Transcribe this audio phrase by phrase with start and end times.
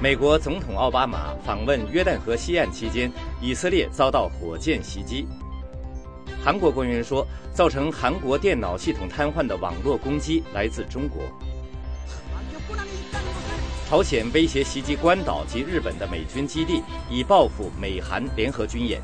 [0.00, 3.10] 美国总统奥巴马访问约旦河西岸期间，
[3.40, 5.26] 以色列遭到火箭袭击。
[6.44, 11.22] 韩国官员说，造成韩国电脑系统瘫痪的网络攻击来自中国。
[13.88, 19.00] 朝鲜威胁袭击关岛及日本的美军基地，以报复美韩联合军演。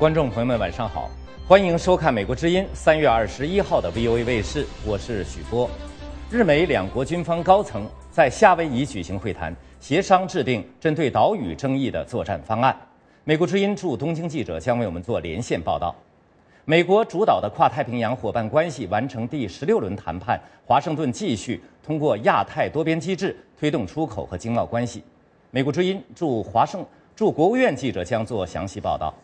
[0.00, 1.10] 观众朋友们，晚上好，
[1.46, 5.68] 欢迎收看《美国之音》三月二十一号的 VOA 卫视，我是许波。
[6.30, 12.74] 日美两国军方高层在夏威夷举行会谈，协商制定针对岛屿争议的作战方案。
[13.24, 15.94] 美国之音驻东京记者将为我们做连线报道。
[16.64, 25.04] 美国主导的跨太平洋伙伴关系完成第十六轮谈判，华盛顿继续通过亚太多边机制推动出口和经贸关系。
[25.50, 26.82] 美国之音驻华盛
[27.14, 29.14] 驻国务院记者将做详细报道。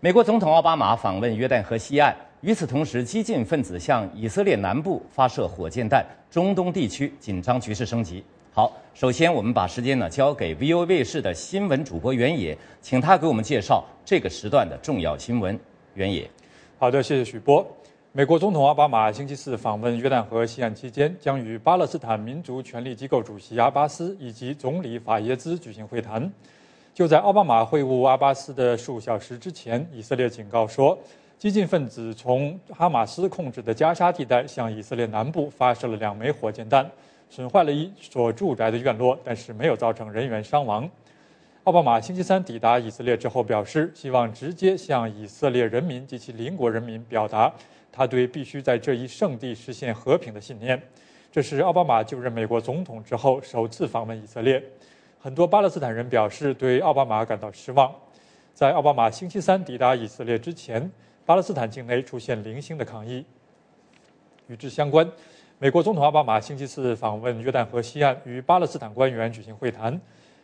[0.00, 8.22] 美国总统奥巴马访问约旦河西岸，与此同时，激进分子向以色列南部发射火箭弹，中东地区紧张局势升级。
[8.52, 15.58] 好，首先我们把时间呢交给 VOA 卫视的新闻主播袁野，请他给我们介绍这个时段的重要新闻。
[15.94, 16.30] 袁野，
[16.78, 17.66] 好的，谢谢许波。
[18.12, 26.30] 美国总统奥巴马星期四访问约旦河西岸期间，将与巴勒斯坦民族权力机构主席阿巴斯以及总理法耶兹举行会谈。
[26.96, 30.98] 就在奥巴马会晤阿巴斯的数小时之前，以色列警告说，
[31.38, 36.90] 激进分子从哈马斯控制的加沙地带向以色列南部发射了两枚火箭弹，
[37.28, 40.88] 损坏了一所住宅的院落，但是没有造成人员伤亡。
[41.64, 47.52] 奥巴马星期三抵达以色列之后表示，希望直接向以色列人民及其邻国人民表达
[47.92, 50.80] 他对必须在这一圣地实现和平的信念。
[51.30, 54.62] 这是奥巴马就任美国总统之后首次访问以色列。
[55.26, 57.92] 很多巴勒斯坦人表示对奥巴马感到失望。
[58.54, 60.88] 在奥巴马星期三抵达以色列之前，
[61.24, 63.26] 巴勒斯坦境内出现零星的抗议。
[64.46, 65.10] 与之相关，
[65.58, 70.00] 美国总统奥巴马星期四访问约旦河西岸，与巴勒斯坦官员举行会谈。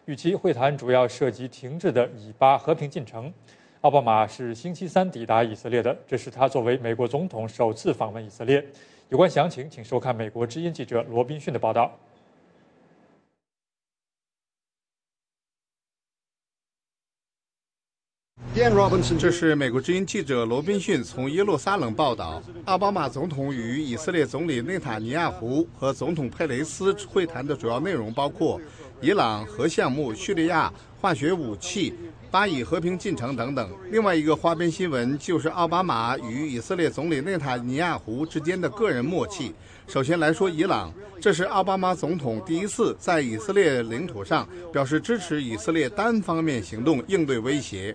[0.07, 3.33] 预期会谈主要涉及停滞的以巴和平进程。
[3.83, 8.61] 奥巴马是星期三抵达以色列的，这是他作为美国总统首次访问以色列。
[9.11, 11.97] 有关详情，请收看美国之音记者罗宾逊的报道。
[19.19, 22.43] 这是美国之音记者罗宾逊从耶路撒冷报道。
[22.67, 28.61] 奥巴马总统与以色列总理内塔尼亚胡和总统佩雷斯会谈的主要内容包括
[29.01, 30.71] 伊朗核项目、叙利亚
[31.01, 31.95] 化学武器、
[32.31, 33.71] 巴以和平进程等等。
[33.91, 39.55] 另外一个花边新闻就是奥巴马与以色列总理内塔尼亚胡之间的个人默契。
[39.89, 47.95] 首先来说伊朗，这是奥巴马总统第一次在以色列领土上表示支持以色列单方面行动应对威胁。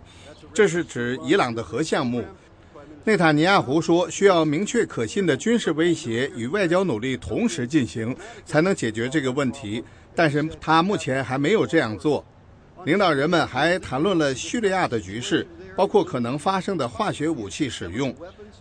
[0.57, 2.23] 这是指伊朗的核项目。
[3.03, 9.83] 内塔尼亚胡说，需要明确可信的军事威胁与外交努力同时进行，才能解决这个问题。
[10.15, 12.25] 但是他目前还没有这样做。
[12.85, 15.45] 领导人们还谈论了叙利亚的局势，
[15.75, 18.11] 包括可能发生的化学武器使用。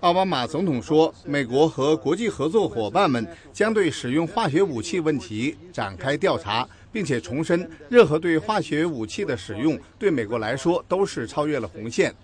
[0.00, 6.68] 奥巴马总统说，美国和国际合作伙伴们将对使用化学武器问题展开调查。
[6.92, 12.14] 并且重申，任何对化学武器的使用对美国来说都是超越了红线。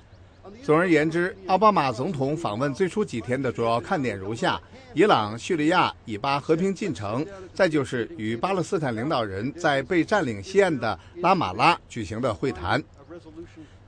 [0.62, 4.60] 总而言之，奥巴马总统访问最初几天的主要看点如下：
[4.92, 7.24] 伊朗、叙利亚、以巴和平进程，
[7.54, 12.82] 再就是与巴勒斯坦领导人在被占领西岸的拉马拉举行的会谈。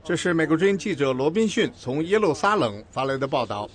[0.03, 3.69] 这是美国之音记者罗宾逊从耶路撒冷发来的报道。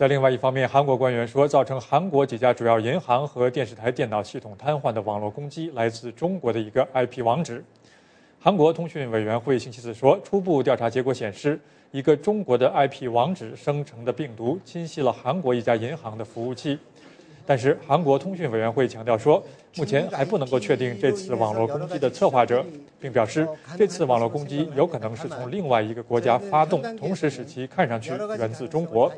[0.00, 7.62] 在另外一方面，韩国官员说，造成韩国几家主要银行和电视台电脑系统瘫痪的网络攻击来自中国的一个 IP 网址。
[8.40, 16.78] 韩国通讯委员会星期四说，初步调查结果显示，一个中国的 IP 网址生成的病毒侵袭了韩国一家银行的服务器。
[17.44, 19.42] 但是，韩国通讯委员会强调说，
[19.76, 22.64] 目前还不能够确定这次网络攻击的策划者，
[22.98, 23.46] 并表示，
[23.76, 29.12] 这次网络攻击有可能是从另外一个国家发动，同时使其看上去源自中国。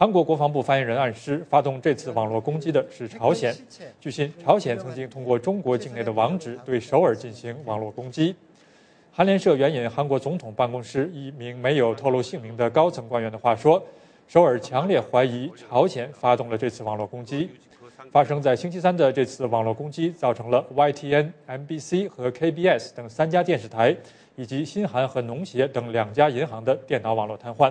[0.00, 3.54] 韩国国防部发言人暗示，发动这次网络攻击的是朝鲜。
[4.00, 8.34] 据悉，朝鲜曾经通过中国境内的网址对首尔进行网络攻击。
[9.12, 13.82] 韩联社援引韩国总统办公室一名没有透露姓名的高层官员的话说，
[14.26, 17.50] 首尔强烈怀疑朝鲜发动了这次网络攻击。
[18.10, 23.94] 发生在星期三的这次网络攻击，造成了 YTN、MBC 和 KBS 等三家电视台，
[24.34, 27.70] 以及新韩和农协等两家银行的电脑网络瘫痪。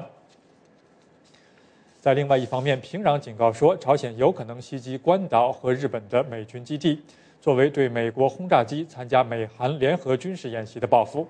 [2.01, 7.01] 在另外一方面，平壤警告说，朝鲜有可能袭击关岛和日本的美军基地，
[7.42, 11.28] 作为对美国轰炸机参加美韩联合军事演习的报复。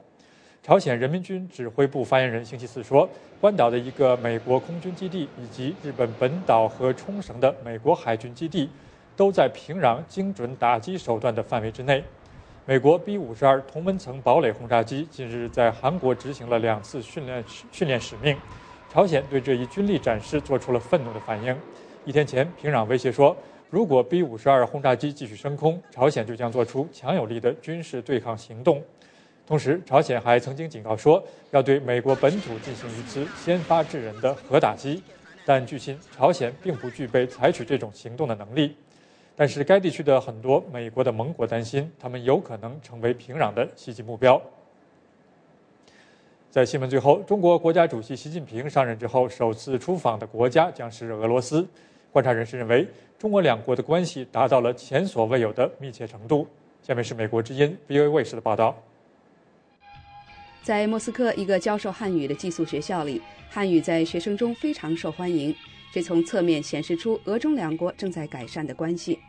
[0.62, 3.10] 朝鲜人民军指挥部发言人星期四说，
[3.42, 8.70] 关岛的一个美国空军基地以及日本本岛和冲绳的美国海军基地，
[9.16, 12.04] 都在平壤精准打击手段的范围之内。
[12.68, 18.38] 美国 B 五十二同温层堡垒轰炸机近日在韩国执行了两次训练训练使命。
[18.92, 21.56] 朝鲜对这一军力展示做出了愤怒的反应。
[22.06, 23.38] 一天前，平壤威胁说，
[23.70, 28.84] 如果 B-52 轰炸机继续升空，朝鲜就将做出强有力的军事对抗行动。
[29.46, 35.04] 同时，朝鲜还曾经警告说，要对美国本土进行一次先发制人的核打击。
[35.46, 38.76] 但据悉，朝鲜并不具备采取这种行动的能力。
[39.36, 44.42] 但是，该地区的很多美国的盟国担心，他们有可能成为平壤的袭击目标。
[46.52, 51.64] 在新闻最后，中国国家主席习近平上任之后首次出访的国家将是俄罗斯。
[52.12, 52.88] 观察人士认为，
[53.20, 56.48] 中俄两国的关系达到了前所未有的密切程度。
[56.82, 58.76] 下面是美国之音 VOA 卫视的报道。
[60.64, 65.56] 在莫斯科一个教授汉语的寄宿学校里，汉语在学生中非常受欢迎，
[65.94, 69.20] 这从侧面显示出俄中两国正在改善的关系。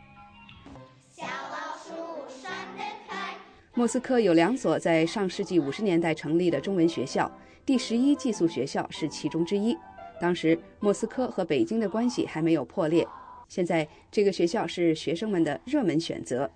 [3.72, 7.30] 莫斯科有两所在上世纪五十年代成立的中文学校，
[7.64, 9.76] 第十一寄宿学校是其中之一。
[10.20, 13.06] 当时莫斯科和北京的关系还没有破裂，
[13.48, 16.50] 现在这个学校是学生们的热门选择。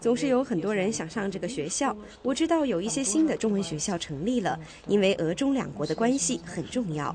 [0.00, 1.96] 总是有很多人想上这个学校。
[2.22, 7.14] 我知道有一些新的中文学校成立了，因为俄中两国的关系很重要。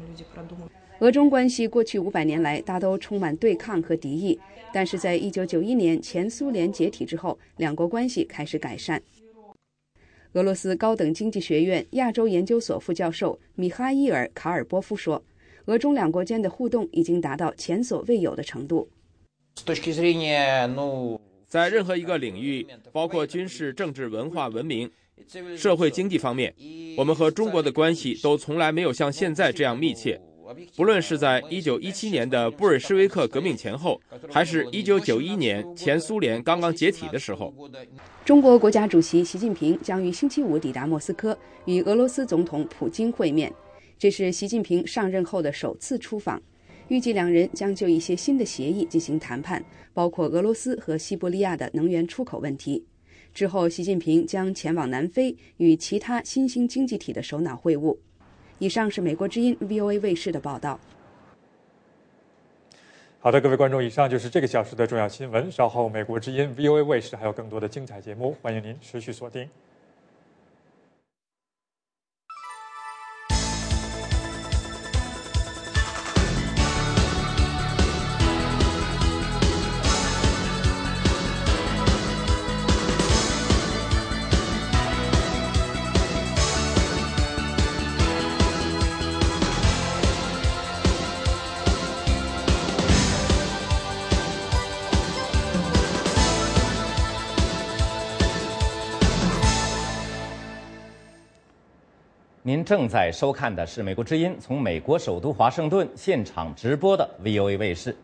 [1.00, 4.38] 俄中关系过去五百年来大都充满对抗和敌意，
[4.74, 9.02] 但是在一九九一年前苏联解体之后，两国关系开始改善。
[10.34, 15.24] 俄罗斯高等经济学院亚洲研究所副教授米哈伊尔·卡尔波夫说
[15.66, 18.90] ：“俄中两国间的互动已经达到前所未有的程度。
[21.48, 24.92] 在任何一个领域，包括军事、政治、文化、文明、
[25.56, 26.54] 社会、经济方面，
[26.98, 30.20] 我们和中国的关系都从来没有像现在这样密切。”
[30.76, 34.00] 不论是在1917年的布尔什维克革命前后，
[34.32, 37.54] 还是一九九一年前苏联刚刚解体的时候，
[38.26, 43.54] 中国国家主席习近平将于星期五抵达莫斯科，与俄罗斯总统普京会面。
[43.98, 46.42] 这是习近平上任后的首次出访，
[46.88, 49.64] 预计两人将就一些新的协议进行谈判，
[49.94, 52.84] 包括俄罗斯和西伯利亚的能源出口问题。
[53.34, 57.98] 之后，习近平将前往南非，与其他新兴经济体的首脑会晤。
[58.60, 60.80] 以上是美国之音 VOA 卫视的报道。
[63.22, 65.52] 好的，各位观众，以上就是这个小时的重要新闻。
[65.52, 69.50] 稍后，美国之音 VOA 卫视还有更多的精彩节目，欢迎您持续锁定。
[102.50, 107.96] 您正在收看的是美国之音从美国首都华盛顿现场直播的 VOA 卫视。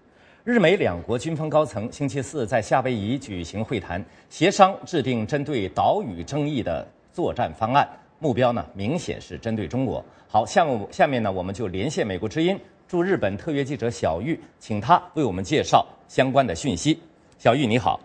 [0.43, 10.05] 日美两国军方高层星期四在夏威夷举行会谈，协商制定针对岛屿争议的作战方案，目标呢明显是针对中国。
[10.27, 12.55] 好，下面下面呢我们就连线美国之音
[12.87, 16.99] 驻日本特约记者小玉，请他为我们介绍相关的讯息。
[17.39, 17.99] 小玉你好，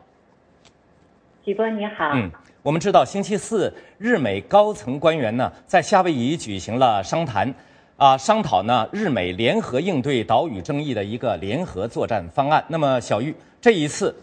[1.44, 2.12] 许波你好。
[2.14, 2.30] 嗯。
[2.62, 7.55] 我们知道，星期四，日美高层官员呢在夏威夷举行了商谈，
[7.97, 12.62] 啊，商讨呢日美联合应对岛屿争议的一个联合作战方案。
[12.69, 14.14] 那么，小玉，这一次，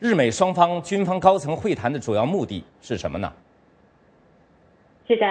[0.00, 3.32] 日美双方军方高层会谈的主要目的是什么呢？
[5.06, 5.26] 是的，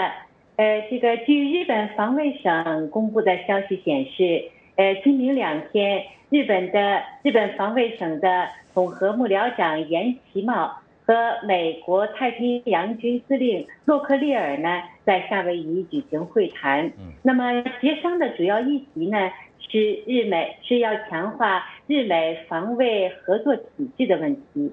[0.55, 10.79] 呃，这个据日本防卫省公布的消息显示，呃，今明两天，日本的日本防卫省的统合幕僚长岩崎茂。
[11.09, 16.91] 和美国太平洋军司令洛克利尔呢，在夏威夷举行会谈。
[17.23, 19.17] 那么协商的主要议题呢，
[19.57, 24.71] 是日美是要强化日美防卫合作体制的问题。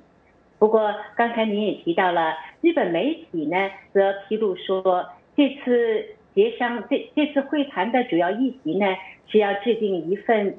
[0.58, 8.84] 不过，刚才您也提到了，日本媒体呢，则披露说，这次协商这这次会谈的主要议题呢，
[9.26, 10.58] 是要制定一份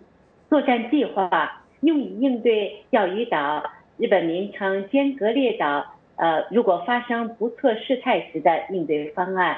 [0.49, 3.63] 作战计划，用以应对钓鱼岛。
[3.97, 5.85] 日本名称尖阁列岛，
[6.17, 9.57] 呃，如果发生不测事态时的应对方案。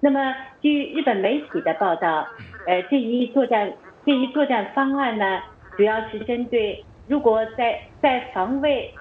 [0.00, 2.26] 那么，据日本媒体的报道，
[2.66, 3.72] 呃，这一作战
[4.04, 5.40] 这一作战方案呢，
[5.76, 8.92] 主要是针对如果在在防卫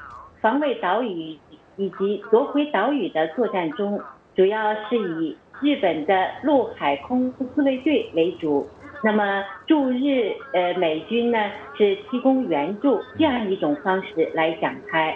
[0.42, 1.38] 防卫岛屿
[1.78, 4.00] 以及夺回岛屿的作战中，
[4.36, 8.68] 主要是以日本的陆海空自卫队为主。
[9.04, 11.38] 那么驻日呃美军呢
[11.78, 15.16] 是提供援助这样一种方式来展开。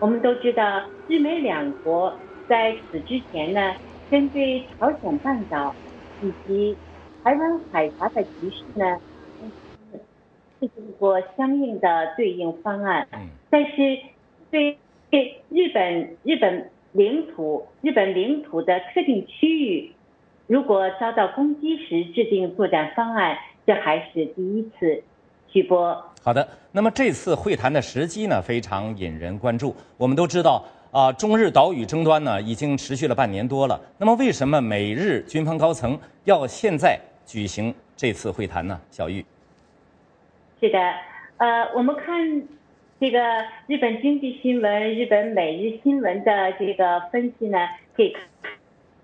[0.00, 3.74] 我们都知道，日美两国在此之前呢，
[4.10, 5.74] 针对朝鲜半岛
[6.20, 6.76] 以及
[7.22, 9.00] 台湾海峡的局势呢，
[10.60, 13.08] 制定过相应的对应方案。
[13.50, 13.98] 但是
[14.50, 14.78] 对
[15.10, 19.93] 对日本日本领土日本领土的特定区域。
[20.46, 23.36] 如果遭到攻击时制定作战方案，
[23.66, 25.02] 这还是第一次。
[25.48, 26.48] 徐波，好的。
[26.72, 29.72] 那么这次会谈的时机呢，非常引人关注。
[29.96, 33.80] 我们都知道啊，中日岛屿争端呢已经持续了半年多了。
[33.96, 38.80] 那么为什么美日军方高层要现在举行这次会谈呢？
[38.90, 39.24] 小玉，
[40.60, 40.78] 是的，
[41.36, 42.42] 呃，我们看
[42.98, 43.20] 这个
[43.68, 47.58] 日本经济新闻、日本每日新闻的这个分析呢，
[47.94, 48.16] 可以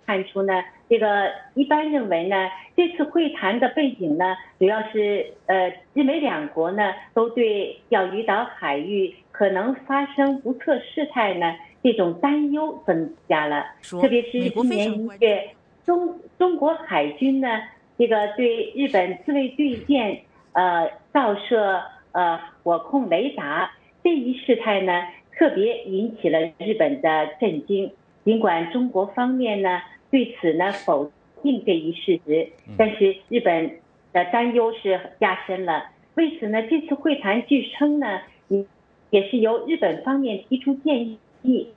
[0.05, 0.53] 看出呢。
[0.91, 13.65] 这个一般认为呢，这次会谈的背景呢，主要是呃，日美两国呢都对钓鱼岛海域可能发生不测事态呢这种担忧增加了。
[13.83, 15.51] 特别是今年一月，
[15.87, 17.49] 中中国海军呢
[17.97, 20.23] 这个对日本自卫队舰
[20.55, 21.81] 呃照射
[22.11, 23.71] 呃火控雷达
[24.03, 25.05] 这一事态呢，
[25.37, 27.93] 特别引起了日本的震惊。
[28.25, 29.81] 尽管中国方面呢。
[30.11, 31.11] 对此呢，否
[31.43, 33.79] 定这一事实，但是日本
[34.13, 35.87] 的担忧是加深了。
[36.15, 38.67] 为此呢，这次会谈据称呢，也
[39.11, 41.73] 也是由日本方面提出建议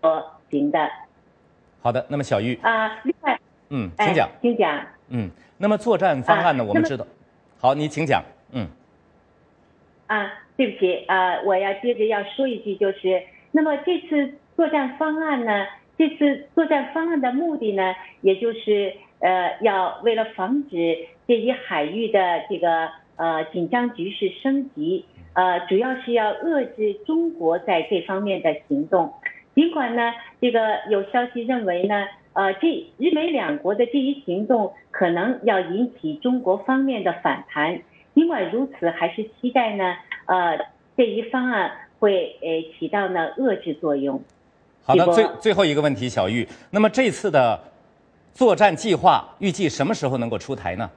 [0.00, 0.90] 所行的。
[1.80, 2.54] 好的，那么小玉。
[2.62, 3.40] 啊，另外，
[3.70, 7.06] 嗯，请讲，请讲，嗯，那么作战方案呢，我们知道，
[7.58, 8.68] 好，你请讲，嗯，
[10.06, 15.66] 啊，对不起啊，我要接着要说一句，就是那么这次作战方案呢。
[15.98, 22.18] 这次作战方案的目的呢，也就是呃，要为了防止这一海域的
[22.48, 29.12] 这个呃紧张局势升级，呃，主要是要遏制中国在这方面的行动。
[29.54, 32.68] 尽管呢，这个有消息认为呢，呃，这
[32.98, 37.80] 日美两国的这一行动可能要引起中国方面的反弹。
[38.14, 39.94] 尽管如此，还是期待呢，
[40.26, 40.58] 呃，
[40.96, 44.22] 这一方案会呃起到呢遏制作用。
[44.84, 46.46] 好的，最最后一个问题，小玉。
[46.70, 47.58] 那么这次的
[48.32, 50.90] 作战计划预计什么时候能够出台呢？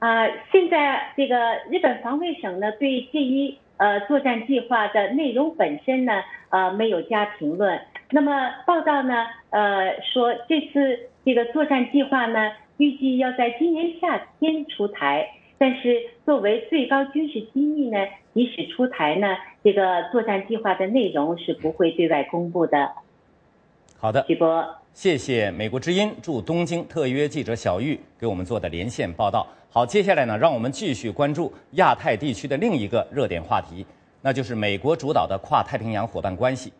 [0.00, 6.12] 啊，现在这个日本防卫省呢，对这一呃作战计划的内容本身呢，
[6.50, 7.80] 呃没有加评论。
[8.10, 15.30] 那么报道呢，呃说这次这个作战计划呢，预计要在今年夏天出台。
[15.64, 17.96] 但是作为最高军事机密呢，
[18.34, 19.28] 即使出台呢，
[19.62, 22.92] 这个作战计划的内容是不会对外公布的。
[23.96, 29.46] 好的，徐波，谢谢美国之音驻东京特约记者小玉给我们做的连线报道。
[29.70, 33.86] 好，接下来呢，让我们继续关注亚太地区的另一个热点话题，
[34.20, 36.70] 那就是美国主导的跨太平洋伙伴关系。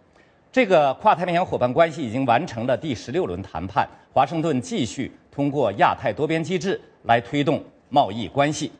[0.53, 7.65] 这个跨太平洋伙伴关系已经完成了第十六轮谈判，华盛顿继续通过亚太多边机制来推动。
[7.89, 8.73] 贸易关系，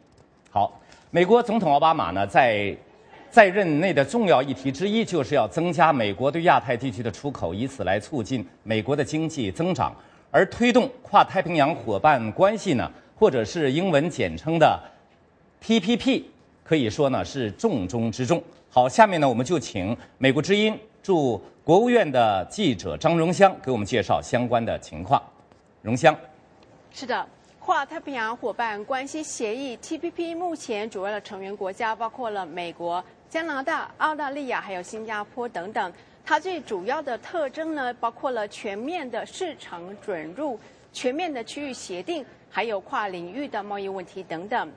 [0.51, 0.81] 好。
[1.11, 2.77] 美国总统奥巴马呢，在
[3.31, 9.95] 在任内的重要议题之一，就是要增加美国对亚太地区的出口，以此来促进美国的经济增长。
[10.33, 14.77] 而推动跨太平洋伙伴关系呢，或者是英文简称的
[15.63, 16.25] TPP，
[16.65, 18.43] 可以说呢是重中之重。
[18.69, 25.23] 好，下面呢我们就请美国之音驻国务院的记者张荣香给我们介绍相关的情况。
[25.83, 26.17] 荣香，
[26.91, 27.25] 是的。
[27.65, 35.91] 跨太平洋伙伴关系协议 （TPP） 目前主要的成员国家包括了美国、加拿大、澳大利亚还有新加坡等等。
[36.27, 40.61] 它最主要的特征呢，包括了全面的市场准入、
[40.93, 44.71] 全面的区域协定，还有跨领域的贸易问题等等。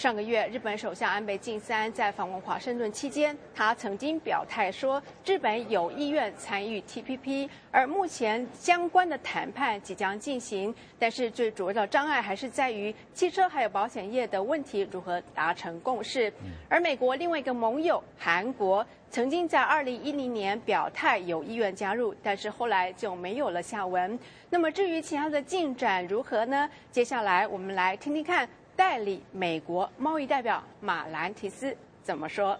[0.00, 16.32] 上个月，日本首相安倍晋三在访问华盛顿期间，他曾经表态说，日本有意愿参与 TPP，而目前相关的谈判即将进行，但是最主要的障碍还是在于汽车还有保险业的问题如何达成共识。
[16.70, 24.18] 而美国另外一个盟友韩国，曾经在2010年表态有意愿加入，但是后来就没有了下文。
[24.48, 26.70] 那么至于其他的进展如何呢？
[26.90, 28.48] 接下来我们来听听看。
[28.80, 32.58] 代理美国贸易代表马兰提斯怎么说？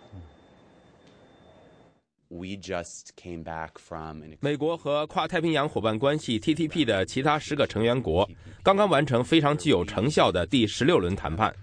[4.40, 8.28] 美国和跨太平洋伙伴关系 （TTP） 的其他十个成员国
[8.62, 11.56] 刚刚完成非常具有成效的第十六轮谈判。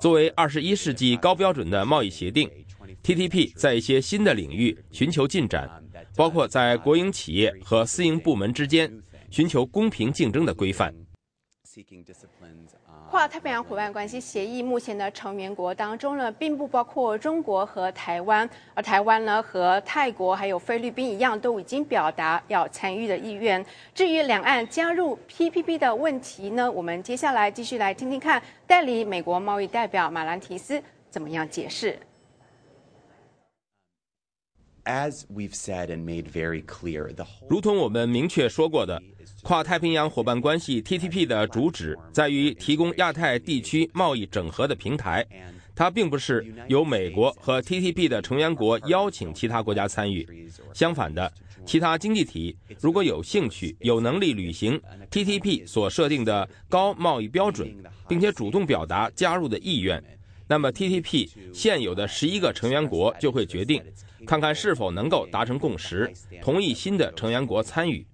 [0.00, 2.50] 作为二十一世纪高标准的贸易协定
[3.02, 5.68] ，TTP 在一些新的领域寻求进展，
[6.16, 8.90] 包括在国营企业和私营部门之间
[9.30, 10.94] 寻求公平竞争的规范。
[13.12, 23.62] 跨太平洋伙伴关系协议目前的成员国当中呢，并不包括中国和台湾，而台湾呢和泰国还有菲律宾一样，都已经表达要参与的意愿。
[23.94, 31.98] 至于两岸加入 PPP 的问题呢，我们接下来继续来听听看代理美国贸易代表马兰提斯怎么样解释。
[37.48, 39.00] 如同我们明确说过的。
[39.42, 45.26] 跨太平洋伙伴关系 （TTP） 的主旨在于提供亚太地区贸易整合的平台，
[45.74, 50.48] 它并不是由美国和 TTP 的成员国邀请其他国家参与。
[50.72, 51.32] 相反的，
[51.66, 57.74] 其他经济体如果有兴趣、有能力履行 TTP 所设定的高贸易标准，
[58.08, 60.00] 并且主动表达加入的意愿，
[60.46, 63.82] 那么 TTP 现有的十一个成员国就会决定，
[64.26, 68.06] 看看是否能够达成共识，同意新的成员国参与。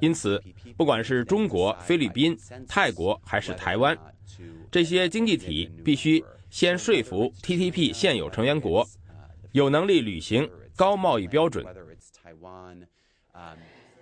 [0.00, 0.42] 因此，
[0.76, 2.36] 不管是中国、菲律宾、
[2.68, 3.96] 泰国还是台湾，
[4.70, 8.86] 这些经济体必须先说服 TTP 现有成员国
[9.52, 11.64] 有能力履行高贸易标准。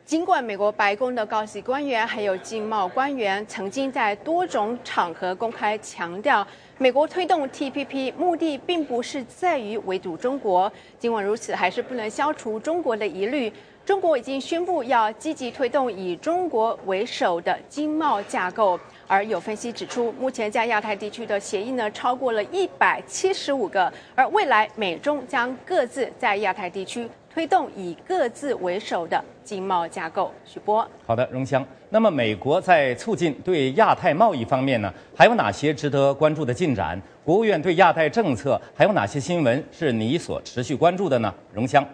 [0.09, 6.49] 尽管美国白宫的高级官员还有经贸官员曾经在多种场合公开强调，
[6.79, 10.73] 美国推动 TPP 目的并不是在于围堵中国。
[10.99, 13.53] 尽管如此，还是不能消除中国的疑虑。
[13.85, 27.07] 中国已经宣布要积极推动以中国为首的经贸架构，而有分析指出，目前在亚太地区的协议呢超过了一百七十五个，而未来美中将各自在亚太地区
[27.39, 30.35] 推动以各自为首的经贸架构。
[30.45, 31.65] 许波，好的，荣香。
[31.89, 37.01] 那么，美国在促进对亚太贸易方面呢，还有哪些值得关注的进展？
[37.25, 41.33] 国务院对亚太政策还有哪些新闻是你所持续关注的呢？
[41.53, 41.87] 荣香。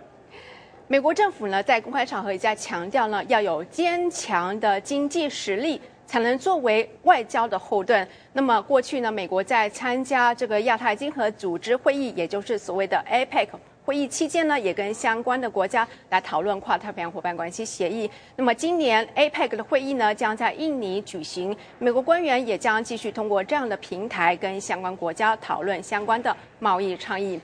[0.89, 8.09] 美国政府呢，在公开场合也在强调呢，要有坚强的经济实力，才能作为外交的后盾。
[8.33, 13.49] 那么过去呢，美国在参加这个亚太经合组织会议，也就是所谓的 APEC
[13.85, 18.11] 会议期间呢，也跟相关的国家来讨论跨太平洋伙伴关系协议。
[18.35, 27.39] 那么今年 APEC 的会议呢，将在印尼举行，美国官员也将继续通过这样的平台，跟相关国家讨论相关的贸易倡议。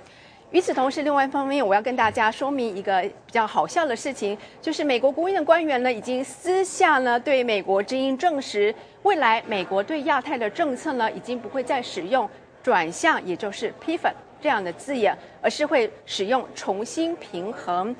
[0.51, 12.27] 与此同时，另外一方面，我要跟大家说明一个比较好笑的事情，就是美国国务院的官员呢，已经私下呢对美国之音证实，未来美国对亚太的政策呢，已经不会再使用
[12.63, 17.95] 转向，也就是批粉这样的字眼，而是会使用重新平衡。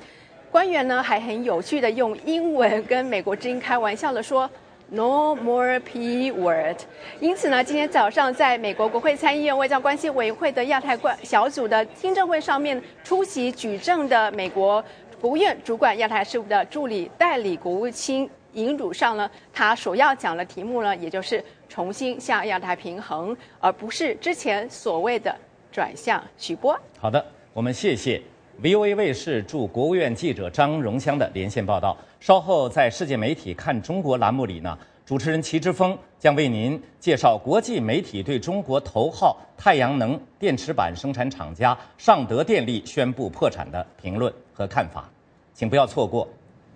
[0.51, 4.49] 官员呢还很有趣的用英文跟美国之音开玩笑的说。
[4.93, 6.75] No more P word。
[7.21, 14.83] 因此呢，今天早上在美国国会参议院外交关系委员会的亚太关小组的听证会上面出席举证的美国
[15.21, 25.33] 国务院主管亚太事务的助理代理国务卿尹汝上呢，他所要讲的题目呢，也就是重新向亚太平衡，而不是之前所谓的
[25.71, 26.77] 转向许波。
[26.99, 28.21] 好的，我们谢谢
[28.61, 31.97] VOA 卫视驻国务院记者张荣香的连线报道。
[32.19, 45.09] 稍后在世界媒体看中国栏目里呢，主持人齐之峰将为您介绍国际媒体对中国头号太阳能电池板生产厂家尚德电力宣布破产的评论和看法，
[45.53, 46.27] 请不要错过。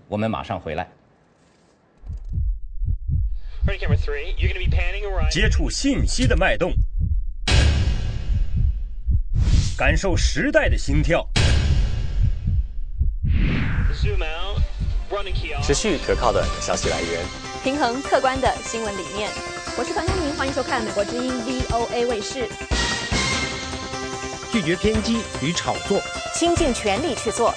[0.07, 0.87] 我们马上回来。
[5.31, 6.71] 接触信息的脉动，
[9.77, 11.27] 感受时代的心跳。
[15.61, 17.19] 持续可靠的消息来源，
[17.61, 19.29] 平衡客观的新闻理念。
[19.77, 22.47] 我是樊东明，欢迎收看美国之音 VOA 卫视。
[24.51, 26.01] 拒绝偏激与炒作，
[26.33, 27.53] 倾尽全力去做。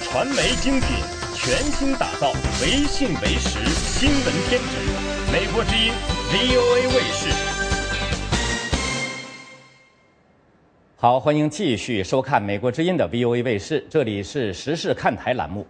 [0.00, 0.88] 传媒精品，
[1.34, 4.78] 全新打造唯信唯实新闻天职。
[5.30, 5.92] 美国之音
[6.32, 7.28] VOA 卫视。
[10.96, 15.66] 好，欢迎继续收看美国之音的 VOA 卫视，这里是时事看台栏目。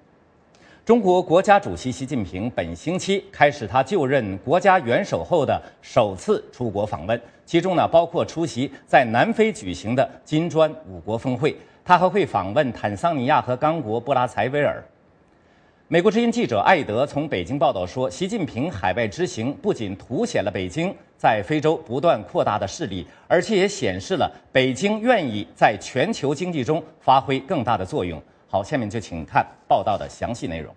[0.85, 14.81] 中国国家主席习近平本星期开始他就任国家元首后的首次出国访问，其中呢包括出席在南非举行的金砖五国峰会，他还会访问坦桑尼亚和刚果、布拉才维尔。
[15.93, 28.19] 美国之音记者艾德从北京报道说，习近平海外之行不仅凸显了北京在非洲不断扩大的势力，而且也显示了北京愿意在全球经济中发挥更大的作用。
[28.49, 30.75] 好，下面就请看报道的详细内容。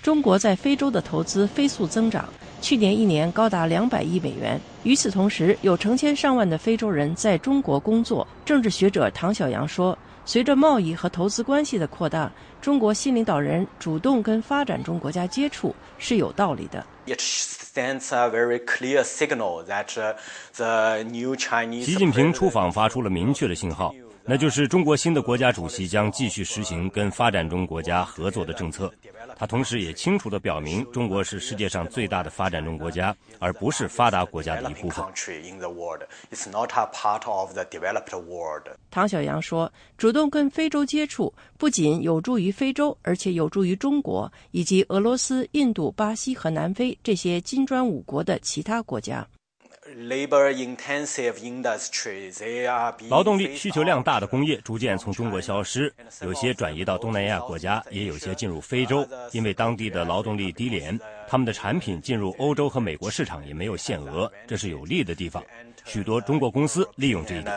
[0.00, 2.28] 中国在非洲的投资飞速增长，
[2.60, 4.60] 去年一年高达两百亿美元。
[4.84, 8.24] 与此同时，有成千上万的非洲人在中国工作。
[8.44, 9.98] 政治学者唐小阳说。
[10.26, 16.84] 随着贸易和投资关系的扩大，中国新领导人主动跟发展中国家接触是有道理的。
[21.82, 23.94] 习近平出访发出了明确的信号，
[24.26, 28.90] 那就是中国新的国家主席将继续实行跟发展中国家合作的政策。
[29.36, 35.04] 他同时也清楚地表明，中国是世界上最大的发展中国家，而不是发达国家的一部分。
[38.90, 49.26] 唐小阳说：“主动跟非洲接触，不仅有助于非洲，而且有助于中国以及俄罗斯、印度、巴西和南非这些金砖五国的其他国家。”
[53.08, 65.40] 劳动力需求量大的工业逐渐从中国消失，有些转移到东南亚国家，也有些进入非洲，因为当地的劳动力低廉，他们的产品进入欧洲和美国市场也没有限额，这是有利的地方。
[65.84, 67.54] 许多中国公司利用这一点。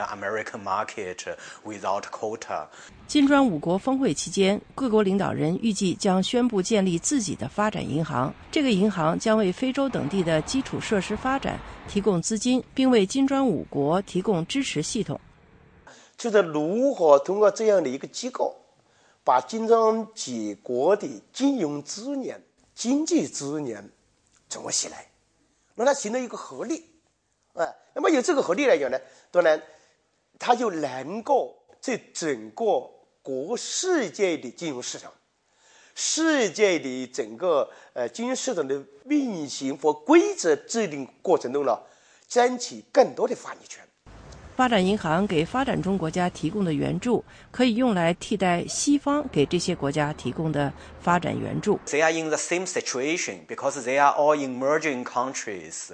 [3.08, 8.34] 金砖五国峰会期间，各国领导人预计将宣布建立自己的发展银行。
[8.52, 15.18] 这个银行将为非洲等地的基础设施发展提供资金，并为金砖五国提供支持系统。
[16.18, 18.54] 就是如何通过这样的一个机构，
[19.24, 22.44] 把金砖几国的金融资源、
[22.76, 23.90] 经济资源
[24.50, 25.08] 整合起来，
[25.76, 26.84] 让它形成一个合力。
[27.54, 29.00] 哎，那么有这个合力来讲呢，
[29.32, 29.64] 当然，
[30.38, 32.97] 它就能够在整个。
[33.28, 35.12] 国世界的金融市场，
[35.96, 41.78] 世界的整个呃金融市场的运行和规则制定过程中呢，
[42.30, 43.84] 争取更多的发言权。
[44.56, 51.78] 发展银行给发展中国家提供的援助，可以用来替代西方给这些国家提供的发展援助。
[51.86, 55.92] They are in the same situation because they are all emerging countries。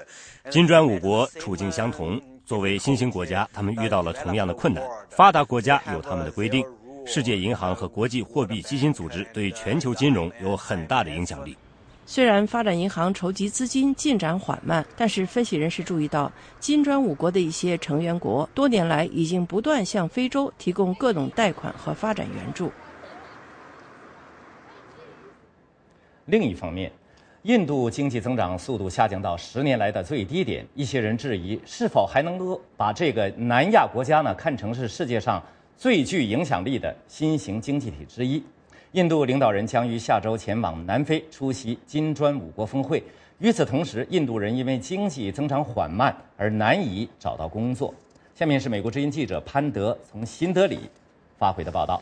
[0.51, 4.87] 金砖五国处境相同，作为新兴国家，他们遇到了同样的困难。
[5.09, 6.63] 发达国家有他们的规定。
[7.05, 11.55] 世界银行和国际货币基金组织对全球金融有很大的影响力。
[12.05, 22.71] 虽然发展银行筹集资金进展缓慢，但是分析人士注意到，金砖五国的一些成员国多年来已经不断向非洲提供各种贷款和发展援助。
[26.25, 26.91] 另一方面，
[27.43, 35.43] 印度经济增长速度下降到十年来的最低点，一些人质疑是否还能够把这个南亚国家呢看成是世界上。
[35.77, 38.41] 最具影响力的新型经济体之一，
[38.93, 43.03] 印度领导人将于下周前往南非出席金砖五国峰会。
[43.39, 47.93] 与此同时，印度人因为经济增长缓慢而难以找到工作。
[48.33, 50.79] 下面是美国之音记者潘德从新德里
[51.37, 52.01] 发回的报道。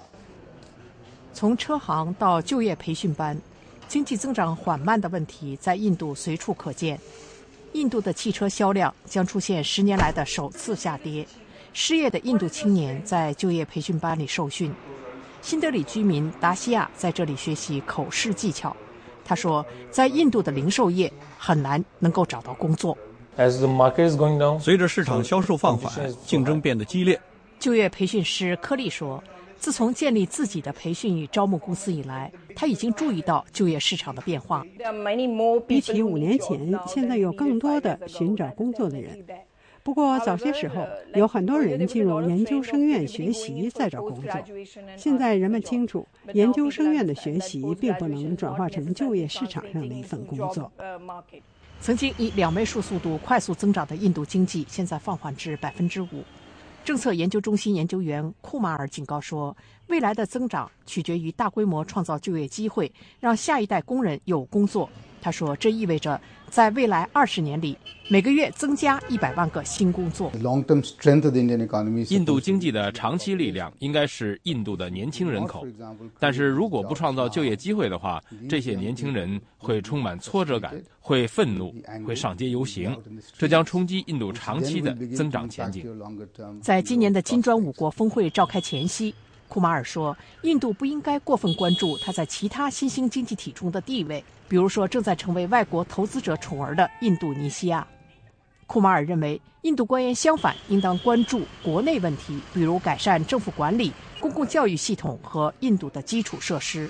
[1.34, 3.36] 从车行到就业培训班，
[3.88, 7.00] 经济增长缓慢的问题在印度随处可见。
[7.74, 11.26] 印度的汽车销量将出现十年来的首次下跌。
[11.74, 14.74] 失业的印度青年在就业培训班里受训。
[15.42, 18.76] 新德里居民达西亚在这里学习口试技巧。
[19.24, 22.98] 他说，在印度的零售业很难能够找到工作。
[24.60, 27.20] 随着市场销售放缓，竞争变得激烈。
[27.60, 29.24] 就业培训师柯利说，
[29.58, 34.66] 自从建立自己的培训与招募公司以来，他已经注意到就业市场的变化。
[35.66, 39.26] 比起五年前，现在有更多的寻找工作的人。
[39.84, 44.32] 不过早些时候，有很多人进入研究生院学习，再找工作。
[44.96, 50.72] 现在人们清楚，研究生院的学习并不能转化成就业市场上的一份工作。
[51.80, 56.24] 曾经以两位数速度快速增长的印度经济，现在放缓至百分之五。
[56.84, 59.56] 政策研究中心研究员库马尔警告说，
[59.88, 64.90] 未来的增长取决于大规模创造就业机会，让下一代工人有工作。
[65.22, 67.78] 他说：“这意味着，在未来二十年里，
[68.12, 70.30] 每个月增加一百万个新工作。
[72.10, 75.66] 印度经济的长期力量应该是印度的年轻人口，
[76.20, 81.74] 但是如果不创造就业机会的话，这些年轻人会充满挫折感，会愤怒，
[82.06, 82.94] 会上街游行，
[83.38, 85.88] 这将冲击印度长期的增长前景。”
[86.62, 89.16] 在今年的金砖五国峰会召开前夕。
[89.48, 97.88] 库马尔说：“印度不应该过分关注它在其他新兴经济体中的地位，比如说正在成为外国投资者宠儿的印度尼西亚。”
[98.72, 106.90] 库马尔认为，印度官员相反应当关注国内问题，比如改善政府管理、公共教育系统和印度的基础设施。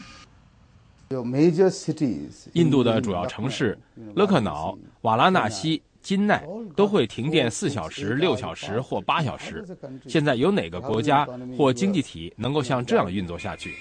[2.53, 3.75] 印度的主要城市
[4.13, 9.65] 勒克瑙、瓦拉纳西、金奈都会停电四小时、六小时或八小时。
[10.07, 13.73] 现在有哪个国家或经济体能够像这样运作下去？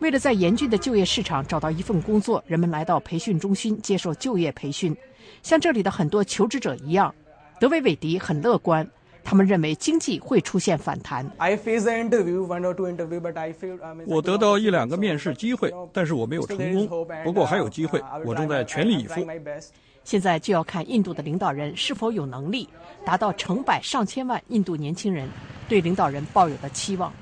[0.00, 4.94] 为了在严峻的就业市场找到一份工作，人们来到培训中心接受就业培训。
[5.42, 7.14] 像这里的很多求职者一样，
[7.60, 8.88] 德维韦迪很乐观。
[9.22, 11.30] 他们认为经济会出现反弹。
[14.06, 17.06] 我得到一两个面试机会，但是我没有成功。
[17.22, 19.24] 不过还有机会，我正在全力以赴。
[20.04, 22.66] 现在就要看印度的领导人是否有能力
[23.04, 25.28] 达到成百上千万印度年轻人
[25.68, 27.12] 对领导人抱有的期望。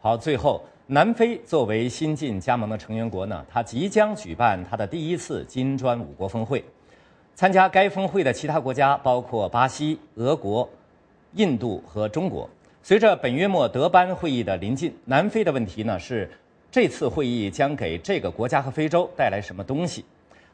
[0.00, 6.64] 好，最后，南非作为新晋加盟的成员国呢，它即将举办它的第一次金砖五国峰会。
[7.34, 10.68] 参加该峰会的其他国家包括巴西、俄国、
[11.34, 12.48] 印度和中国。
[12.82, 16.30] 随着本月末德班会议的临近，南非的问题呢是，
[16.70, 20.04] 这次会议将给这个国家和非洲带来什么东西？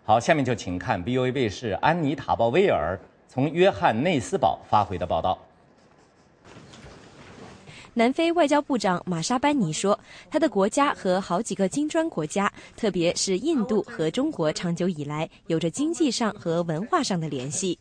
[0.05, 5.39] 好，下面就请看 BOA 卫视安妮塔鲍威尔从约翰内斯堡发回的报道。
[7.99, 9.99] 南非外交部长玛莎班尼说，
[10.31, 17.77] 他的国家和好几个金砖国家，特别是印度和中国，长久以来有着经济上和文化上的联系。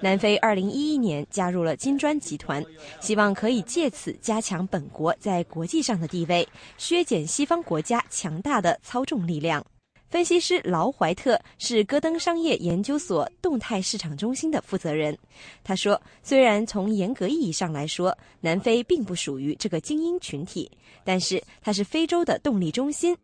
[0.00, 2.64] 南非2011年加入了金砖集团，
[3.02, 9.62] 希望可以借此加强本国在国际上的地位，削减西方国家强大的操纵力量。
[10.10, 15.16] 分析师劳怀特是戈登商业研究所动态市场中心的负责人。
[15.62, 20.68] 他说：“虽然从严格意义上来说，南非并不属于这个精英群体，
[21.04, 23.16] 但是它是非洲的动力中心。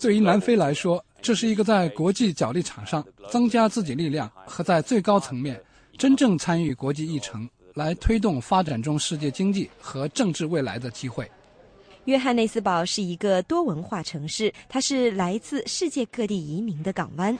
[0.00, 5.60] 对于南非来说，这是一个在国际角力场上增加自己力量和在最高层面
[5.98, 11.28] 真正参与国际议程，来推动发展中世界经济和政治未来的机会。”
[12.06, 17.38] 约翰内斯堡是一个多文化城市，它是来自世界各地移民的港湾。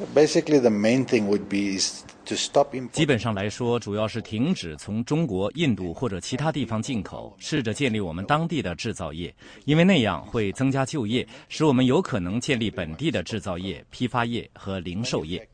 [2.92, 15.44] 基本上来说，主要是停止从中国、印度或者其他地方进口，试着建立我们当地的制造业，因为那样会增加就业，使我们有可能建立本地的制造业、批发业和零售业。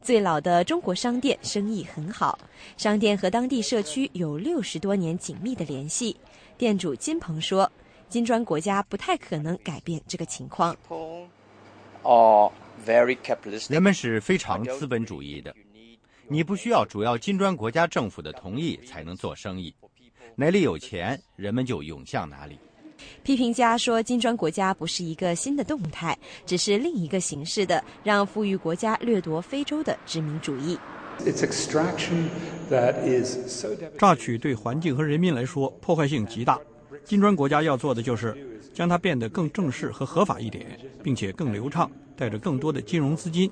[0.00, 2.38] 最老的中国商店生意很好，
[2.76, 6.16] 商店和当地社区有六十多年紧密的联系。
[6.56, 7.68] 店主金鹏说。
[8.08, 10.76] 金砖国家不太可能改变这个情况。
[13.68, 15.54] 人们是非常资本主义的，
[16.28, 19.74] 你不需要主要金砖国家政府的同意才能做生意，
[20.36, 22.58] 哪里有钱，人们就涌向哪里。
[23.22, 26.16] 批评家说，金砖国家不是一个新的动态，
[26.46, 30.78] 只是另一个形式的让富裕国家掠夺非洲的殖民主义。
[33.98, 36.58] 榨取对环境和人民来说破坏性极大。
[37.06, 38.36] 金砖国家要做的就是
[38.74, 43.48] 将它变得更正式和合法一点，并且更流畅，带着更多的金融资金。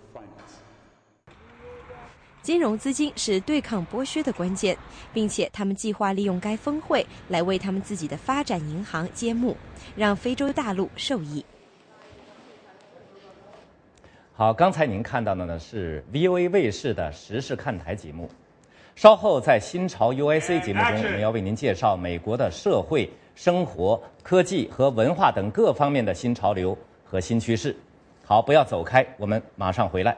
[2.42, 4.76] 金融资金是对抗剥削的关键，
[5.12, 9.56] 并且他们计划利用该峰会来为他们自己的发展银行揭幕，
[9.94, 11.44] 让非洲大陆受益。
[14.32, 18.28] 好，刚才您看到的呢是 VOA 卫视的时事看台节目。
[18.94, 23.10] 稍后在新潮 UIC 节目中，我们要为您介绍美国的社会。
[23.34, 27.76] 生活、科技和文化等各方面的新潮流和新趋势。
[28.24, 30.16] 好，不要走开，我们马上回来。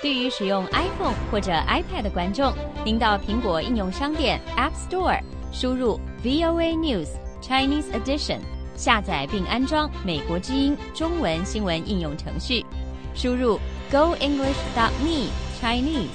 [0.00, 2.52] 对于使用 iPhone 或者 iPad 的观众，
[2.84, 7.08] 您到苹果应用商店 App Store 输入 VOA News
[7.42, 8.38] Chinese Edition，
[8.76, 12.64] 下载并安装美国之音中文新闻应用程序，
[13.14, 13.58] 输入
[13.90, 15.28] Go English dot me
[15.60, 16.08] Chinese。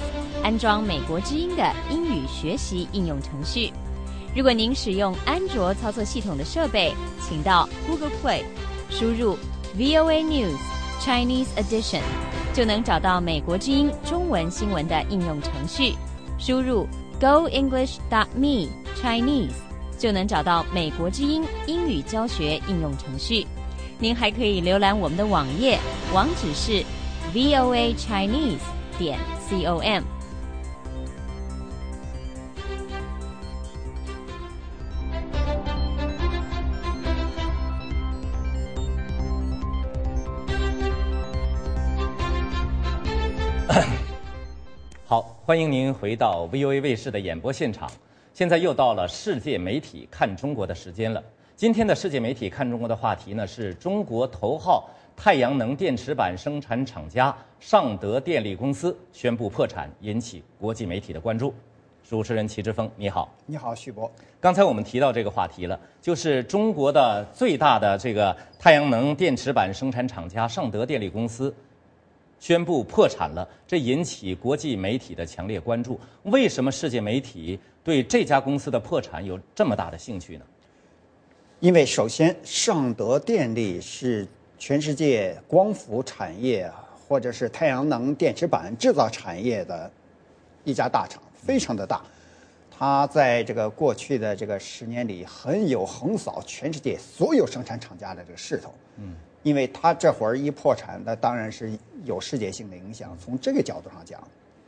[0.43, 3.71] 安装美国之音的英语学习应用程序。
[4.35, 8.43] 如果您使用安卓操作系统的设备，请到 Google Play
[8.89, 9.37] 输入
[9.77, 10.57] VOA News
[11.01, 12.01] Chinese Edition，
[12.53, 15.95] 就能找到美国之音中文新闻的应用程序。
[16.37, 16.85] 输入
[17.19, 18.67] Go English dot me
[19.01, 19.53] Chinese，
[19.97, 23.47] 就能找到美国之音英语教学应用程序。
[23.97, 25.79] 您还可以浏览我们的网页，
[26.13, 26.83] 网址是
[27.33, 28.59] VOA Chinese
[28.97, 30.03] 点 com。
[45.07, 47.89] 好，欢迎您回到 VOA 卫视的演播现场。
[48.33, 51.23] 现在又到了世界媒体看中国的时间了。
[51.57, 61.53] 今天的世界媒体看中国的话题呢，是中国头号太阳能电池板生产厂家尚德电力公司宣布破产，引起国际媒体的关注。
[62.03, 63.33] 主持人齐志峰，你好。
[63.45, 64.11] 你好，徐博。
[64.41, 71.55] 刚才我们提到这个话题了，就是中国的最大的这个太阳能电池板生产厂家尚德电力公司
[72.37, 75.97] 宣布破产了，这引起国际媒体的强烈关注。
[76.23, 80.43] 为什么世界媒体对这家公司的破产有这么大的兴趣呢？
[81.65, 84.27] 因为首先，尚德电力是
[84.59, 86.71] 全世界光伏产业
[87.07, 89.91] 或者是太阳能电池板制造产业的
[90.63, 91.19] 一家大厂。
[91.33, 92.03] 非常的大，
[92.69, 98.71] 它在这个过去的这个十年里很有横扫全世界所有生产厂家的这个势头。
[98.97, 103.17] 嗯，因为它这会儿一破产，那当然是有世界性的影响。
[103.19, 104.21] 从这个角度上讲，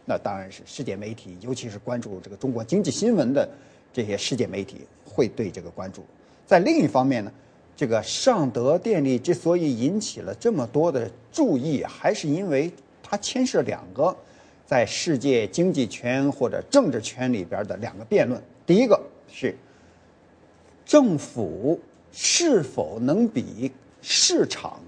[0.04, 3.48] 那当然是世界媒体，尤其是关注这个中国经济新闻的
[3.94, 6.04] 这些世界媒体会对这个关注。
[6.48, 7.32] 在另一方面呢，
[7.76, 12.72] 这个尚德电力之所以引起了这么多的注意，还是因为
[13.04, 14.16] 它牵涉两个。
[14.66, 19.56] 在世界经济圈或者政治圈里边的两个辩论，第一个是
[20.86, 21.80] 政府
[22.12, 24.82] 是否能比市场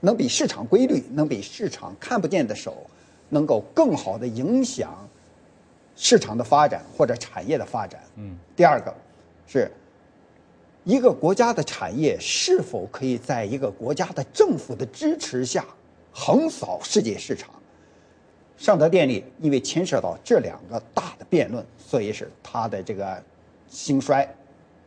[0.00, 2.84] 能比市场规律，能比市场看不见的手，
[3.28, 5.08] 能够更好的影响
[5.94, 8.00] 市场的发展或者产业的发展。
[8.16, 8.36] 嗯。
[8.56, 8.92] 第二个
[9.46, 9.70] 是
[10.88, 15.62] 一个国家的产业是否可以在一个国家的政府的支持下
[16.10, 17.50] 横扫世界市场。
[18.56, 23.22] 尚德电力因为牵涉到这两个大的辩论，所以是它的这个
[23.68, 24.26] 兴衰，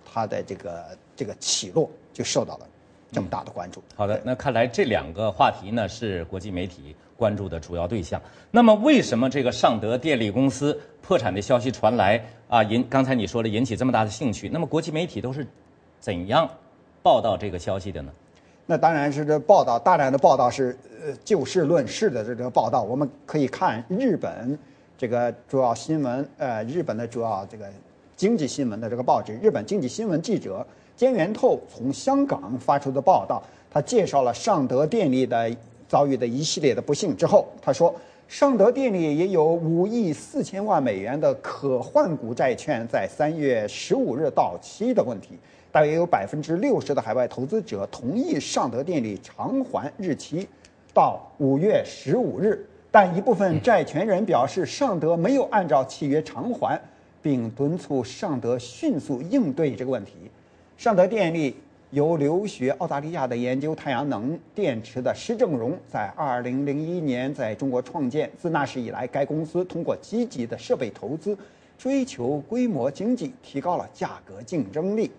[0.03, 2.67] 它的这个这个起落就受到了
[3.11, 3.83] 这么大的关注。
[3.95, 8.19] 好的，那看来这两个话题呢是国际媒体关注的主要对象。
[8.49, 12.63] 那么为什么这个尚德电力公司破产的消息传来啊？
[12.63, 15.45] 引刚才你说的引起这么大的兴趣，那么国际媒体都是
[16.01, 16.49] 怎样
[17.01, 18.11] 报道这个消息的呢？
[18.65, 22.81] 那当然是这报道，大量的报道是呃就事论事的这个报道。
[22.81, 24.57] 我们可以看日本
[24.97, 27.65] 这个主要新闻，呃，日本的主要这个
[28.15, 35.55] 经济新闻的这个报纸，日本经济新闻记者兼元透从香港发出的报道，他介绍了尚德电力的
[35.87, 37.93] 遭遇的一系列的不幸之后，他说，
[38.27, 45.37] 尚德电力也有五亿四千万美元的可换股债券在三月十五日到期的问题。
[45.71, 50.45] 大约有百分之六十的海外投资者同意尚德电力偿还日期
[50.93, 56.77] 到五月十五日，但一部分债权人表示尚德没有按照契约偿还，
[57.21, 60.11] 并敦促尚德迅速应对这个问题。
[60.77, 61.55] 尚德电力
[61.91, 71.37] 由留学澳大利亚的研究太阳能电池的施正荣在二零零一年在中国创建，自那时以来，该公司通过积极的设备投资，
[71.77, 75.09] 追求规模经济，提高了价格竞争力。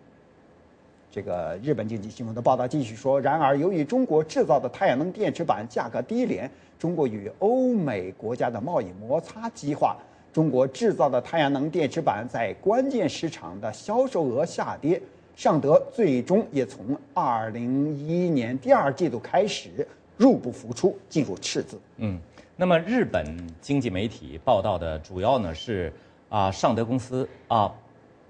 [1.12, 9.94] 这个日本经济新闻的报道继续说，然而由于中国制造的太阳能电池板价格低廉，中国与欧美国家的贸易摩擦激化，
[10.32, 14.98] 中国制造的太阳能电池板在关键市场的销售额下跌，
[15.36, 21.78] 尚德最终也从二零一一年第二季度开始入不敷出，进入赤字。
[21.98, 22.18] 嗯，
[22.56, 23.22] 那么日本
[23.60, 25.92] 经济媒体报道的主要呢是
[26.30, 27.70] 啊尚德公司啊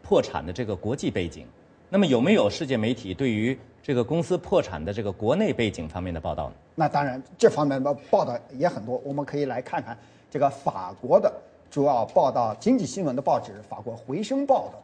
[0.03, 1.47] 破产的这个国际背景。
[1.95, 6.55] 那么有没有世界媒体对于这个公司破产的这个国内背景方面的报道呢？
[6.75, 8.99] 那当然，这方面的报道也很多。
[9.05, 9.95] 我们可以来看看
[10.31, 11.31] 这个法国的
[11.71, 14.79] 主要报道经济新闻的报纸《法国回声报》的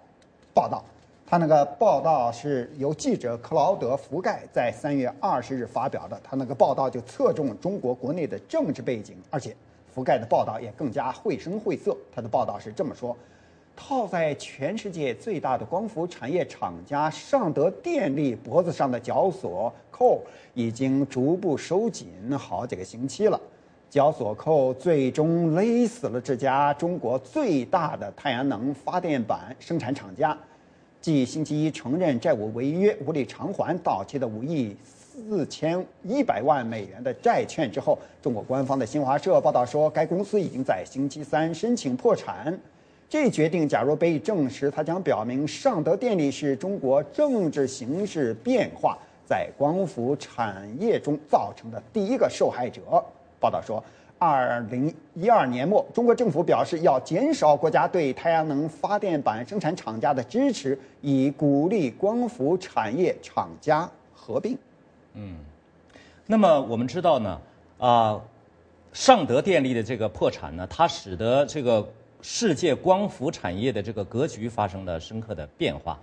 [0.52, 0.84] 报道。
[1.26, 6.20] 他那个报道是由记者克劳德·福盖在三月二十日发表的。
[6.22, 9.56] 他那个报道就侧重中国国内的政治背景，而且
[9.94, 11.96] 福盖的报道也更加绘声绘色。
[12.14, 13.16] 他的报道是这么说。
[13.80, 20.20] 套在全世界最大的光伏产业厂家尚德电力脖子上的绞索扣
[20.52, 23.40] 已经逐步收紧好几个星期了，
[23.88, 30.36] 绞索扣最终勒死了这家中国最大的太阳能发电板生产厂家。
[31.00, 42.58] 继星期一承认债务违约、无力偿还到期的五亿四千一百万美元的债券之后，中国官方的新华社报道说，该公司已经在星期三申请破产。
[43.10, 52.82] 这决定，假如被证实，它将表明尚德电力是中国政治形势变化在光伏产业中造成的第一个受害者。
[53.40, 53.82] 报道说，
[54.18, 64.58] 二零一二年末，中国政府表示要减少国家对太阳能发电板生产厂家的支持，以鼓励光伏产业厂家合并。
[65.14, 65.36] 嗯，
[66.26, 67.40] 那么我们知道呢，
[67.78, 68.20] 啊，
[68.92, 71.88] 尚德电力的这个破产呢，它使得这个。
[72.20, 75.98] 世界光伏产业的这个格局发生了深刻的变化，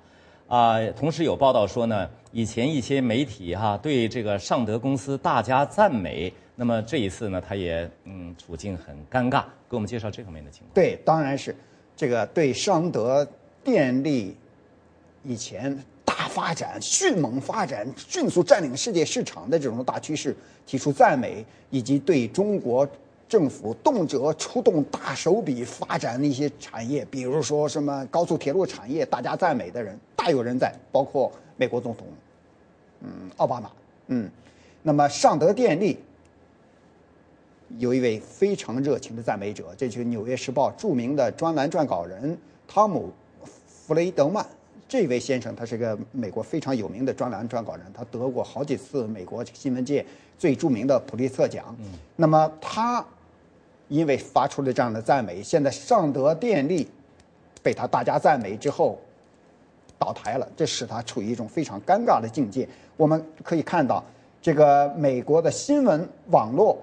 [0.47, 10.69] 啊，同时有报道说呢，以前一些媒体哈对这个尚德公司大加赞美，那么这一次呢，他也嗯处境很尴尬，给我们介绍这方面的情况。
[10.73, 11.55] 对，当然是
[11.95, 13.27] 这个对尚德
[13.63, 14.37] 电力
[15.23, 20.35] 以前大发展、迅猛发展、迅速占领世界市场的这种大趋势
[20.65, 22.87] 提出赞美，以及对中国
[23.27, 32.07] 政府动辄出动大手笔发展的一些产业，比如说什么高速铁路产业，大家赞美的人大有人在，包括美国总统，
[33.01, 33.71] 嗯，奥巴马，
[34.07, 34.29] 嗯，
[34.83, 35.97] 那么尚德电力。
[37.79, 43.11] 有一位非常热情的赞美者，这就是《纽约时报》著名的专栏撰稿人汤姆·
[43.67, 44.45] 弗雷德曼。
[44.87, 50.05] 这位先生，他是个美国非常有名的专栏撰稿人，他得过好几次美国新闻界
[50.37, 51.75] 最著名的普利策奖。
[52.15, 53.03] 那么他
[53.87, 56.87] 因为发出了这样的赞美，现在尚德电力
[57.61, 58.99] 被他大家赞美之后
[59.97, 62.67] 倒台了，这使他处于一种非常尴尬的境界。
[62.97, 64.03] 我们可以看到，
[64.41, 66.77] 这个美国的新闻网络。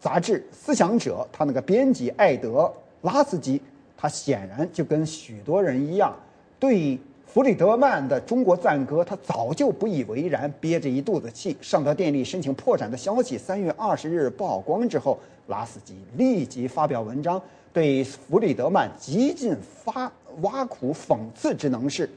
[0.00, 2.60] 杂志《思想者》他那个编辑艾德·
[3.02, 3.60] 拉斯基，
[3.98, 6.16] 他显然就跟许多人一样，
[6.58, 11.54] 对弗里德曼的中国赞歌，他早就不以为然，憋着一肚子气。
[11.60, 15.18] 尚德电力申请破产的消息三月二十日曝光之后，
[15.50, 17.42] 拉斯基立即发表文章，
[17.72, 22.08] 对弗里德曼极尽发挖苦讽刺之能事。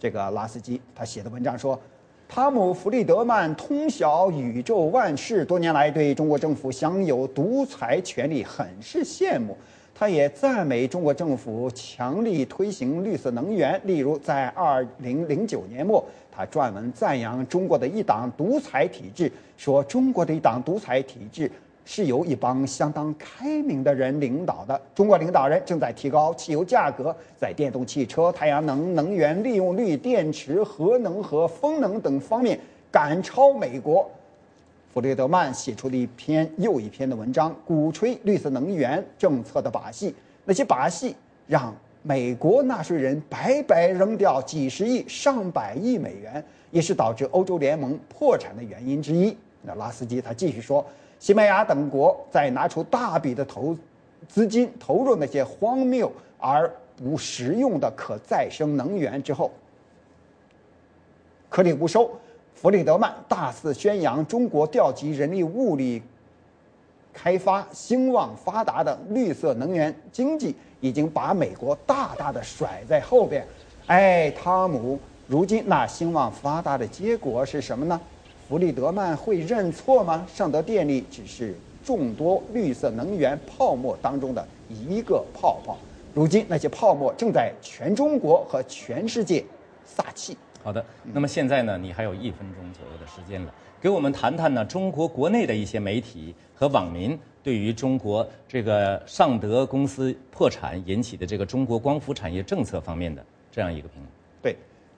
[0.00, 1.78] 这个拉斯基他写的文章说。
[2.30, 9.56] 汤姆·弗里德曼通晓宇宙万事，多年来对中国政府享有独裁权力很是羡慕。
[9.94, 13.80] 他也赞美中国政府强力推行绿色能源。
[13.84, 21.50] 例如，在2009年末，他撰文赞扬中国的一党独裁体制，说中国的一党独裁体制。
[21.90, 24.78] 是由一帮相当开明的人领导的。
[24.94, 32.60] 中国领导人正在提高汽油价格，在电动汽车、太阳能能源利用率、电池、核能和风能等方面
[32.92, 34.06] 赶超美国。
[34.92, 40.14] 弗雷德曼写出了一篇又一篇的文章，鼓吹绿色能源政策的把戏。
[40.44, 41.16] 那些把戏
[41.46, 49.34] 让美国纳税人白白扔掉几十亿、上百亿美元，也是导致欧洲联盟破产的原因之一。
[49.62, 50.84] 那拉斯基他继续说。
[51.18, 53.76] 西班牙等国在拿出大笔的投
[54.28, 59.50] 资金投入那些荒谬而不实用的可再生能源之后，
[61.48, 62.10] 颗粒无收。
[62.54, 66.02] 弗里德曼大肆宣扬中国调集人力物力
[67.12, 73.46] 开发兴旺发达的绿色能源经济，已经把美国大大的甩在后边。
[73.86, 74.98] 哎，汤姆，
[75.28, 78.00] 如今那兴旺发达的结果是什么呢？
[78.48, 80.26] 弗里德曼会认错吗？
[80.26, 85.76] 尚德电力只是众多绿色能源泡沫当中的一个泡泡。
[86.14, 89.44] 如今，那些泡沫正在全中国和全世界
[89.84, 90.34] 撒气。
[90.62, 90.82] 好的，
[91.12, 91.76] 那么现在呢？
[91.76, 94.64] 你还有一分钟左右的时间了，给我们谈谈呢？
[94.64, 103.22] 中国国内的一些媒体和网民对于中国这个尚德公司破产引起的这个中国光伏产业政策方面的
[103.52, 104.08] 这样一个评论。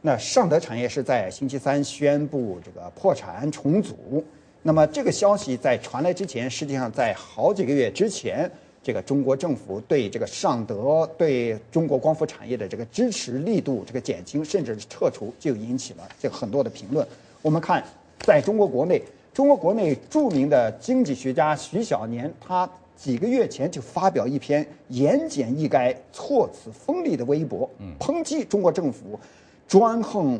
[0.03, 4.24] 那尚德产业是在星期三宣布这个破产重组。
[4.62, 8.51] 那么这个消息在传来之前，实际上在好几个月之前，
[8.82, 17.07] 这个中国政府对这个尚德对中国光伏产业的这个支持力度这个减轻，甚至是撤除，就引起了这很多的评论。
[17.42, 17.84] 我们看，
[18.20, 19.03] 在中国国内，
[19.34, 29.20] 中国国内著名的经济学家徐小年，他几个月前就发表一篇言简意赅、措辞锋利的微博，抨击中国政府。
[29.70, 30.36] 专横、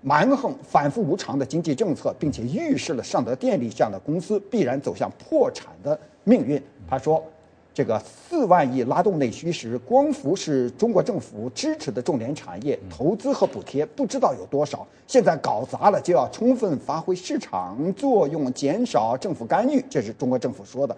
[0.00, 6.60] 蛮横、反复无常的经济政策，并且预示了尚德电力这样的公司必然走向破产的命运。
[6.90, 7.22] 他说
[7.72, 14.84] ：“这个四万亿拉动内需时，光伏是中国政府支持的重点产业，投资和补贴不知道有多少。
[15.06, 20.96] 现在搞砸了，就要充分发挥市场作用，减少政府干预。”这是中国政府说的。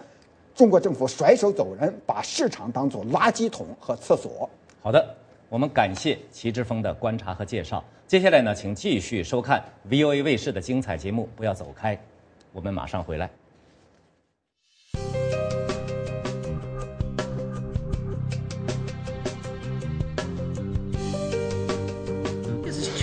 [0.54, 4.48] 中国政府甩手走人，把市场当作垃圾桶和厕所。
[4.80, 5.14] 好的。
[5.54, 7.84] 我们感谢齐之峰的观察和介绍。
[8.08, 11.96] 接下来呢，请继续收看 VOA 卫视的精彩节目，不要走开，
[12.50, 13.30] 我们马上回来。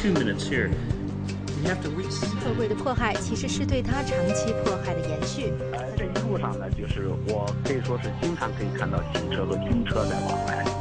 [0.02, 0.72] Two minutes here.
[1.64, 2.20] We have to reach.
[2.44, 5.54] 社会的迫害其实是对他长期迫害的延续。
[5.96, 10.81] 这一路上呢，就是我可以说是经常可以看到警车和军车在往来。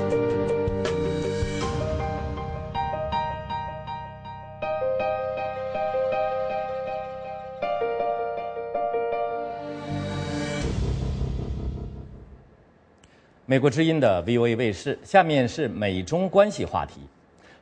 [13.51, 17.01] 美国之音的 VOA 卫视，下面是美中关系话题。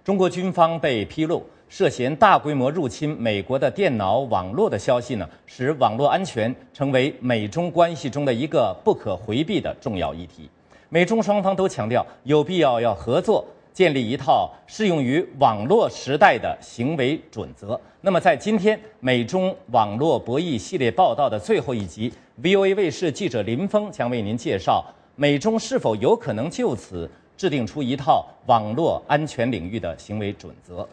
[0.04, 10.48] 中国军方被披露涉嫌大规模入侵美国的电脑网络的消息呢，使网络安全成为美中关系中的一个不可回避的重要议题。
[10.90, 17.82] 美中双方都强调有必要要合作，建立一套适用于网络时代的行为准则。
[18.02, 22.14] 那么，在今天美中网络博弈系列报道的最后一集
[22.44, 24.86] ，VOA 卫视记者林峰将为您介绍。
[25.22, 30.88] 美中是否有可能就此制定出一套网络安全领域的行为准则？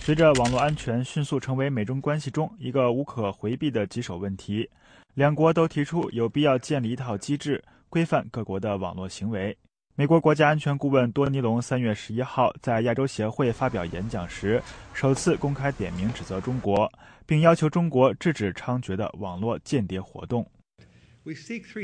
[0.00, 4.66] 随着网络安全迅速成为美中关系中一个无可回避的棘手问题，
[5.12, 9.54] 两国都提出有必要建立一套机制，规范各国的网络行为。
[9.94, 14.62] 美国国家安全顾问多尼龙三月十一号在亚洲协会发表演讲时，
[14.94, 16.90] 首次公开点名指责中国，
[17.26, 20.46] 并要求中国制止猖獗的网络间谍活动。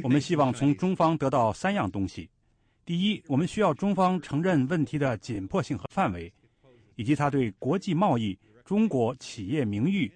[0.02, 2.28] 我们希望从中方得到三样东西：
[2.84, 6.32] 第一，我们需要中方承认问题的紧迫性和范围，
[6.96, 10.10] 以及它对国际贸易、中国企业名誉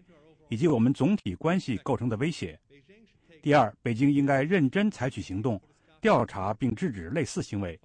[0.49, 2.57] 以及我们总体关系构成的威胁；
[3.41, 5.61] 第二，北京应该认真采取行动，
[6.01, 7.79] 调查并制止类似行为；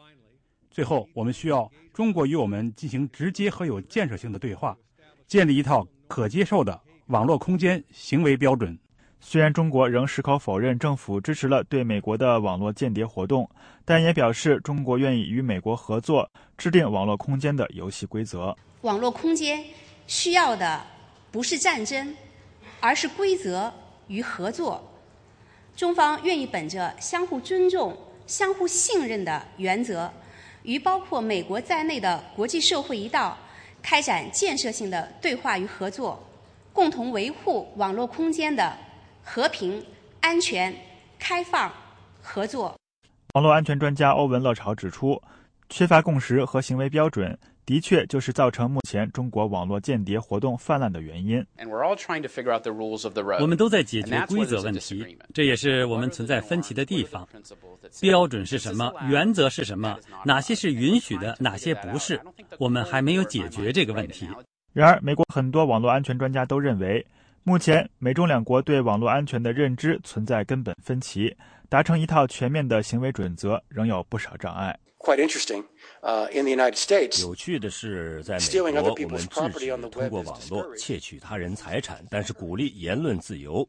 [0.72, 4.76] 最后，我们需要中国与我们进行直接和有建设性的对话，
[5.28, 8.76] 建立一套可接受的网络空间行为标准。
[9.20, 13.49] 虽然中国仍矢口否认政府支持了对美国的网络间谍活动，
[13.84, 18.55] 但也表示中国愿意与美国合作，制定网络空间的游戏规则。
[18.82, 19.61] 网络空间
[20.05, 20.82] 需要的
[21.32, 22.15] 不是战争，
[22.80, 23.74] 而是规则
[24.07, 24.82] 与合作。
[25.76, 27.97] 中方愿意本着相互尊重、
[28.28, 30.09] 相互信任的原则，
[30.63, 33.38] 与包括美国在内的国际社会一道，
[33.82, 36.24] 开展建设性的对话与合作，
[36.72, 38.78] 共同维护网络空间的。
[39.30, 39.84] 和平、
[40.21, 40.73] 安全、
[41.19, 41.69] 开放、
[42.21, 42.73] 合作。
[43.34, 45.21] 网络安全专家欧文乐潮指出，
[45.67, 51.45] 缺乏共识和行为标准，的确就是造成目前中国网络间谍活动泛滥的原因。
[53.41, 57.28] 我们都在解决规则问题，这也是我们存在分歧的地方。
[57.99, 58.93] 标准是什么？
[59.09, 59.99] 原则是什么？
[60.23, 61.36] 哪些是允许的？
[61.38, 62.17] 哪些不是？
[62.57, 64.25] 我们还没有解决这个问题。
[64.71, 67.05] 然而，美国很多网络安全专家都认为。
[67.48, 71.34] 目前，美中两国对网络安全的认知存在根本分歧，
[71.70, 74.78] 达成一套全面的行为准则仍有不少障碍。
[74.98, 75.64] Quite interesting.
[76.02, 77.22] 呃，in the United States.
[77.22, 83.66] 有趣的是，在美国，我们制止通过网络窃取他人财产，但是鼓励言论自由；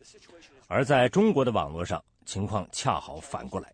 [0.66, 3.72] 而在中国的网络上，情况恰好反过来。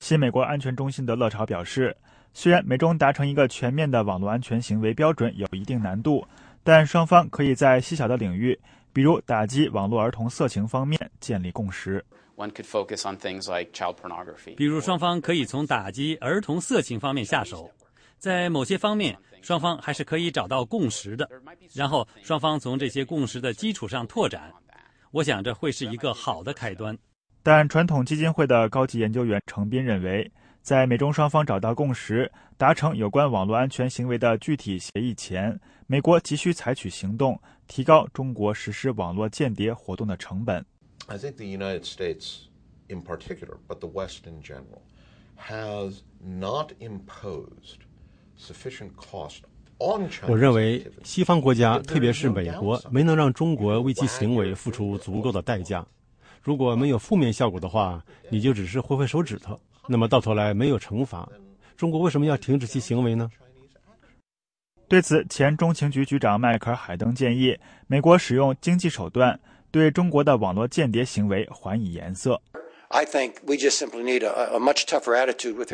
[0.00, 1.96] 新美国安全中心的乐潮表示，
[2.34, 6.26] 虽然美中达成一个全面的网络安全行为标准有一定难度，
[6.64, 8.58] 但双方可以在细小的领域。
[8.92, 12.04] 比如打击网络儿童色情方面建立共识。
[14.56, 17.70] 比如双方可以从打击儿童色情方面下手，
[18.16, 21.28] 在某些方面双方还是可以找到共识的，
[21.74, 24.50] 然后双方从这些共识的基础上拓展。
[25.10, 26.96] 我想这会是一个好的开端。
[27.42, 30.30] 但传统基金会的高级研究员程斌认为，
[30.62, 35.58] 在美中双方找到共识、达成有关网络安全行为的具体协议前，
[35.90, 37.36] 美国急需采取行动。
[37.66, 40.64] 提高中国实施网络间谍活动的成本。
[41.08, 42.46] I think the United States,
[42.88, 44.82] in particular, but the West in general,
[45.36, 47.78] has not imposed
[48.38, 49.40] sufficient cost
[49.78, 50.28] on China.
[50.28, 55.84] 我认为西方国家，特别是美国，没能让中国为其行为付出足够的代价。
[56.40, 61.28] 如果没有负面效果的话，你就只是挥挥手指头，那么到头来没有惩罚，
[61.76, 63.28] 中国为什么要停止其行为呢？
[64.90, 69.38] 对此，前中情局局长迈克尔·海登建议，美国使用经济手段
[69.70, 72.42] 对中国的网络间谍行为还以颜色。
[72.90, 73.00] 我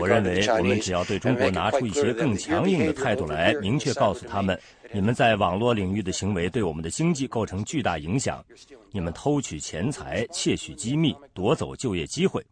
[0.06, 4.60] 认为，我们只要对中国拿出一些更强硬的态度来，明确告诉他们，
[4.92, 8.44] 你们在网络领域的行为对我们的经济构成巨大影响，
[8.92, 12.44] 你们偷取钱财、窃取机密、夺走就业机会。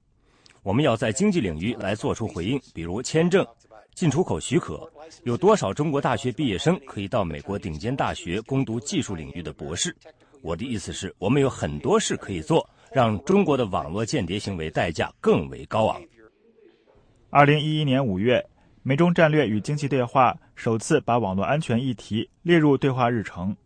[0.63, 3.47] 我们要在经济领域来做出回应，比如签证。
[3.95, 4.91] 进出口许可，
[5.23, 9.95] 有多少中国大学毕业生可以到美国顶尖大学攻读技术领域的博士？
[10.43, 16.03] 我的意思是，我们有很多事可以做，让中国的网络间谍行为代价更为高昂。
[17.31, 18.45] 二零一一年五月，
[18.83, 23.57] 美中战略与经济对话首次把网络安全议题列入对话日程。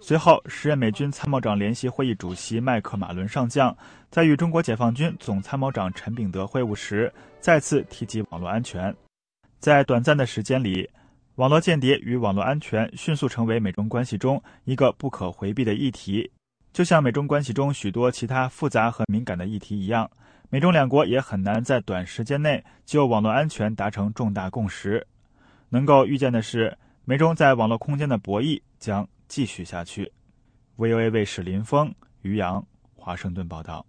[0.00, 3.76] 随后，时任美军参谋长联席会议主席麦克马伦上将
[4.10, 8.94] 在与中国解放军总参谋长陈炳德会晤时，再次提及网络安全。
[9.64, 10.86] 在短暂的时间里，
[11.36, 16.30] 网络间谍与网络安全迅速成为美中关系中一个不可回避的议题。
[16.70, 20.10] 就像美中关系中许多其他复杂和敏感的议题一样，
[20.50, 25.06] 美中两国也很难在短时间内就网络安全达成重大共识。
[25.70, 29.08] 能够预见的是，美中在网络空间的博弈将。
[29.26, 30.12] 继续下去。
[30.76, 32.62] VOA 卫视林峰、于洋，
[32.94, 33.84] 华盛顿报道。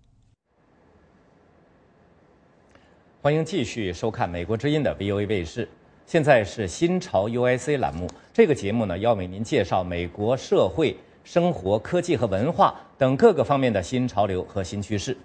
[3.26, 5.67] 欢迎继续收看美国之音的 VOA 卫视。
[6.05, 15.17] 现在是新潮 UIC 栏目，这个节目呢要为您介绍美国社会、生活、科技和文化等各个方面的新潮流和新趋势。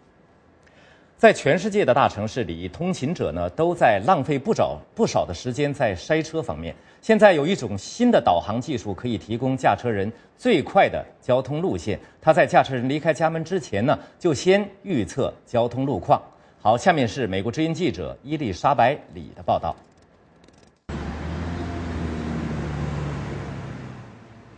[1.18, 6.74] 在全世界的大城市里，通勤者呢都在浪费不少不少的时间在筛车方面。
[7.02, 12.00] 现在有一种新的导航技术，可以提供驾车人最快的交通路线。
[12.18, 16.18] 它在驾车人离开家门之前呢，就先预测交通路况。
[16.62, 19.74] 好，下面是美国之音记者伊丽莎白李的报道。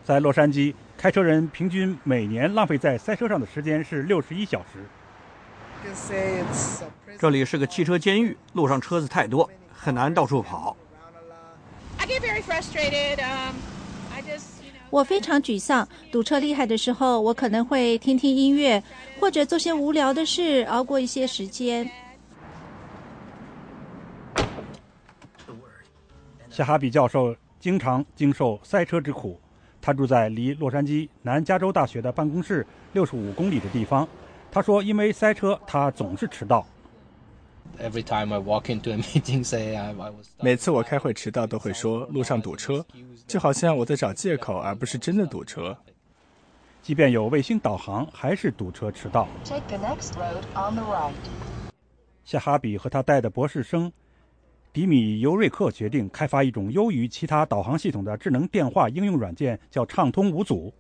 [0.03, 4.85] 在洛杉矶，开车人平均每年浪费在塞车上的时间是六十一小时。
[7.21, 10.77] 这里是个汽车监狱，路上车子太多，很难到处跑。
[14.93, 18.81] 我非常沮丧，堵车厉害的时候，我可能会听听音乐，
[19.19, 21.91] 或者做些无聊的事，熬过一些时间。
[26.51, 29.41] 夏哈比教授经常经受塞车之苦，
[29.81, 34.07] 他住在离洛杉矶南加州大学的办公室六十五公里的地方。
[34.51, 36.67] 他说：“因为塞车，他总是迟到。
[40.41, 42.85] 每次我开会迟到，都会说路上堵车，
[43.27, 45.77] 就好像我在找借口，而不是真的堵车。
[46.81, 49.27] 即便有卫星导航，还是堵车迟到。”
[52.25, 53.93] 夏哈比和他带的博士生
[54.73, 60.73] 迪米尤瑞克决定开发一种优于其他导航系统的智能电话应用软件，叫畅通无阻。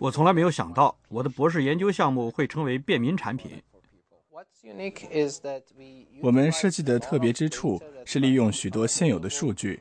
[0.00, 3.62] 我从来没有想到我的博士研究项目会成为便民产品。
[6.22, 9.80] 我们设计的特别之处是利用许多现有的数据，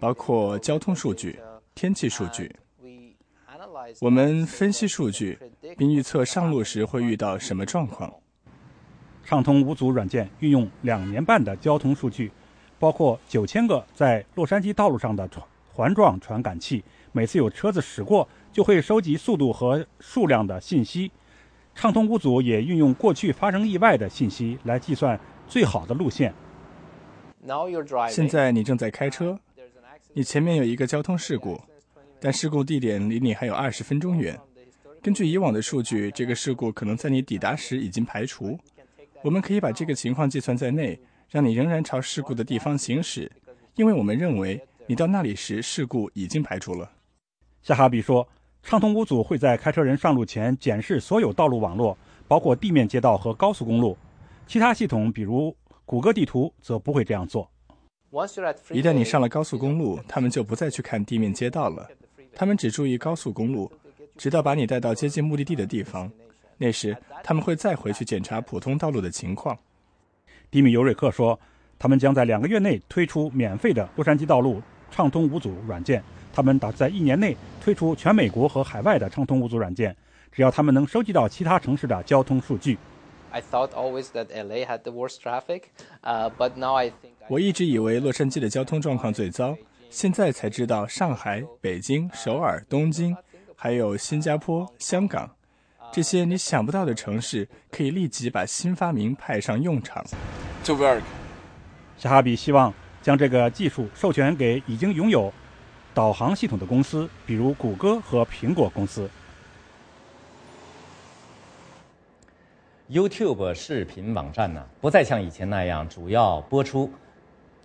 [0.00, 1.38] 包括交通数据、
[1.74, 2.54] 天气数据。
[4.00, 5.38] 我们分析数据，
[5.76, 8.12] 并预测上路时会遇到什么状况。
[9.24, 12.30] 畅通无阻软件运用两年半的交通数据，
[12.78, 16.82] 包括九千个在洛杉矶道路上的传环状传感器，
[17.12, 18.28] 每次有车子驶过。
[18.52, 21.12] 就会收集速度和数量的信息。
[21.76, 26.32] 畅通无阻也运用过去发生意外的信息来计算最好的路线。
[28.08, 29.38] 现在你正在开车，
[30.14, 31.60] 你前面有一个交通事故，
[32.18, 34.40] 但事故地点离你还有二十分钟远。
[35.02, 38.58] 根据以往的数据，这个事故可能在你抵达时已经排除。
[39.22, 40.98] 我们可以把这个情况计算在内，
[41.28, 43.30] 让你仍然朝事故的地方行驶，
[43.74, 46.90] 因为我们认为你到那里时事故已经排除了。
[47.60, 48.26] 夏哈比说。
[48.66, 51.96] 畅通无阻会在开车人上路前检视所有道路网络，
[52.26, 53.96] 包括地面街道和高速公路。
[54.44, 57.48] 其他系统，比如谷歌地图，则不会这样做。
[58.72, 61.88] 一旦你上了高速公路，他们就不再去看地面街道了，
[62.34, 63.70] 他们只注意高速公路，
[64.16, 66.10] 直到把你带到接近目的地的地方。
[66.58, 69.56] 那时，他们会再回去检查普通道路的情况。
[70.50, 71.38] 迪米尤瑞克说，
[71.78, 74.60] 他们将在两个月内推出免费的洛杉矶道路
[74.90, 76.02] 畅通无阻软件。
[76.36, 77.34] 他们打算在一年内
[77.64, 79.96] 推出全美国和海外的畅通无阻软件，
[80.30, 82.76] 只要他们能收集到其他城市的交通数据。
[87.26, 89.56] 我一直以为洛杉矶的交通状况最糟，
[89.88, 93.16] 现在才知道上海、北京、首尔、东京，
[93.56, 95.34] 还有新加坡、香港，
[95.90, 100.04] 这些你想不到的城市可以立即把新发明派上用场。
[101.96, 102.70] 夏哈比希望
[103.00, 105.32] 将这个技术授权给已经拥有。
[105.96, 109.08] 导航系统的公司，比如谷歌和苹果公司。
[112.92, 116.92] YouTube 视频网站呢，不再像以前那样主要播出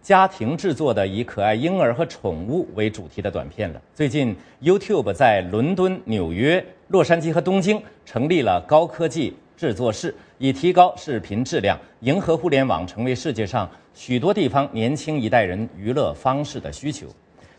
[0.01, 3.81] 家庭制作的以可爱婴儿和宠物为主题的短片了。
[3.93, 17.07] 最近，YouTube 在伦敦、纽约、洛杉矶和东京成立了高科技制作室，以提高视频质量，迎合互联网成为世界上许多地方年轻一代人娱乐方式的需求。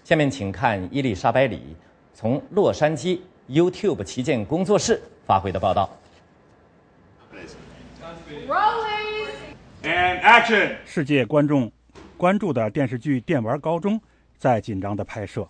[0.05, 1.77] 下面请看伊丽莎白里
[2.13, 5.89] 从洛杉矶 YouTube 旗舰工作室发回的报道。
[10.85, 11.71] 世界观众
[12.17, 13.99] 关注的电视剧《电玩高中》
[14.37, 15.49] 在紧张的拍摄，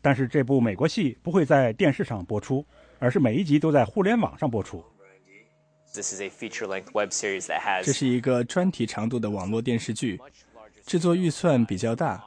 [0.00, 2.64] 但是这部美国戏不会在电视上播出，
[2.98, 4.84] 而是每一集都在互联网上播出。
[5.94, 7.84] This is a feature-length web series that has.
[7.84, 10.20] 这是一个专题长度的网络电视剧，
[10.86, 12.24] 制作预算比较大，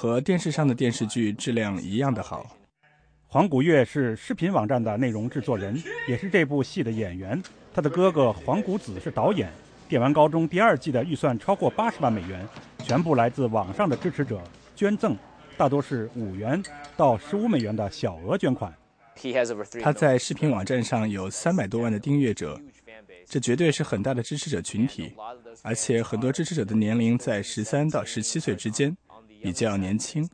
[0.00, 2.56] 和电视上的电视剧质量一样的好。
[3.26, 5.76] 黄古月是视频网站的内容制作人，
[6.06, 7.42] 也是这部戏的演员。
[7.74, 9.50] 他的哥哥黄古子是导演。
[9.88, 12.48] 电玩高中第二季的预算超过八十万美元，
[12.84, 14.40] 全部来自网上的支持者
[14.76, 15.16] 捐赠，
[15.56, 16.62] 大多是五元
[16.96, 18.72] 到十五美元的小额捐款。
[19.82, 22.56] 他在视频网站上有三百多万的订阅者。
[23.26, 25.12] 这绝对是很大的支持者群体，
[25.62, 28.96] 而且很多支持者的年龄在十三到十七岁之间，
[29.40, 30.28] 比较年轻。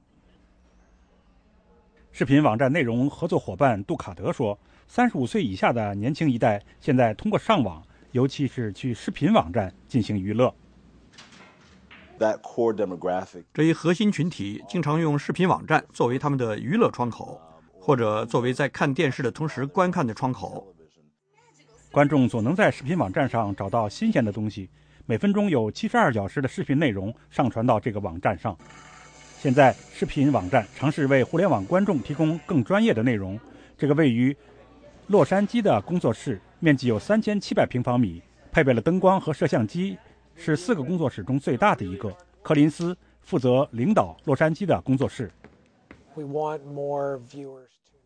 [2.10, 7.82] 视频网站内容合作伙伴杜卡德说：“三十五岁以下的年轻一代现在通过上网，
[8.12, 10.54] 尤其是去视频网站进行娱乐。
[13.52, 17.40] 这一核心群体经常用视频网站作为他们的娱乐窗口，
[17.80, 20.72] 或者作为在看电视的同时观看的窗口。”
[21.90, 24.70] 观众总能在视频网站上找到新鲜的东西。
[25.06, 28.56] 每分钟有七十二小时的视频内容上传到这个网站上。
[29.44, 33.38] 现在，视频网站尝试为互联网观众提供更专业的内容。
[33.76, 34.34] 这个位于
[35.08, 39.98] 洛杉矶的工作室面积有三千七百平方米，配备了灯光和摄像机，
[40.34, 42.10] 是四个工作室中最大的一个。
[42.42, 45.30] 柯林斯负责领导洛杉矶的工作室。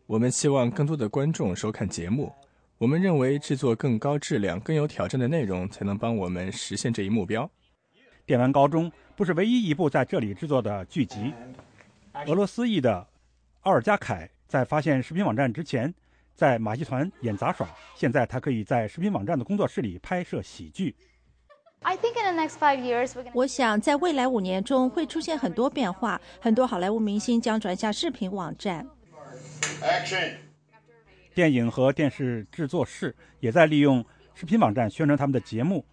[0.07, 2.29] 我们希望更多的观众收看节目。
[2.77, 7.49] 我们认为制作更高质量、更有挑战的内容，才能帮我们实现这一目标。
[8.25, 11.33] 电玩高中不是唯一一部在这里制作的剧集。
[12.25, 13.05] 俄罗斯裔的
[13.63, 15.93] 奥尔加凯在发现视频网站之前，
[16.35, 17.67] 在马戏团演杂耍。
[17.97, 20.95] 现在他可以在视频网站的工作室里拍摄喜剧。
[23.33, 28.87] 我想在未来五年中会出现很多变化，很多好莱坞明星将转向视频网站。
[29.81, 30.35] Action。
[31.33, 35.85] 电影和电视制作室也在利用视频网站宣传他们的节目。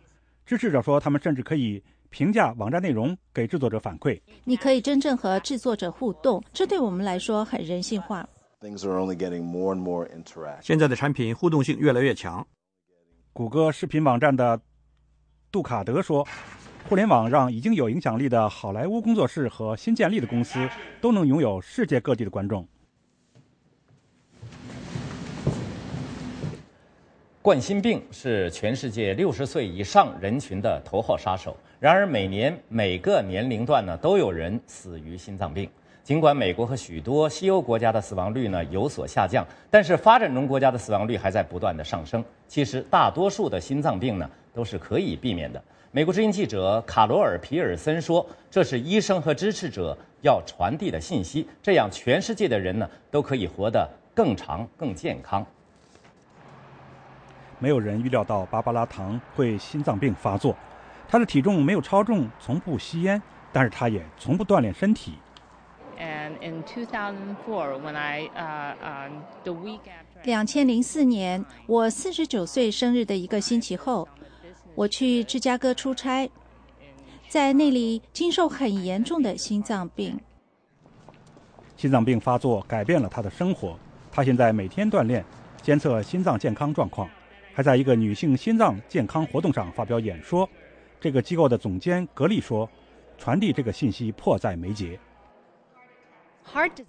[0.44, 1.82] 支持者说，他们甚至可以
[2.16, 4.18] 评价网站内容，给制作者反馈。
[4.44, 8.26] 你可以真正和制作者互动，这对我们来说很人性化。
[10.62, 12.46] 现在的产品互动性越来越强。
[13.34, 14.58] 谷歌视频网站的
[15.52, 16.26] 杜卡德说
[16.88, 20.66] ：“互联网让已经有影响力的好莱坞工作室和新建立的公司
[21.02, 22.66] 都能拥有世界各地的观众。”
[27.42, 31.54] 冠心病是全世界六十岁以上人群的头号杀手。
[31.78, 35.68] 然而，每年每个年龄段呢都有人死于心脏病。
[36.02, 42.24] 尽管美国和许多西欧国家的死亡率呢有所下降，但是发展中国家的死亡率还在不断的上升。
[42.48, 45.62] 其实，大多数的心脏病呢都是可以避免的。
[45.90, 55.44] 美国之音记者卡罗尔·皮尔森说：“这是医生和支持者要传递的信息，这样全世界的人呢都可以活得更长、更健康。”
[57.58, 60.54] 没有人预料到芭芭拉·唐会心脏病发作。
[61.08, 63.20] 她的体重没有超重，从不吸烟，
[63.52, 65.14] 但是他也从不锻炼身体。
[70.24, 74.06] 两千零四年，我四十九岁生日的一个星期后，
[74.74, 76.28] 我去芝加哥出差，
[77.28, 80.18] 在那里经受很严重的心脏病。
[81.76, 83.78] 心脏病发作改变了他的生活。
[84.10, 85.24] 他现在每天锻炼，
[85.62, 87.08] 监测心脏健康状况。
[87.54, 90.46] 还在一个女性心脏健康活动上发表演说。
[91.00, 92.68] 这个机构的总监格力说
[93.18, 94.98] ：“传递这个信息迫在眉睫。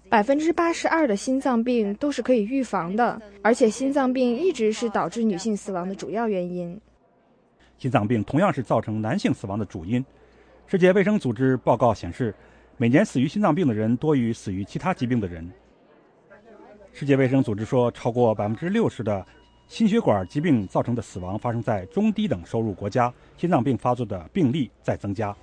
[0.08, 6.80] 百分之八十二的心脏病都是可以预防的，而且心脏病一直是导致女性死亡的主要原因。
[7.76, 10.04] 心脏病同样是造成男性死亡的主因。
[10.66, 12.34] 世界卫生组织报告显示，
[12.76, 15.48] 每年死于心脏病的人多于死于其他疾病的人。
[16.92, 19.24] 世界卫生组织说，超过百分之六十的。”
[19.68, 25.36] 心血管疾病造成的死亡发生在中低等收入国家，心脏病发作的病例在增加。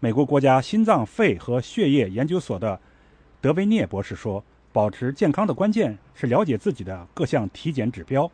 [0.00, 2.80] 美国国家心脏、肺和血液研究所的
[3.38, 8.30] 德维涅博士说：“保持健康的关键是了解自己的各项体检指标。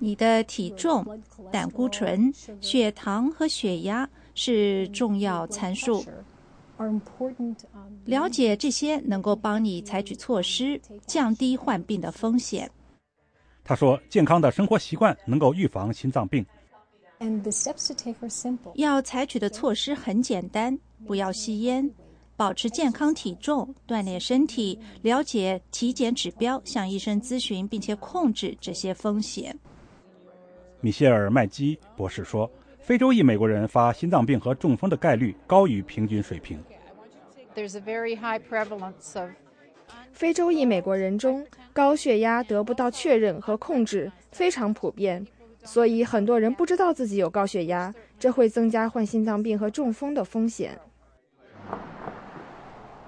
[0.00, 1.06] 你的体重、
[1.52, 6.04] 胆固醇、血糖和血压是重要参数。”
[8.04, 12.70] 了解这些能够帮你采取措施，降低患病的风险。
[13.62, 16.44] 他说：“健康的生活习惯能够预防心脏病。
[18.74, 21.90] 要采取的措施很简单：不要吸烟，
[22.36, 29.56] 保持健康体重，锻炼身体，了解体检指标，向医生咨询，并且控制这些风险。”
[30.82, 32.50] 米歇尔·麦基博士说，
[32.84, 36.62] 非洲裔美国人发心脏病和中风的概率高于平均水平。
[40.12, 45.26] 非洲裔美国人中，高血压得不到确认和控制非常普遍，
[45.62, 50.78] 所以很多人不知道自己有高血压，这会增加患心脏病和中风的风险。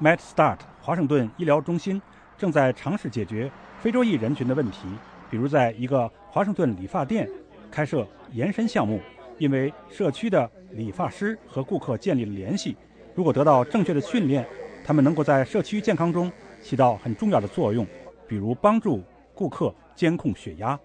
[0.01, 2.01] MedStart 华盛顿医疗中心
[2.39, 4.89] 正在尝试解决非洲裔人群的问题，
[5.31, 7.29] 比如在一个华盛顿理发店
[7.71, 9.01] 开设延伸项目，
[9.39, 12.77] 因为社区的理发师和顾客建立了联系，
[13.15, 14.47] 如果得到正确的训练，
[14.85, 16.33] 他们能够在社区健康中。
[16.63, 17.87] 起到很重要的作用，
[18.27, 19.01] 比如帮助
[19.35, 20.77] 顾客监控血压。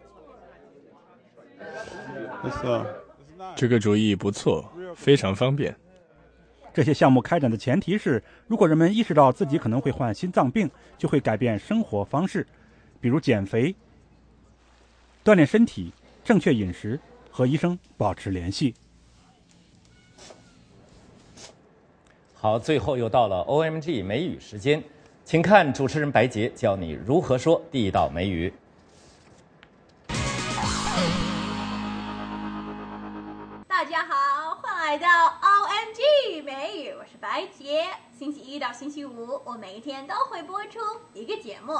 [3.55, 5.75] 这个主意不错，非常方便。
[6.71, 12.45] 这些项目开展的前提是，如果人们意识到自己可能会患心脏病，就会改变生活方式，
[12.99, 13.75] 比如减肥、
[15.23, 15.91] 锻炼身体、
[16.23, 16.99] 正确饮食，
[17.31, 18.75] 和医生保持联系。
[22.35, 24.83] 好，最后又到了 OMG 美语时间。
[25.23, 28.51] 请看主持人白洁教你如何说地道美语。
[33.67, 35.07] 大家好，欢迎来到
[35.41, 37.85] OMG 美语，我是白洁。
[38.17, 40.79] 星期一到星期五，我每一天都会播出
[41.13, 41.79] 一个节目，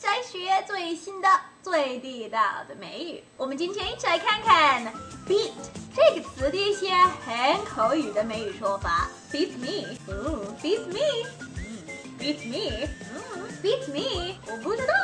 [0.00, 1.28] 一起来学最新的、
[1.62, 3.22] 最地道的美语。
[3.36, 4.82] 我们今天一起来看看
[5.28, 5.50] beat
[5.94, 6.90] 这个词的一些
[7.26, 9.10] 很口语的美语说法。
[9.30, 11.26] Beat me，嗯，beat me
[11.58, 11.76] 嗯。
[12.18, 13.20] Beat me, 嗯
[13.62, 14.94] beat me，我不知道。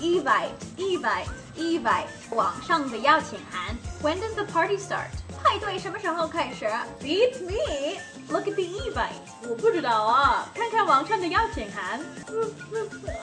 [0.00, 3.74] Evite，evite，evite，网上的邀请函。
[4.04, 5.10] When does the party start？
[5.42, 6.66] 派对什么时候开始
[7.00, 7.98] ？Beat me,
[8.29, 11.99] look at the evite，我不知道啊，看看网上的邀请函。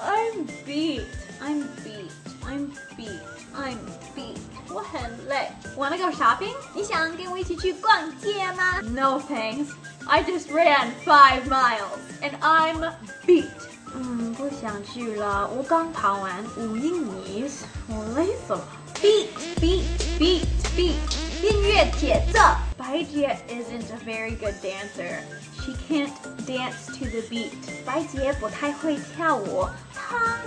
[0.05, 1.03] I'm beat,
[1.41, 2.11] I'm beat,
[2.45, 3.21] I'm beat,
[3.55, 3.79] I'm
[4.14, 4.39] beat，
[4.69, 5.51] 我很累。
[5.77, 6.55] Wanna go shopping？
[6.75, 8.81] 你想跟我一起去逛街吗？
[8.83, 12.93] No thanks。I just ran five miles and I'm
[13.27, 13.49] beat.
[13.95, 15.49] 嗯，不想去了。
[15.49, 17.51] 我刚跑完五英里，
[17.89, 18.64] 我累死了。
[18.97, 19.29] Beat,
[19.61, 19.85] beat,
[20.19, 20.45] beat,
[20.77, 20.95] beat.
[21.43, 22.41] 音乐节奏。
[22.81, 25.21] 白洁 isn't a very good dancer.
[25.64, 26.12] She can't
[26.47, 27.53] dance to the beat.
[27.85, 30.39] 白洁不太会跳舞，她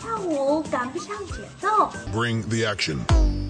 [0.00, 1.90] 跳舞赶不上节奏。
[2.12, 2.98] Bring the action.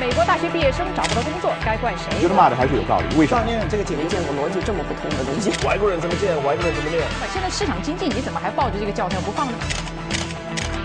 [0.01, 2.09] 美国大学毕业生找不到工作，该怪谁？
[2.19, 3.15] 觉得骂的还是有道理。
[3.15, 3.45] 为什么？
[3.69, 5.51] 这个节目见过逻辑这么不通的东西。
[5.63, 7.05] 外国人怎么见，外国人怎么练。
[7.31, 9.53] 现在市场经济，你怎么还抱着这个教条不放呢？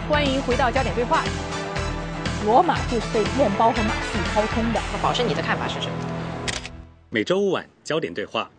[0.06, 1.24] 欢迎回到焦点对话。
[2.44, 4.80] 罗马就是被面包和马戏掏空的。
[4.92, 5.94] 那宝生，你的看法是什么？
[7.08, 8.50] 每周五晚焦点对话。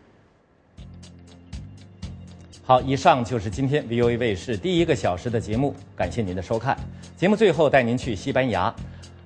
[2.64, 6.76] 好，以上就是今天 VOA 卫视第一个小时的节目，感谢您的收看。
[7.16, 8.74] 节目最后带您去西班牙。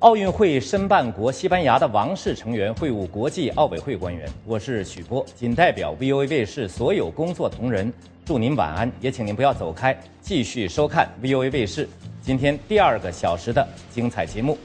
[0.03, 7.93] 奥运会申办国西班牙的王室成员会晤国际奥委会官员，我是许波，仅代表 VOA 卫视所有工作同仁，
[8.25, 11.89] 祝您晚安，也请您不要走开，继续收看 VOA 卫视
[12.21, 14.59] 今天第二个小时的精彩节目。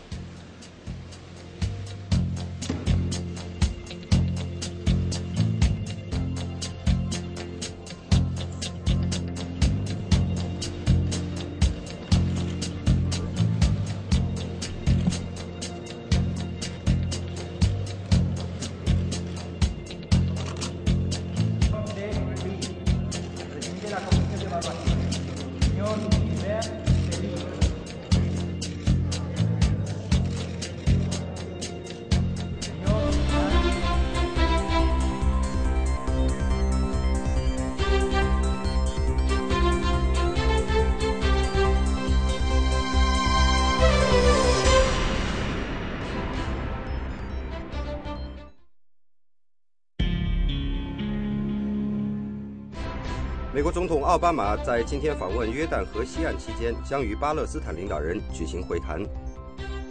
[53.57, 59.03] 美国总统奥巴马在今天访问约旦河西岸期间，将与巴勒斯坦领导人举行会谈。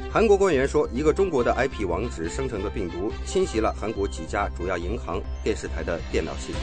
[0.08, 6.60] 韩国官员说，一个中国的 IP 网址生成的病毒侵袭了韩国几家主要银行、电视台的电脑系统。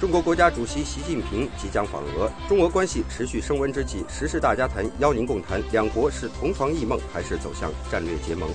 [0.00, 8.48] 中国国家主席习近平即将访俄，中俄关系持续升温之际，时事大家谈邀您共谈：两国是同床异梦，还是走向战略结盟？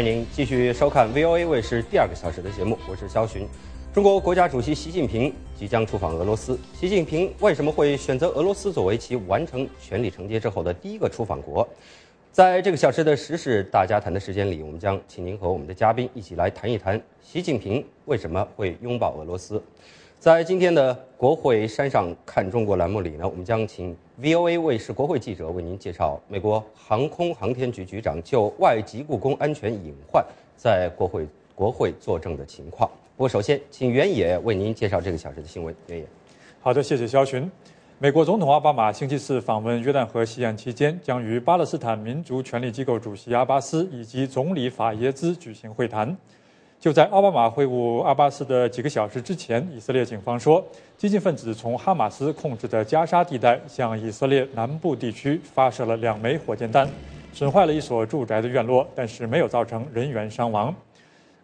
[0.00, 3.46] 欢迎您继续收看 VOA 卫视第二个小时的节目，我是肖寻。
[3.92, 6.58] 中国国家主席习近平即将出访俄罗斯。
[6.72, 11.68] 习近平为什么会选择俄罗斯作为其完成权力承接之后的第一个出访国？
[12.32, 19.62] 在这个小时的时事大家谈的时间里，我们将请您和我们的嘉宾一起来谈一谈习近平为什么会拥抱俄罗斯。
[20.18, 30.22] 在今天的国会山上看中国栏目里呢，我们将请 VOA 卫视国会记者为您介绍美国航空航天局局长就外籍故宫安全隐患
[30.58, 32.86] 在国会国会作证的情况。
[33.16, 35.74] 不过，首先请袁野为您介绍这个小时的新闻。
[35.86, 36.06] 袁野，
[36.60, 37.50] 好的，谢谢肖群。
[37.98, 46.14] 美国总统奥巴马星期四访问约旦河西岸期间，将与巴勒斯坦民族权力机构主席阿巴斯以及总理法耶兹举行会谈。
[46.80, 50.66] 就在奥巴马会晤阿巴斯的几个小时之前，以色列警方说，
[50.96, 56.88] 激进分子从哈马斯控制的加沙地带向以色列南部地区发射了两枚火箭弹，
[57.34, 60.74] 损坏了一所住宅的院落，但是没有造成人员伤亡。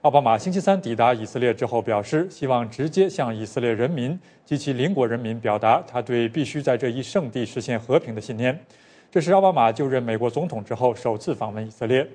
[0.00, 8.58] 奥巴马星期三抵达以色列之后表示，希望直接向以色列人民及其邻国人民表达他对必须在这一圣地实现和平的信念。
[9.10, 12.08] 这是奥巴马就任美国总统之后首次访问以色列。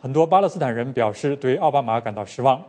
[0.00, 2.62] 很多巴勒斯坦人表示对奥巴马感到失望。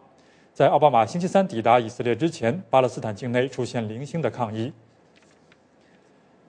[0.52, 4.74] 在奥巴马星期三抵达以色列之前，巴勒斯坦境内出现零星的抗议。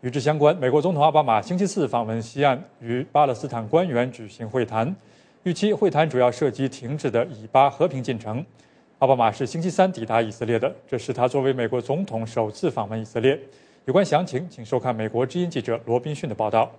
[0.00, 4.94] 与之相关，美国总统奥巴马星期四访问西岸，与巴勒斯坦官员举行会谈。
[5.42, 8.44] 预期会谈主要涉及停止的以巴和平进程。
[9.00, 13.38] 奥巴马是星期三抵达以色列的，这是他作为美国总统首次访问以色列。
[13.84, 16.70] 有关详情，请收看美国之音记者罗宾逊的报道。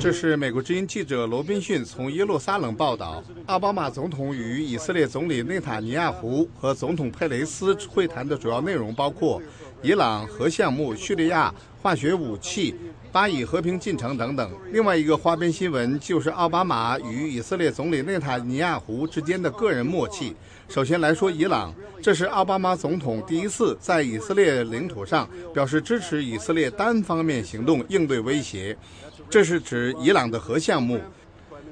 [0.00, 3.22] 这是美国之音记者罗宾逊从耶路撒冷报道。
[3.46, 9.40] 奥巴马总统与以色列总理内塔尼亚胡和总统佩雷斯会谈的主要内容包括
[9.80, 12.74] 伊朗核项目、叙利亚化学武器、
[13.12, 14.50] 巴以和平进程等等。
[14.72, 20.34] 另外一个花边新闻就是奥巴马与以色列总理内塔尼亚胡之间的个人默契。
[20.68, 21.72] 首先来说伊朗，
[22.02, 28.76] 这是奥巴马总统第一次在以色列领土上表示支持以色列单方面行动应对威胁。
[29.30, 31.00] 这是指伊朗的核项目。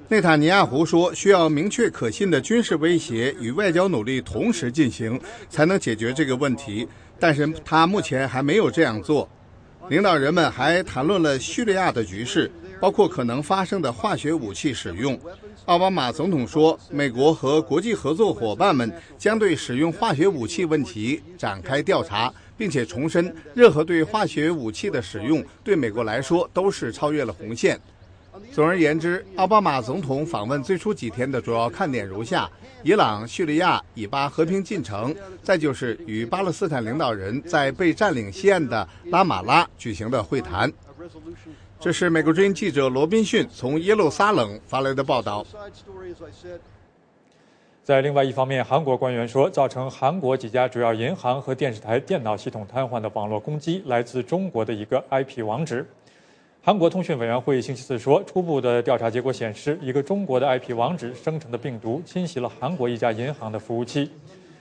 [0.08, 6.86] 内塔尼亚胡说，需要明确可信的军事威胁与外交努力同时进行，才能解决这个问题。
[7.18, 9.28] 但是他目前还没有这样做。
[9.88, 12.50] 领导人们还谈论了叙利亚的局势，
[12.80, 15.18] 包括可能发生的化学武器使用。
[15.64, 22.32] 奥巴马总统说，美国和国际合作伙伴们将对使用化学武器问题展开调查。
[22.56, 27.78] 并且重申，任何对化学武器的使用对美国来说都是超越了红线。
[28.52, 32.50] 总而言之，奥巴马总统访问最初几天的主要看点如下：
[32.82, 40.70] 伊朗、叙利亚、以巴和平进程，再就是与巴勒斯坦领导人在被占领西岸的拉马拉举行的会谈。
[41.80, 45.46] 这是美国之音记者罗宾逊从耶路撒冷发来的报道。
[47.86, 55.86] 在另外一方面，韩国官员说，造成韩国几家主要银行和电视台电脑系统瘫痪的网络攻击来自中国的一个 IP 网址。
[56.64, 64.10] 韩国通讯委员会星期四说，初步的调查结果显示，一个中国的 IP 网址生成的病毒侵袭了韩国一家银行的服务器。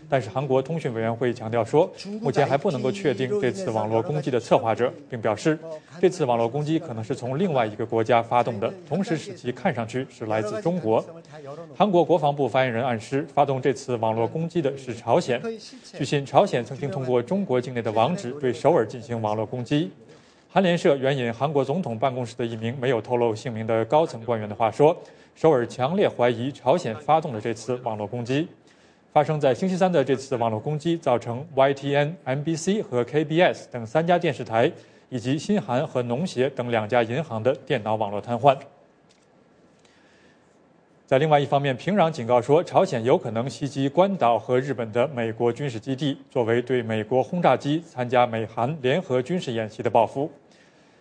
[0.10, 1.91] 但是韩国通讯委员会强调说，
[2.22, 5.58] 目前还不能够确定这次网络攻击的策划者，并表示，
[5.99, 11.03] 这次网络攻击可能是从另外一个国家发动的，同时使其看上去是来自中国。
[11.76, 15.41] 韩国国防部发言人暗示，发动这次网络攻击的是朝鲜。
[15.97, 19.91] 据信，朝鲜曾经通过中国境内的网址对首尔进行网络攻击。
[20.49, 24.95] 韩联社援引韩国总统办公室的一名没有透露姓名的高层官员的话说，
[25.36, 28.47] 首尔强烈怀疑朝鲜发动了这次网络攻击。
[29.16, 34.70] 发生在星期三的这次网络攻击，造成 YTN、MBC 和 KBS 等三家电视台，
[35.07, 38.57] 以及新韩和农协等两家银行的电脑网络瘫痪。
[41.05, 50.30] 在另外一方面，平壤警告说，朝鲜有可能袭击关岛和日本的美国军事基地，作为对美国轰炸机参加美韩联合军事演习的报复。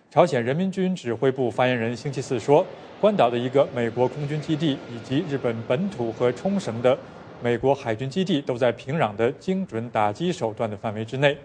[0.09, 2.65] 朝鲜人民军指挥部发言人星期四说，
[3.01, 6.97] 关岛的一个美国空军基地以及日本本土和冲绳的。
[7.45, 11.37] 美国海军基地都在平壤的精准打击手段的范围之内。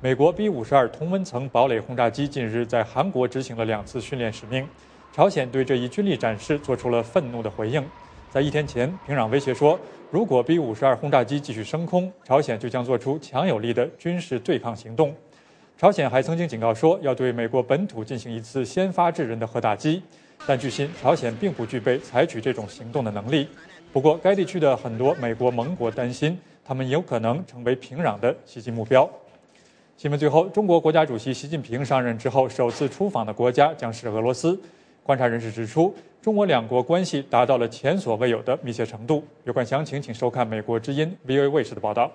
[0.00, 4.64] 美国 B-52 同温层堡垒轰炸机近日在韩国执行了两次训练使命，
[5.12, 7.84] 朝鲜对这一军力展示做出了愤怒的回应。
[8.30, 9.76] 在一天前，平壤威胁说，
[10.12, 15.12] 如果 B-52 轰炸机继续升空，朝鲜就将做出强有力的军事对抗行动。
[15.76, 20.04] 朝鲜还曾经警告说，要对美国本土进行一次先发制人的核打击，
[20.46, 23.48] 但据悉，朝鲜并不具备采取这种行动的能力。
[23.92, 29.06] 不过，该地区的很多美国盟国担心，他们有可能成为平壤的袭击目标。
[29.98, 34.58] 新闻最后，中国国家主席习近平上任之后首次出访的国家将是俄罗斯。
[35.02, 39.22] 观察人士指出，中俄两国关系达到了前所未有的密切程度。
[39.44, 42.10] 有关详情，请收看美国之音 VOA 卫视的报道。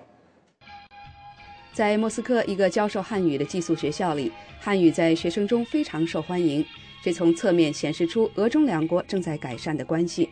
[1.72, 6.66] 在莫斯科一个教授汉语的寄宿学校里，汉语在学生中非常受欢迎，
[7.04, 10.28] 这从侧面显示出俄中两国正在改善的关系。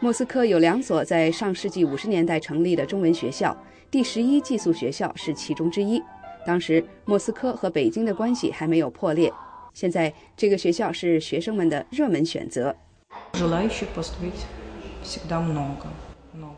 [0.00, 3.56] 莫斯科有两所在上世纪五十年代成立的中文学校，
[3.90, 6.02] 第十一寄宿学校是其中之一。
[6.44, 9.32] 当时莫斯科和北京的关系还没有破裂，
[9.72, 12.74] 现在这个学校是学生们的热门选择。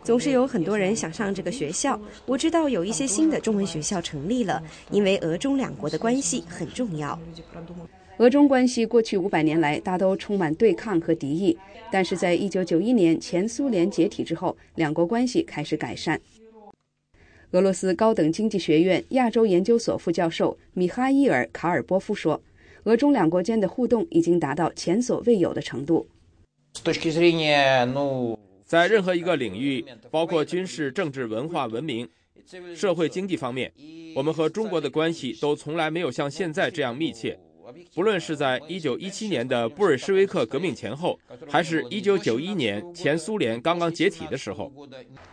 [0.03, 2.01] 总是有很多人想上这个学校。
[2.24, 4.61] 我知道有一些新的中文学校成立了，
[4.91, 7.16] 因为俄中两国的关系很重要。
[8.19, 11.57] 俄中关系过去五百年来大都充满对抗和敌意，
[11.91, 16.19] 但是在一九九一年前苏联解体之后，两国关系开始改善。
[17.51, 22.41] 俄罗斯高等经济学院亚洲研究所副教授米哈伊尔·卡尔波夫说
[22.85, 26.07] ：“俄中两国间的互动已经达到前所未有的程度。
[28.64, 32.09] 在任何一个领域，包括军事、政治、文化、文明、
[32.75, 33.71] 社会、经济方面，
[34.14, 37.39] 我们和中国的关系都从来没有像现在这样密切。”
[37.95, 44.71] 不论是在1917年的布尔什维克革命前后，还是一九九一年前苏联刚刚解体的时候，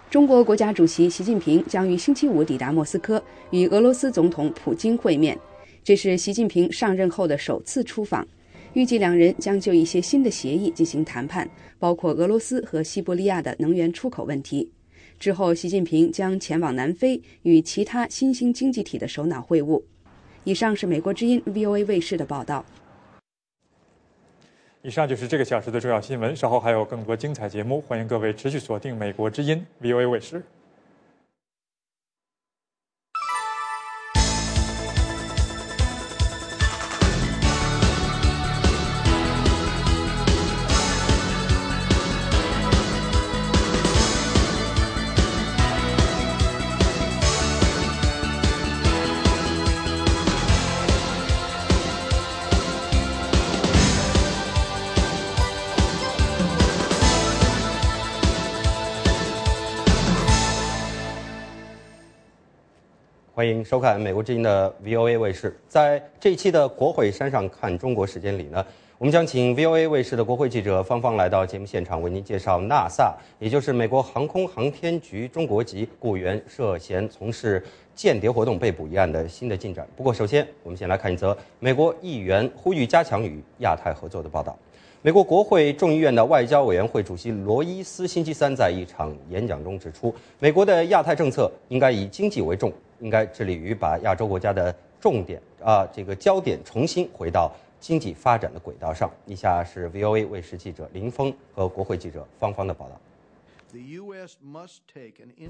[0.09, 5.37] 中国国家主席习近平将于星期五抵达莫斯科，与俄罗斯总统普京会面。
[5.83, 8.25] 这是习近平上任后的首次出访，
[8.73, 14.71] 预计两人将就一些新的协议进行谈判，包括俄罗斯和西伯利亚的能源出口问题。
[15.19, 19.83] 之后，习近平将前往南非，与其他新兴经济体的首脑会晤。
[20.43, 22.65] 以上是美国之音 VOA 卫视的报道。
[24.81, 30.43] 以上就是这个小时的重要新闻，稍后还有更多精彩节目，欢迎各位持续锁定美国之音 VOA 卫视。
[63.53, 65.55] 迎收看美国之音的 VOA 卫视。
[65.67, 68.65] 在这一期的《国会山上看中国》时间里呢，
[68.97, 77.63] 我们将请 VOA 卫视的国会记者芳芳来到节目现场，为您介绍 NASA，也就是美国航空航天局中国籍雇员涉嫌从事
[77.93, 79.87] 间谍活动被捕一案的新的进展。
[79.95, 84.57] 不过，首先我们先来看一则美国议员呼吁加强与亚太合作的报道。
[85.05, 92.71] 美国国会众议院的外交委员会主席罗伊斯星期三在一场演讲中指出，美国的亚太政策应该以经济为重，
[93.03, 99.11] 应该致力于把亚洲国家的重点啊这个焦点重新回到经济发展的轨道上。
[99.25, 102.99] 以下是 VOA 卫视记者林峰和国会记者芳芳的报道。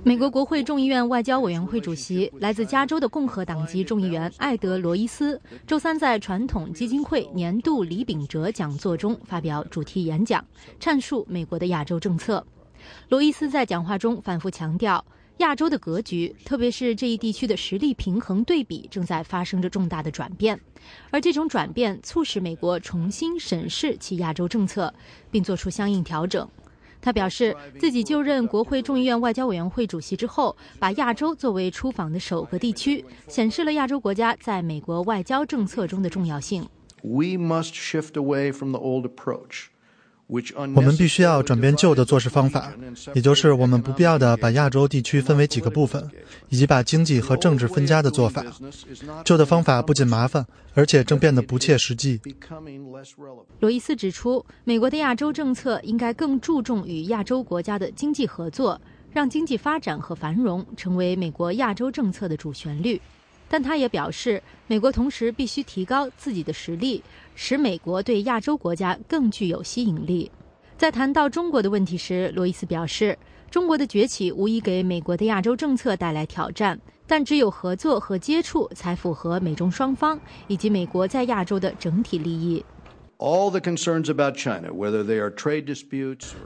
[0.04, 10.44] 美国国会众议院外交委员会主席、来自加州的共和党籍众议员艾德·罗伊斯周三在传统基金会年度李秉哲讲座中发表主题演讲，
[10.80, 12.44] 阐述美国的亚洲政策。
[13.10, 15.04] 罗伊斯在讲话中反复强调，
[15.38, 20.60] 亚洲的格局，特别是这一地区的实力平衡对比，正在发生着重大的转变，
[21.10, 24.94] 而这种转变促使美国重新审视其亚洲政策，
[25.32, 26.48] 并做出相应调整。
[27.02, 36.66] 他表示，自己就任国会众议院外交委员会主席之后，把亚洲作为出访的首个地区，显示了亚洲国家在美国外交政策中的重要性。
[37.02, 39.66] We must shift away from the old approach.
[40.76, 42.74] 我们必须要转变旧的做事方法，
[43.14, 46.10] 也就是我们不必要的把亚洲地区分为几个部分，
[46.50, 48.44] 以及把经济和政治分家的做法。
[49.24, 52.20] 旧的方法不仅麻烦，而且正变得不切实际。
[53.60, 58.80] 罗伊斯指出，美国的亚洲政策应该更注重与亚洲国家的经济合作，
[59.12, 63.00] 让经济发展和繁荣成为美国亚洲政策的主旋律。
[63.50, 67.04] 但他也表示，美国同时必须提高自己的实力，
[67.36, 70.32] 使美国对亚洲国家更具有吸引力。
[70.78, 73.18] 在谈到中国的问题时，罗伊斯表示，
[73.50, 82.66] 中国的崛起无疑给美国的亚洲政策带来挑战，但只有合作和接触才符合美中双方以及美国在亚洲的整体利益。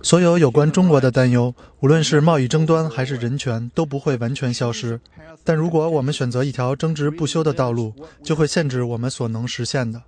[0.04, 5.00] 所有有关中国的担忧，无论是贸易争端还是人权，都不会完全消失。
[5.44, 10.04] 但如果我们选择一条争执不休的道路，就会限制我们所能实现的。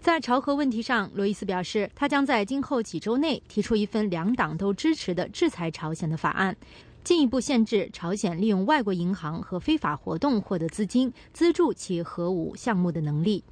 [0.00, 6.56] 在朝核问题上，罗伊斯表示，他将在今后几周内提出一份两党都支持的制裁朝鲜的法案，
[7.04, 13.44] 进一步限制朝鲜利用外国银行和非法活动获得资金，资助其核武项目的能力。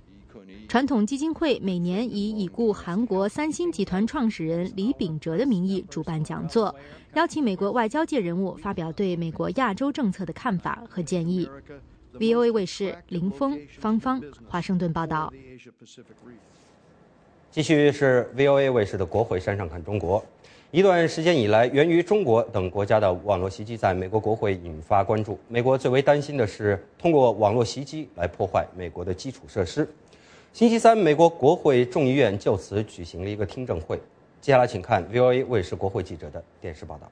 [0.66, 6.75] 传统基金会每年以已故韩国三星集团创始人李秉哲的名义主办讲座，
[7.15, 11.47] 邀请美国外交界人物发表对美国亚洲政策的看法和建议。
[12.15, 15.33] VOA 卫视林峰、芳芳，华盛顿报道。
[17.51, 20.21] 继续是 VOA 卫视的《国会山上看中国》。
[20.71, 25.39] 一段时间以来，源于中国等国家的网络袭击在美国国会引发关注。
[25.49, 29.89] 美国最为担心的是通过网络袭击来破坏美国的基础设施。
[30.53, 33.99] 星期三，美国国会众议院就此举行了一个听证会。
[34.41, 37.11] 接下来，请看 VOA 卫视国会记者的电视报道。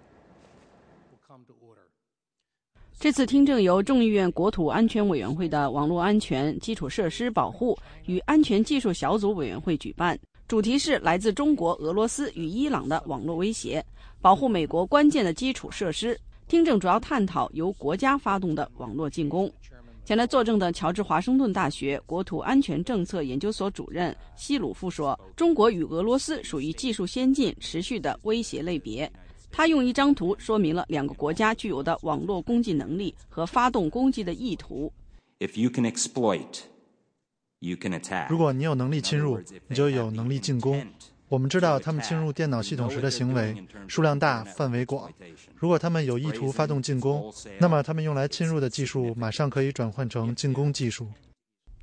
[2.99, 10.19] 这次听证由众议院国土安全委员会的网络安全基础设施保护与安全技术小组委员会举办，
[10.49, 13.85] 主题是来自中国、俄罗斯与伊朗的网络威胁，
[14.23, 16.19] 保护美国关键的基础设施。
[16.49, 19.53] 听证主要探讨由国家发动的网络进攻。
[20.03, 29.11] 前来作证的乔治华盛顿大学国土安全政策研究所主任希鲁夫说：“中国与俄罗斯属于技术先进、持续的威胁类别。”
[29.57, 34.93] 他用一张图说明了两个国家具有的网络攻击能力和发动攻击的意图。
[38.29, 40.87] 如果你有能力侵入，你就有能力进攻。
[41.31, 43.57] 我们知道他们侵入电脑系统时的行为
[43.89, 45.11] 数量大、范围广。
[45.55, 51.09] 如果他们有意图发动进攻，那么他们用来侵入的技术马上可以转换成进攻技术。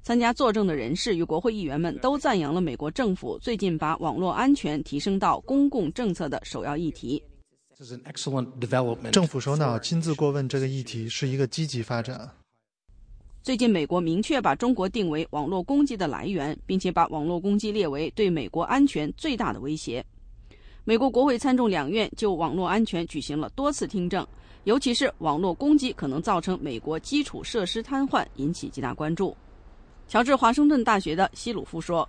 [0.03, 7.23] 参加作证的人士与国会议员们都赞扬了美国政府最近把网络安全提升到公共政策的首要议题。
[9.11, 12.29] 政府首脑亲自过问这个议题是一个积极发展。
[13.41, 20.01] 最近，美国明确把中国定为网络攻击的来源，并且把网络攻击列为对美国安全最大的威胁。
[20.85, 24.25] 美国国会参众两院就网络安全举行了多次听证，
[24.63, 29.35] 尤其是网络攻击可能造成美国基础设施瘫痪，引起极大关注。
[30.07, 32.07] 乔治华盛顿大学的希鲁夫说：“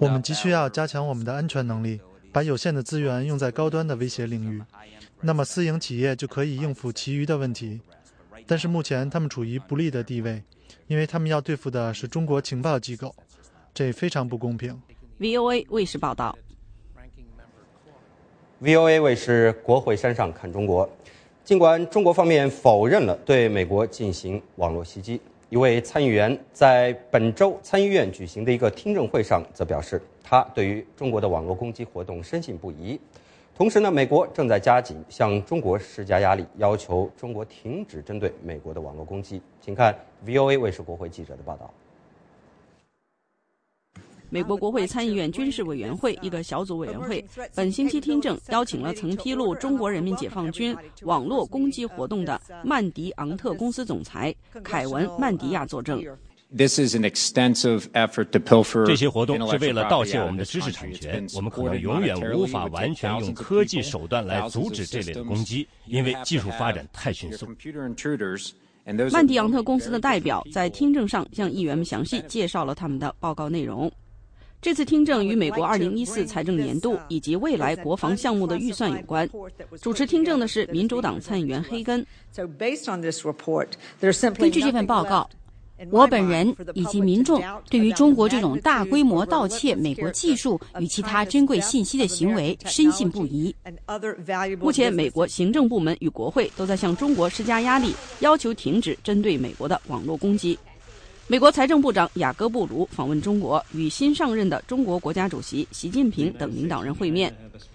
[0.00, 2.00] 我们急需要加强我们的安全能力，
[2.32, 4.62] 把有限的资源用在高端的威胁领域，
[5.20, 7.80] 那么私营企业就可以应付其余的问题。”
[8.46, 10.42] 但是目前他们处于不利的地位，
[10.86, 13.14] 因为他们要对付的是中国情报机构，
[13.72, 14.80] 这非常不公平。
[15.20, 16.36] VOA 卫视报道。
[18.62, 20.88] VOA 卫视国会山上看中国。
[21.44, 25.20] 尽管中国方面否认了对美国进行网络袭击，
[25.50, 32.96] 一位参议员在本周参议院举行的一个听证会上则表示，他对于中国的网络攻击活动深信不疑。
[33.52, 39.42] 同时呢，美国正在加紧向中国施加压力，要求中国停止针对美国的网络攻击。
[39.60, 39.92] 请看
[40.24, 41.68] VOA 卫视国会记者的报道。
[44.30, 47.24] 美国国会参议院军事委员会一个小组委员会
[47.54, 56.00] 本星期听证，邀请了曾披露中国人民解放军网络攻击活动的曼迪昂特公司总裁凯文·曼迪亚作证。
[56.56, 56.66] 这
[58.96, 61.24] 些活动是为了盗窃我们的知识产权。
[61.34, 67.46] 我们可能永远无法完全用科技手段来阻止这类的攻击，因为技术发展太迅速。
[69.12, 73.90] 曼迪昂特公司的代表在听证上向议员们详细介绍了他们的报告内容。
[74.62, 79.28] 这次听证与美国2014财政年度以及未来国防项目的预算有关。
[79.80, 82.04] 主持听证的是民主党参议员黑根。
[84.38, 85.28] 根据这份报告。
[85.90, 93.54] 我本人以及民众对于中国这种大规模盗窃美国技术与其他珍贵信息的行为深信不疑。
[94.60, 100.58] 目前，美国行政部门与国会都在向中国施加压力，要求停止针对美国的网络攻击。
[101.30, 107.32] 美国财政部长雅各布·卢访问中国，与新上任的中国国家主席习近平等领导人会面，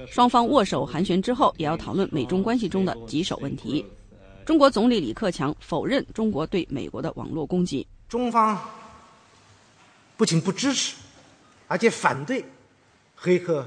[0.07, 3.85] 双方握手寒暄之后，也要讨论美中关系中的棘手问题。
[4.45, 7.87] 中国总理李克强否认中国对美国的网络攻击。
[8.09, 8.59] 中方
[10.17, 10.97] 不仅不支持，
[11.69, 12.43] 而且反对
[13.15, 13.65] 黑客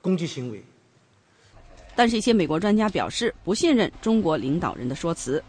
[0.00, 0.62] 攻击行为。
[1.96, 5.42] 但是，一些美国专家表示不信任中国领导人的说辞。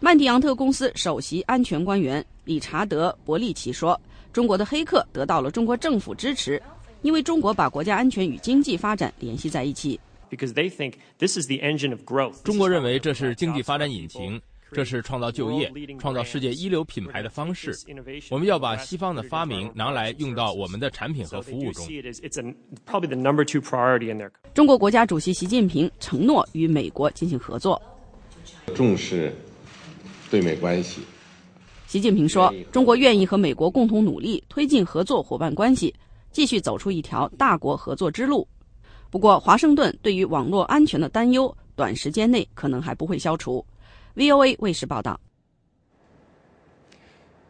[0.00, 4.00] 曼迪昂特公司首席安全官员理查德·伯利奇说
[4.32, 6.62] ：“中国的黑客得到了中国政府支持，
[7.02, 9.98] 因为中国把国家安全与经济发展联系在一起。
[12.44, 17.76] 中国认为这是经济发展引擎，这是创造就业、创造世界一流品牌的方式。
[18.30, 21.84] 我们要把西方的发明拿来用到我们的产品和服务中。
[24.54, 27.82] 中国国家主席习近平承诺与美国进行合作，
[28.76, 29.34] 重视
[30.30, 31.02] 对美关系。
[31.86, 35.94] 习近平说：“中国愿意和美国共同努力，推进合作伙伴关系，
[36.30, 38.46] 继续走出一条大国合作之路。”
[39.10, 43.64] 不过，华盛顿对于网络安全的担忧，短时间内可能还不会消除。
[44.14, 45.18] VOA 卫视报道。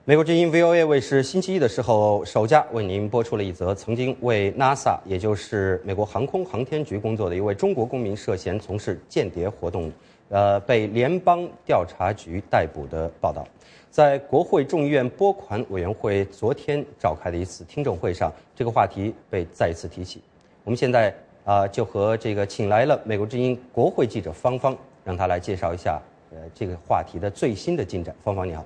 [0.05, 9.93] 美国之音 VOA 卫视星期一的时候，首家为您播出了一则曾经为 NASA，也就是美国航空航天局工作的一位中国公民涉嫌从事间谍活动，
[10.29, 13.47] 呃，被联邦调查局逮捕的报道。
[13.91, 20.23] 在国会众议院拨款委员会昨天召开的一次听证会上，这个话题被再一次提起。
[20.65, 21.15] 我们现在。
[21.45, 25.99] 啊，就和这个请来了美国之音国会记者芳芳，让她来介绍一下
[26.31, 28.15] 呃这个话题的最新的进展。
[28.23, 28.63] 芳芳你好，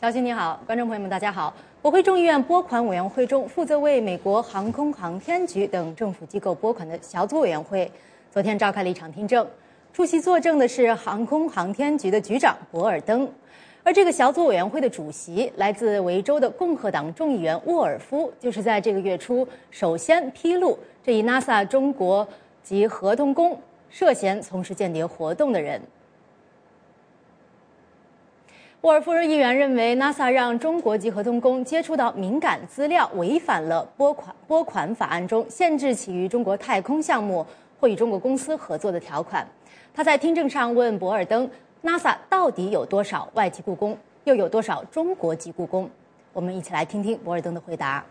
[0.00, 1.54] 小新你好，观众朋友们大家好。
[1.80, 7.88] 国会众议院拨款委员会中负责为美国航空航天局等政府机构拨款的小组委员会，
[8.32, 9.46] 昨天召开了一场听证。
[9.94, 13.30] 出席作证的是航空航天局的局长博尔登，
[13.84, 20.76] 而这个小组委员会的主席来自维州的共和党众议员沃尔夫，就是在这个月初首先披露。
[21.04, 22.26] 这一 NASA 中国
[22.60, 23.56] 籍合同工
[23.88, 25.80] 涉嫌从事间谍活动的人，
[28.80, 37.46] 沃尔夫人议员认为，NASA 让中国籍合同工接触到敏感资料，违反了拨款拨款法案中限制其与中国太空项目
[37.78, 39.46] 或与中国公司合作的条款。
[39.96, 41.48] 他在听证上问博尔登
[41.84, 45.88] ：“NASA 到底有多少外籍雇工，又有多少中国籍雇工？”
[46.34, 48.04] 我们一起来听听博尔登的回答。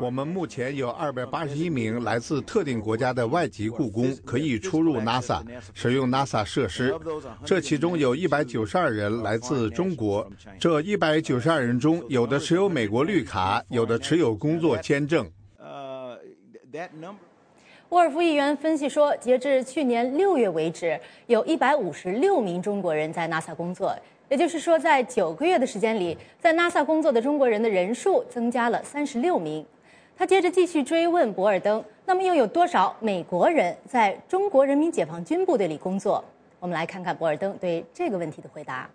[0.00, 5.42] 我们目前有二百八十一名来自特定国家的外籍雇工可以出入 NASA，
[5.74, 6.98] 使用 NASA 设施。
[7.44, 10.26] 这其中有一百九十二人来自中国。
[10.58, 15.30] 这一百九十二人中，有的持有美国绿卡，有的持有工作签证。
[17.94, 20.98] 沃尔夫议员分析说，截至去年六月为止，
[21.28, 23.96] 有一百五十六名中国人在 NASA 工作。
[24.28, 29.64] 也就是说，在九个月的时间里，在 NASA 工作的中国人的人数增加了三十六名。
[30.16, 36.24] 他接着继续追问博尔登：“那么又有多少美国人在中国人民解放军部队里工作？”
[36.58, 38.90] 我们来看看博尔登对这个问题的回答。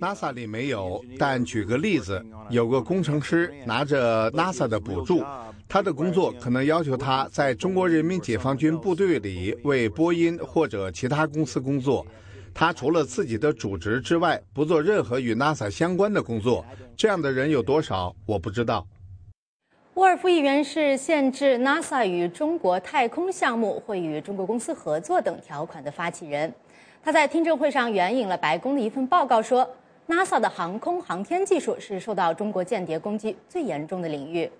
[0.00, 5.22] NASA 里没有，但举个例子，有个工程师拿着 NASA 的补助，
[5.68, 12.04] 他的工作可能要求他在中国人民解放军部队里为波音或者其他公司工作。
[12.52, 16.64] 他除了自己的主职之外，不做任何与 NASA 相关的工作。
[16.96, 18.14] 这样的人有多少？
[18.24, 18.86] 我不知道。
[19.94, 26.52] 沃尔夫议员是限制 NASA 与中国太空项目会与中国公司合作等条款的发起人。
[27.06, 29.64] 他在听证会上援引了白宫的一份报告，说
[30.08, 34.50] NASA 的航空航天技术是受到中国间谍攻击最严重的领域，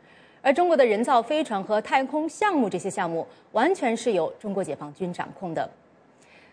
[0.40, 5.68] 而中国的人造飞船和太空项目这些项目完全是由中国解放军掌控的。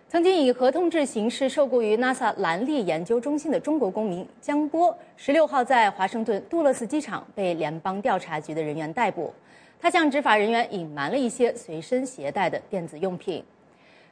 [0.10, 9.32] 曾经以合同制形式受雇于 NASA 蓝利研究中心的中国公民江波，十六号在华盛顿杜勒斯机场被联邦调查局的人员逮捕。
[9.80, 13.44] 他向执法人员隐瞒了一些随身携带的电子用品。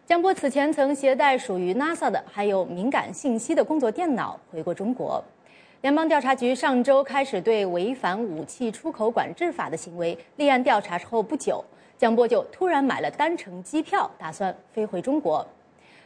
[0.05, 5.23] 江波此前曾携带属于 NASA 的还有敏感信息的工作电脑回过中国。
[5.81, 11.63] 联邦调查局上周开始对违反武器出口管制法的行为立案调查之后不久，
[11.97, 15.45] 江波就突然买了单程机票，打算飞回中国。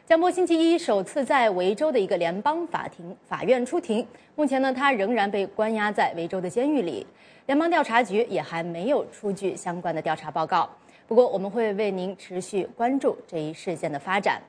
[0.06, 4.06] 江波星期一首次在维州的一个联邦法庭法院出庭，
[4.36, 7.06] 目前呢，他仍然被关押在维州的监狱里。
[7.48, 10.70] 联邦调查局也还没有出具相关的调查报告。
[11.08, 14.42] 不过，我们会为您持续关注这一事件的发展。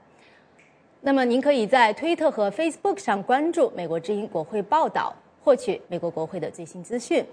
[1.02, 5.14] 那么，您可以在推特和 Facebook 上关注美国之音国会报道，
[5.44, 7.24] 获取美国国会的最新资讯。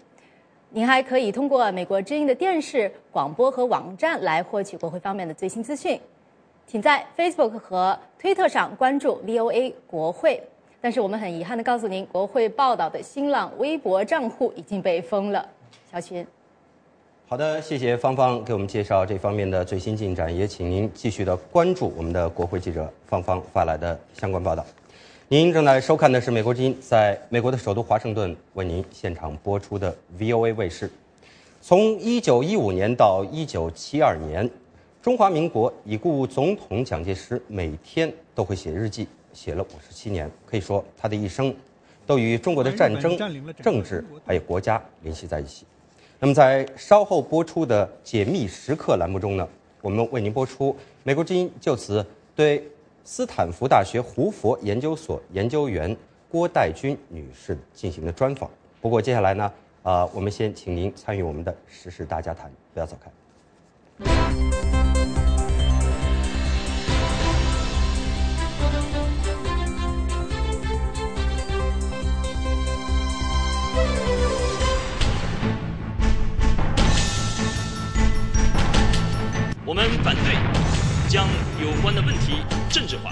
[0.70, 6.00] 您还可以通过美国之音的电视、广播和网站来获取国会方面的最新资讯。
[6.66, 10.42] 请在 Facebook 和推特上关注 VOA 国会，
[10.82, 15.48] 但是我们很遗憾的告诉您，国会报道的新浪微博账户已经被封了。
[15.92, 16.26] 小群，
[17.26, 24.64] 好的，谢谢芳芳给我们介绍这方面的最新进展，也请您继续的关注我们的国会记者芳芳发来的相关报道。
[25.30, 30.92] 您正在收看的是美国之音在美国的首都华盛顿为您现场播出的 VOA 卫视。
[31.60, 34.50] 从1915年到1972年。
[35.02, 40.32] 中华民国已故总统蒋介石每天都会写日记，写了五十七年。
[40.46, 41.54] 可以说，他的一生
[42.06, 43.18] 都与中国的战争、
[43.62, 45.66] 政治还有国家联系在一起。
[46.24, 49.46] 那么，在稍后播出的“解密时刻”栏目中呢，
[49.82, 50.74] 我们为您播出
[51.04, 52.66] 美国之音就此对
[53.04, 55.94] 斯坦福大学胡佛研究所研究员
[56.30, 58.50] 郭代军女士进行的专访。
[58.80, 59.52] 不过，接下来呢，
[59.82, 64.73] 呃，我们先请您参与我们的时事大家谈，不要走开。
[82.74, 83.12] 政治化。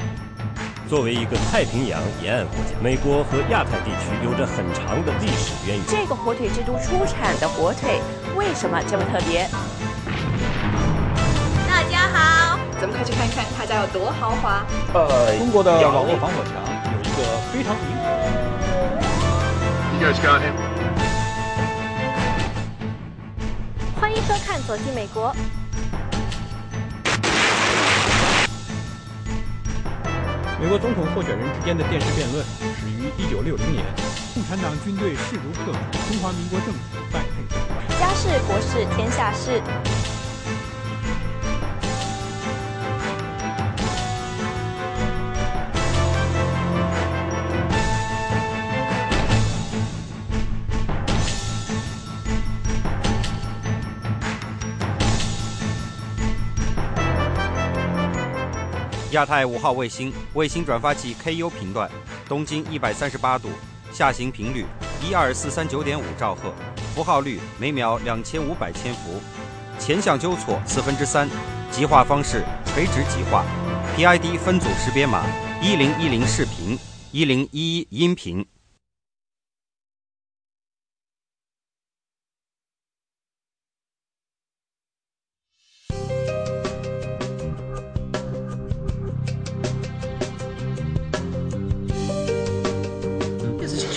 [0.90, 5.86] 作为一个太平洋沿岸国家，美国和亚太地区有着很长的历史渊源。
[5.88, 8.02] 这个火腿之都出产的火腿
[8.36, 9.48] 为什么这么特别？
[11.70, 14.66] 大家好，咱们快去看看他家有多豪华。
[14.96, 16.56] 呃，中国的网络防火墙
[16.92, 17.22] 有一个
[17.54, 17.86] 非常明。
[20.02, 20.56] You guys got him.
[24.02, 25.30] 欢迎收看《走进美国》。
[30.62, 33.84] 美国总统候选人之间的电视辩论始于1960年，
[34.36, 36.80] 共产党军队势如破竹，中华民国政府
[37.12, 37.98] 败退。
[38.00, 39.60] 家事国事天下事。
[59.12, 61.90] 亚太五号卫星卫星转发器 KU 频段，
[62.30, 63.50] 东经一百三十八度，
[63.92, 64.66] 下行频率
[65.06, 66.54] 一二四三九点五兆赫，
[66.96, 69.22] 符号率每秒两千五百千伏，
[69.78, 71.28] 前向纠错四分之三，
[71.70, 73.44] 极化方式垂直极化
[73.98, 75.26] ，PID 分组识别码
[75.62, 76.80] 一零一零视频，
[77.12, 78.46] 一零一一音频。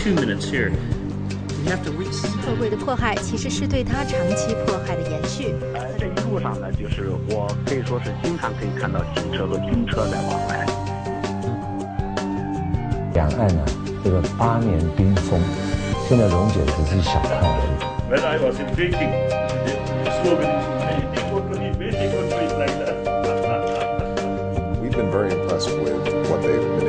[0.04, 0.12] 座
[2.58, 5.54] 柜的迫害其实是对他长期迫害的延续。
[5.72, 10.66] 呃，这一路上呢，就是我可以说是经常可以看到汽车和军车在往来。
[13.14, 13.64] 两岸呢，
[14.04, 15.40] 这个八年冰封，
[16.06, 17.80] 现在溶解只是小看而已。
[18.12, 19.08] When I was in drinking,
[19.64, 22.92] the slogan is anything for to eat, anything for to eat like that.
[24.82, 25.96] We've been very impressed with
[26.28, 26.83] what they've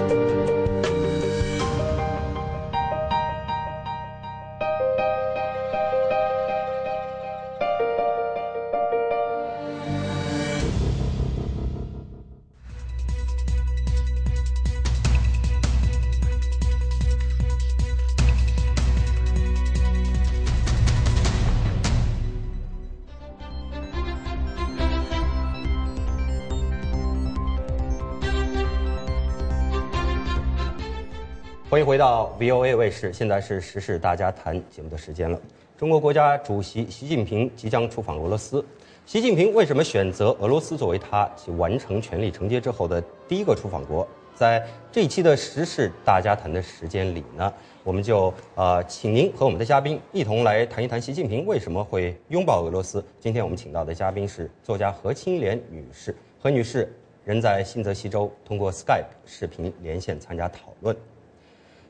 [32.41, 35.39] VOA 卫视，现在是时事大家谈节目的时间了。
[35.77, 38.65] 中国国家主席习近平即将出访俄罗斯。
[39.05, 44.07] 习近平为什么选择俄罗斯作为他其完成权力承接之后的第一个出访国？
[44.33, 47.53] 在这一期的时事大家谈的时间里呢，
[47.83, 53.05] 我们就呃，请您和我们的嘉宾一同来谈一谈习近平为什么会拥抱俄罗斯。
[53.19, 56.91] 今天我们请到的嘉宾是作家何清莲女士，何女士
[57.23, 60.97] 人在新泽西州，通过 Skype 视频连线参加讨论。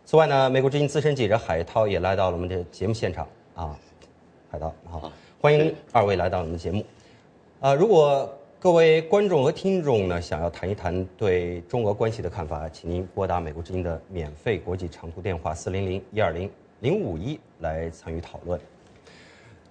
[0.05, 3.25] 此外呢，美国之音资深记者海涛也来到了我们的节目现场
[3.55, 3.77] 啊，
[4.49, 6.83] 海涛好，欢迎二位来到我们的节目。
[7.61, 8.29] 啊，如果
[8.59, 16.49] 各位观众和听众呢想要谈一谈对中俄关系的看法，请您拨打美国之音的免费国际长途电话四零零一二零
[16.81, 18.59] 零五一来参与讨论。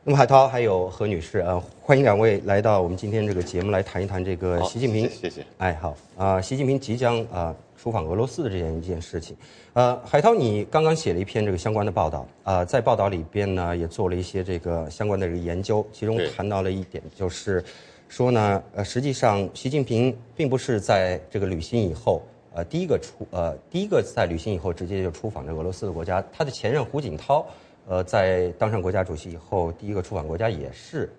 [0.02, 5.06] 那么海涛还有何女士啊，欢迎两位来到我们今天这个节目来谈一谈这个习近平。
[5.10, 5.44] 谢谢。
[5.58, 9.34] 哎，好啊，习近平即将啊出访俄罗斯的这样一件事情。
[9.72, 17.64] 呃，海涛，你刚刚写了一篇这个相关的报道啊、在报道里边呢也做了一些这个相关的这个研究，其中谈到了一点，就是
[18.06, 27.46] 说呢，呃，实际上习近平并不是在这个旅行以后，呃，第一个出呃第一个在旅行以后直接就出访这俄罗斯的国家，他的前任胡锦涛，
[27.86, 31.10] 呃，在当上国家主席以后，第一个出访国家也是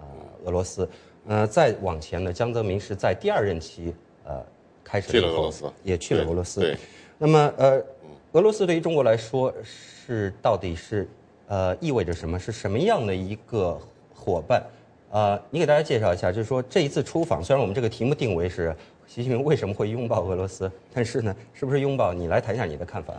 [0.00, 0.06] 呃、
[0.44, 0.88] 俄罗斯。
[1.28, 4.42] 呃，再往前呢，江泽民是在第二任期呃
[4.90, 6.60] 开始去了俄罗斯也去了俄罗斯。
[6.60, 6.78] 对对
[7.18, 7.82] 那么呃，
[8.32, 11.06] 俄罗斯对于中国来说是到底是
[11.46, 12.38] 呃，意味着什么？
[12.38, 13.78] 是什么样的一个
[14.14, 14.64] 伙伴？
[15.10, 18.74] 呃，你给大家介绍一下，就是说这一次出访，虽然我们这个题目定为是
[19.06, 22.12] 习近平为什么会拥抱俄罗斯，但是呢，是不是拥抱？
[22.12, 23.14] 你来谈一下你的看法。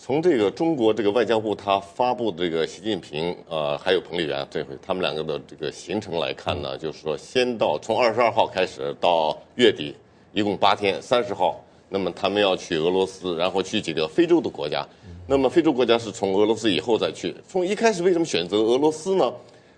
[0.00, 9.96] 从这个中国这个外交部他发布的这个习近平呃还有彭丽媛这回他们两个的这个行程来看呢，就是说先到从二十二号开始到月底，
[10.32, 14.86] 一共八天，三十号，那么他们要去俄罗斯，然后去几个非洲的国家，
[15.26, 17.34] 那么非洲国家是从俄罗斯以后再去。
[17.48, 19.32] 从一开始为什么选择俄罗斯呢？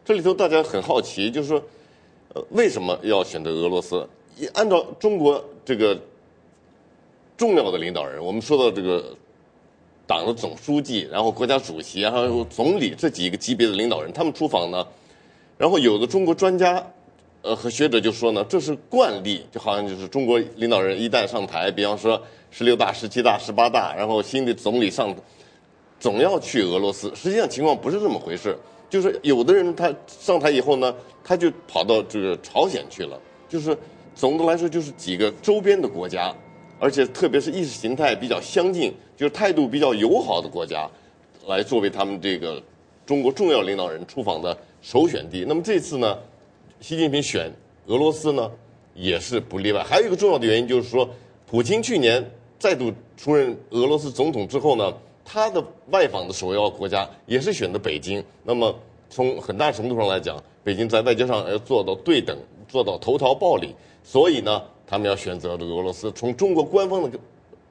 [0.04, 1.62] 这里头大家很好奇，就是说，
[2.34, 4.08] 呃，为什么要选择俄罗斯？
[4.54, 5.98] 按照中国这个
[7.36, 9.16] 重要的领导人，我们说到这个。
[10.06, 14.84] 党的总书记，然后国家主席，然后总理这几个级别的领导人，他们出访呢，
[15.56, 16.84] 然后有的中国专家，
[17.42, 25.14] 呃和学者就说呢，这是惯例，就好像就是中国领导人一旦上台，比方说十六大、十七大、十八大，然后新的总理上，
[25.98, 27.12] 总要去俄罗斯。
[27.14, 28.56] 实际上情况不是这么回事，
[28.88, 30.94] 就是有的人他上台以后呢，
[31.24, 33.76] 他就跑到这个朝鲜去了，就是
[34.14, 36.34] 总的来说就是几个周边的国家。
[36.82, 40.88] 而且特别是意识形态比较相近，就是态度比较友好的国家，
[41.46, 42.58] 来作为他们这个
[43.04, 45.44] 中国重要领导人出访的首选地。
[45.46, 46.18] 那么这次呢，
[46.80, 47.52] 习近平选
[47.86, 48.50] 俄罗斯呢，
[48.94, 49.82] 也是不例外。
[49.82, 51.08] 还有一个重要的原因就是说，
[51.46, 52.24] 普京去年
[52.58, 54.92] 再度出任俄罗斯总统之后呢，
[55.24, 58.24] 他的外访的首要国家也是选择北京。
[58.42, 58.74] 那么
[59.08, 62.36] 从很大程度上来讲，北京在外交上要做到对等，
[62.66, 63.74] 做到投桃报李。
[64.02, 64.62] 所以呢。
[64.92, 66.10] 他们要选择这个俄罗斯。
[66.16, 67.16] 从中国官方的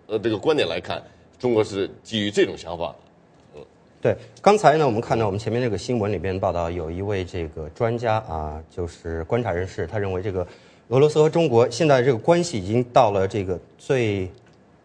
[0.08, 1.04] 呃这个观点来看，
[1.38, 2.96] 中国是基于这种想法。
[4.00, 4.18] 嗯，对。
[4.42, 10.46] 刚才呢，我们看到我们前面这个新闻里边报道，有一位这个专家啊，就是观察人士，他认为这个
[10.88, 14.30] 俄罗斯和中国现在这个关系已经到了这个最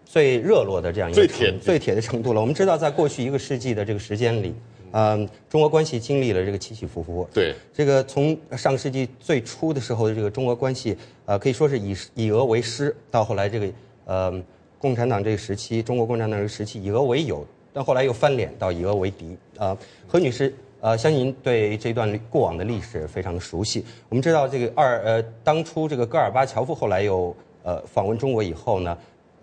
[0.05, 2.41] 最热络的这样一个最铁最铁的程度了。
[2.41, 4.55] 我们知道，在过去一个世纪的这个时间里。
[4.97, 7.29] 嗯，中俄关系经历了这个起起伏伏。
[7.35, 10.97] 对，这个从上世纪最初的时候的这个中俄关系，
[11.27, 13.69] 呃，可以说是以以俄为师，到后来这个
[14.05, 14.43] 呃
[14.79, 17.45] 共产党这个时期，中国共产党这个时期以俄为友，
[17.75, 19.37] 但后来又翻脸到以俄为敌。
[19.59, 19.77] 啊，
[20.07, 23.85] 何女士，呃，相信您对这段过往的历史非常的熟悉。
[24.09, 28.97] 我们知道这个二呃当初这个戈尔巴乔夫后来又呃访问中国以后呢，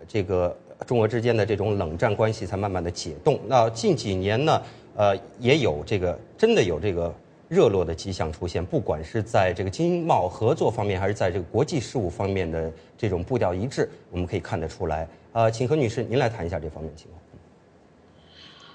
[0.08, 0.56] 这个
[0.86, 3.38] 中俄之间的这种冷战关系才慢慢的解冻。
[3.46, 4.60] 那近几年呢？
[4.94, 7.10] 呃，也有这个真的有这个
[7.48, 15.08] 热络的迹象出现，不管是在这个经贸合作方面，还是在这个国际事务方面的这种步调一致，我们可以看得出来。
[15.32, 17.21] 呃，请何女士您来谈一下这方面情况。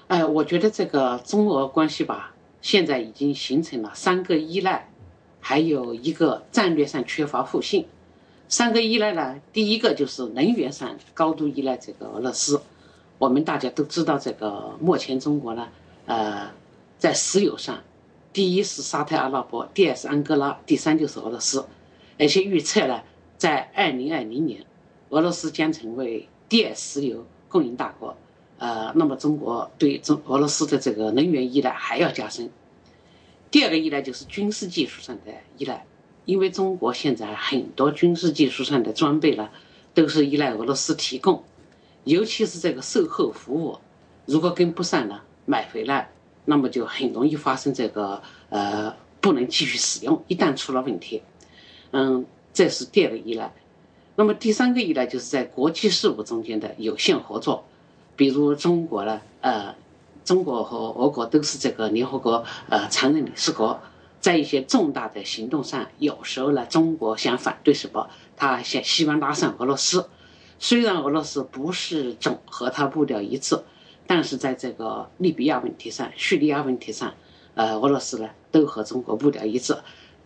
[0.08, 4.90] 哎，我觉得这个中俄关系吧，现在已经形成了三个依赖，
[5.38, 7.86] 还有一个战略上缺乏互信。
[8.48, 12.62] 三个依赖呢，第一个就是能源上高度依赖这个俄罗斯。
[13.18, 15.68] 我们大家都知道，这个目前中国呢。
[16.06, 16.50] 呃，
[16.98, 17.82] 在石油上，
[18.32, 21.66] 第一是沙特阿拉伯，第二是安哥拉，第三就是俄罗斯。
[22.18, 23.02] 而且预测呢，
[23.36, 24.64] 在二零二零年，
[25.10, 28.16] 俄罗斯将成为第二石油供应大国。
[28.58, 32.50] 呃，那么中国对中俄罗斯的这个能源依赖还要加深。
[33.50, 35.86] 第二个依赖就是军事技术上的依赖，
[36.26, 39.48] 因为中国现在很多军事技术上的装备呢，
[39.94, 41.42] 都是依赖俄罗斯提供，
[42.04, 43.78] 尤其是这个售后服务，
[44.26, 45.22] 如果跟不上呢？
[45.46, 46.10] 买回来，
[46.44, 48.20] 那么就很容易发生这个
[48.50, 50.22] 呃不能继续使用。
[50.28, 51.22] 一旦出了问题，
[51.92, 53.54] 嗯，这是第二个依赖。
[54.14, 57.64] 那么第三个依赖就是在国际事务中间的有限合作，
[58.18, 59.76] 比如中国呢，呃，
[60.24, 63.80] 中国和俄国都是这个联合国呃常任理事国，
[64.20, 70.08] 在一些重大的行动上，有时候呢，中国想反对什么，他想希望拉上俄罗斯，
[70.58, 73.60] 虽然俄罗斯不是总和他步调一致。
[74.10, 77.12] 但是在这个利比亚问题上、叙利亚问题上，
[77.54, 79.76] 呃，俄罗斯呢都和中国步调一致。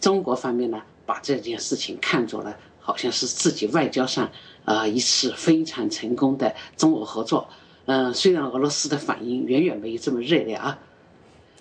[0.01, 4.31] 中国方面呢，把这件事情看作了好像是自己外交上
[4.65, 7.49] 呃一次非常成功的中俄合作。
[7.87, 10.79] 嗯，虽然俄罗斯的反应远远没有这么热烈啊，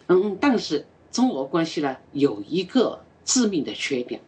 [0.07, 4.22] 嗯，但是中俄关系呢有一个致命的缺点，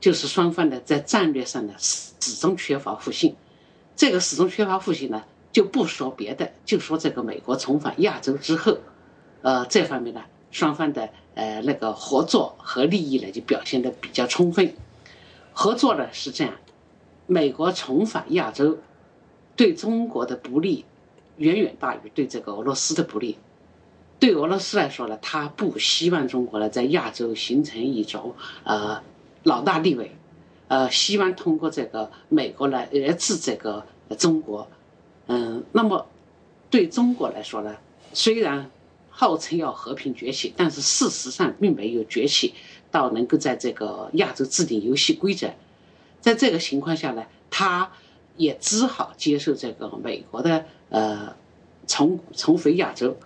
[0.00, 3.34] 就是双方呢在战略上呢始始终缺乏互信。
[3.96, 5.24] 这个始终缺乏互信呢。
[5.54, 8.78] 就不说别的，就说这个美国重返亚洲之后，
[9.42, 10.20] 呃，这方面呢，
[10.50, 14.74] 双方的呃那个合作和利益呢就表现的比较充分。
[15.52, 16.72] 合作呢是这样的，
[17.28, 18.78] 美国重返亚洲，
[19.54, 20.84] 对中国的不利
[21.36, 23.38] 远远大于对这个俄罗斯的不利。
[24.20, 29.02] 对俄罗斯来说呢，他不希望中国呢在亚洲形成一种呃
[29.42, 30.16] 老大地位，
[30.68, 33.84] 呃，希望通过这个美国来遏制这个
[34.16, 34.68] 中国。
[35.26, 36.06] 嗯，那么
[36.70, 37.76] 对中国来说呢，
[38.12, 38.70] 虽然
[39.10, 42.54] 号称要和平崛起，但是事实上并没有崛起
[42.90, 45.50] 到能够在这个亚洲制定游戏规则。
[46.20, 47.92] 在这个情况下呢，他
[48.36, 51.34] 也只好接受这个美国的呃
[51.86, 53.16] 重重回亚洲。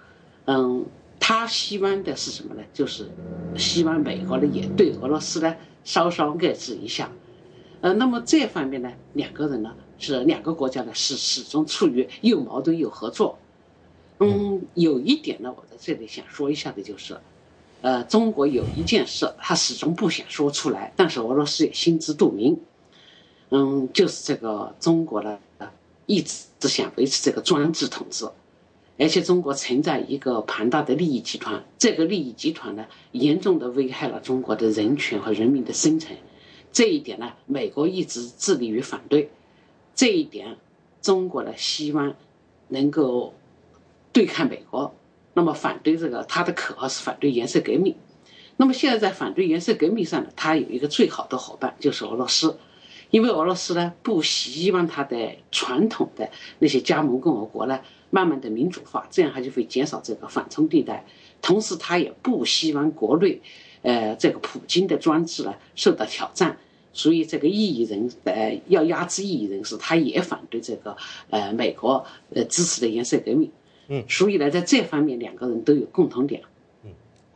[0.46, 0.86] 嗯，
[1.20, 2.62] 他希望的是什么呢？
[2.72, 3.10] 就是
[3.56, 5.54] 希望美国呢也对俄罗斯呢
[5.84, 7.10] 稍稍遏制一下。
[7.80, 13.38] 呃，那么这方面呢，两个人呢是两个国家呢是始终处于又矛盾又合作。
[14.20, 17.16] 嗯，有一点呢，我在这里想说一下的就是，
[17.82, 22.58] 呃，中国有一件事他始终不想说出来，但是俄罗斯也心知肚明。
[23.50, 25.38] 嗯，就是这个中国呢，
[26.06, 28.28] 一直只想维持这个专制统治，
[28.98, 36.18] 而且中国存在一个庞大的利益集团，这个利益集团呢，严重的危害了中国的人权和人民的生存。
[36.72, 39.30] 这一点呢，美国一直致力于反对。
[39.94, 40.56] 这一点，
[41.00, 42.14] 中国呢希望
[42.68, 43.34] 能够
[44.12, 44.94] 对抗美国。
[45.32, 47.94] 那么反对这个，他的口号是反对颜色革命。
[48.56, 52.58] 那么现在在反对颜色革命上呢，他有一个最好的伙伴就是俄罗斯，
[53.10, 57.80] 因为俄罗斯呢不希望它的传统的那些加盟共和国呢
[58.10, 61.04] 慢慢的民主化，这样它就会减少这个缓冲地带。
[61.40, 63.40] 同时，他也不希望国内。
[63.80, 66.58] 呃，这个普京的专制呢受到挑战，
[66.92, 70.96] 所以这个异议人呃要压制异议人士，他也反对这个
[71.30, 72.04] 呃美国
[72.34, 73.52] 呃支持的颜色革命。
[73.86, 76.42] 嗯，所以呢，在这方面两个人都有共同点。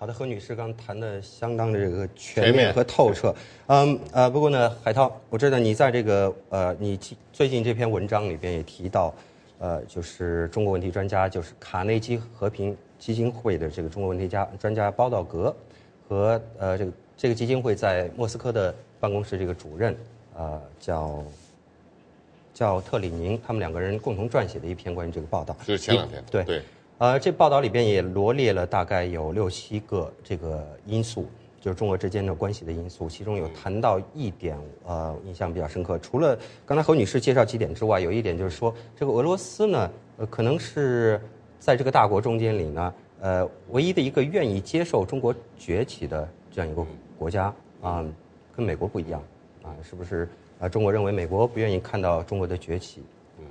[0.02, 3.32] 嗯，好的，何女士刚谈的相当的这个全面和透彻。
[3.68, 6.98] 嗯呃，不过呢，海涛，我知道你在这个呃你
[7.32, 9.14] 最近这篇文章里边也提到，
[9.60, 15.54] 呃，就是中国问题专家，就是卡内基和平基金会的这个中国问题家专家包道格。
[16.08, 19.96] 和呃这个这个基金会在莫斯科的办公室，这个主任
[20.36, 21.24] 呃叫
[22.52, 26.62] 叫特里宁，他们两个人共同撰写的一篇关于这个报道，就是前两天对对，
[27.02, 31.26] 呃这报道里边也罗列了大概有六七个这个因素，
[31.60, 34.56] 就是中俄之间的关系的因素，其中有谈到一点
[34.86, 41.20] 呃印象比较深刻，除了刚才何女士介绍几点之外，有一点就是说这个俄罗斯呢呃可能是
[41.58, 42.94] 在这个大国中间里呢。
[43.18, 46.86] 呃，唯一的一个愿意接受中国崛起的这样一个
[47.18, 48.04] 国家啊，
[48.56, 49.20] 跟美国不一样
[49.62, 50.28] 啊，是不是？
[50.60, 53.02] 啊，中国认为美国不愿意看到中国的崛起，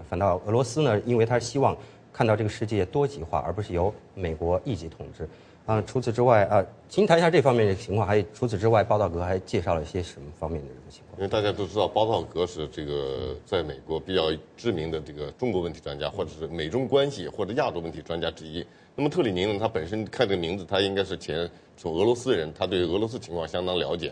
[0.10, 1.76] 反倒俄罗斯呢，因为他希望
[2.14, 5.28] 看到这个世界多极化，而不是由美国一级统治。
[5.66, 8.06] 啊，除此之外啊，请谈一下这方面的情况。
[8.06, 11.20] 还有除此之外，包道格还介绍了一些什么方面的这个情况？
[11.20, 18.66] 因为大家都知道，包道格是这个在美国比较知名的这个中国问题专家，或者是美中关系或者亚洲问题专家之一。
[18.96, 24.12] 那么特里宁呢，他本身看这个名字，他应该是前从俄罗斯人，他对俄罗斯情况相当了解。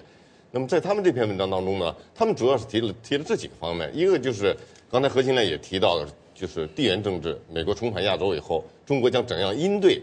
[0.51, 4.55] 那么在他们这篇文章当中呢，他们主要是提了提了这几个方面，一个就是
[4.89, 6.07] 刚才何新亮也提到了，
[6.39, 10.01] 就是地缘政治，美国重返亚洲以后，中国将怎样应对？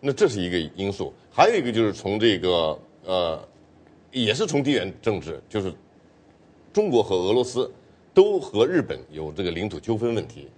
[0.00, 1.12] 那这是一个因素。
[1.30, 3.48] 还有一个就是从这个呃，
[4.10, 5.70] 也是从地缘政治，就是
[6.72, 7.70] 中国和俄罗斯
[8.14, 10.48] 都和日本有这个领土纠纷问题，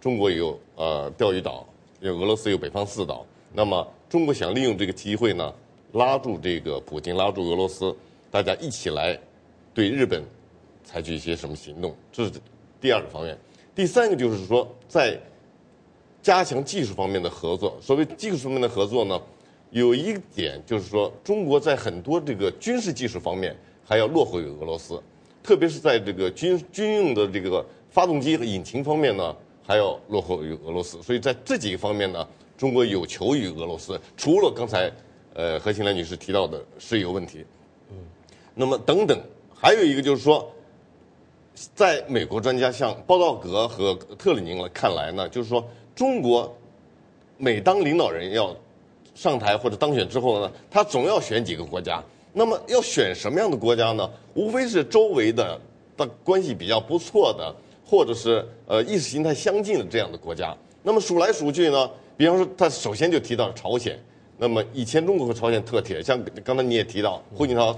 [0.00, 1.66] 中国有呃钓鱼岛。
[2.00, 5.54] 有俄罗斯有北方四岛，那么中国想利用这个机会呢，
[5.92, 7.94] 拉住这个普京，拉住俄罗斯，
[8.30, 9.20] 大家一起来
[9.74, 10.24] 对日本
[10.82, 11.94] 采取一些什么行动？
[12.10, 12.32] 这是
[12.80, 13.36] 第二个方面。
[13.74, 15.18] 第三个就是说，在
[16.22, 17.78] 加强技术方面的合作。
[17.80, 19.20] 所谓技术方面的合作呢，
[19.70, 25.02] 有一点就是说，中国在很多这个军事技术方面还要落后于俄罗斯，
[25.42, 29.36] 特别是在这个军军用的这个发动机和引擎方面呢。
[29.62, 32.26] 还要落后于俄罗斯，所以在这几个方面呢，
[32.58, 34.00] 中国有求于俄罗斯。
[34.16, 34.90] 除了刚才，
[35.32, 37.44] 呃，何新兰女士提到的石油问题，
[37.90, 37.96] 嗯，
[38.52, 39.16] 那么等等，
[39.54, 40.50] 还有一个就是说，
[41.74, 46.54] 在美国专家像鲍道格和特里宁看来呢，就是说，中国
[47.36, 48.54] 每当领导人要
[49.14, 52.02] 上台或者当选之后呢，他总要选几个国家。
[52.32, 54.10] 那么要选什么样的国家呢？
[54.34, 55.60] 无非是周围的
[55.96, 57.54] 的关系比较不错的。
[57.82, 63.98] 或者是呃意识形态相近的这样的国家，那么数来数去呢，比方说他首先就提到朝鲜，
[64.38, 67.76] 那么以前中国和朝鲜特铁，像刚才你也提到胡锦涛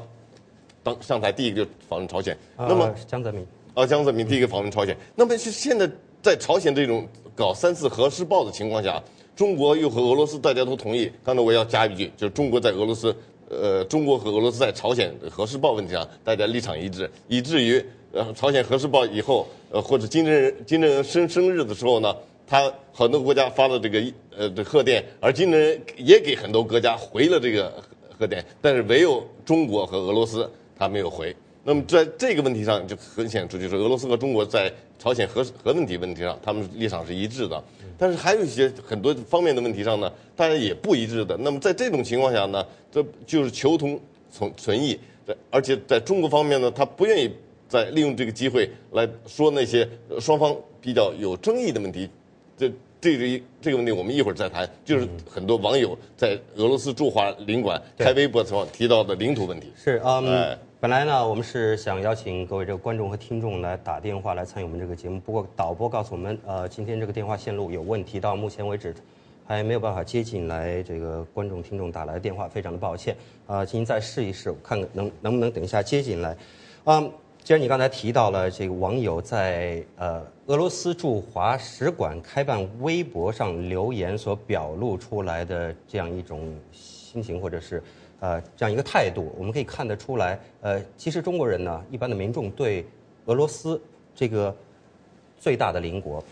[0.82, 3.42] 当上台第一个就访问朝鲜，那么江泽民
[3.74, 5.90] 啊江泽民第一个访问朝鲜，那么是现在
[6.22, 9.02] 在朝鲜这种搞三次核试爆的情况下，
[9.34, 13.14] 中国又和俄罗斯大家都同意，刚才我要加一句，就是中国在俄罗斯，
[13.48, 17.84] 呃中国和俄罗斯在朝鲜核试爆问题上大家立场一致，以至于。
[18.14, 22.14] 呃，朝鲜核试爆以后，呃，或者金正恩金正恩生生日的时候呢，
[22.46, 24.04] 他很多国家发了这个
[24.36, 27.72] 呃这贺电，而金正恩也给很多国家回了这个
[28.18, 30.46] 贺电，但是唯有中国和俄罗斯
[30.78, 31.34] 他没有回。
[31.64, 37.62] 那么在这个问题上就很显出，就是俄罗斯和中国在朝鲜核核问题问题上，他们立场是一致的。
[37.96, 41.36] 但是还有一些很多方面的问题上呢，大家也不一致的。
[41.36, 44.00] 那么在这种情况下呢，这就是求同
[44.32, 44.98] 存存异。
[45.50, 47.30] 而且在中国方面呢，他不愿意
[47.68, 52.10] 再利用这个机会来说那些双方比较有争议的问题。
[52.58, 54.68] 这这个这个问题我们一会儿再谈。
[54.84, 59.68] 就是很多网友在俄罗斯驻华领馆开微博时候提到的领土问题。
[59.76, 60.58] 是嗯。
[60.82, 68.92] 本来呢，我们是想邀请各位这个观众和听众来打电话来参与我们这个节目，不过导播告诉我们，呃，今天这个电话线路有问题，到目前为止
[69.46, 73.16] 还没有办法接进来这个观众听众打来的电话，非常的抱歉。
[73.46, 76.36] 啊，请您再试一试，看看能能不能等一下接进来。
[76.82, 77.08] 嗯，
[77.44, 87.80] 既然你刚才提到了这个网友在呃俄罗斯驻华使馆开办微博上留言所表露出来的这样一种心情，或者是。
[88.22, 90.38] 呃，这样一个态度，我们可以看得出来。
[90.60, 92.86] 呃，其实中国人呢，一般的民众对
[93.24, 93.82] 俄罗斯
[94.14, 94.56] 这个
[95.36, 96.22] 最大的邻国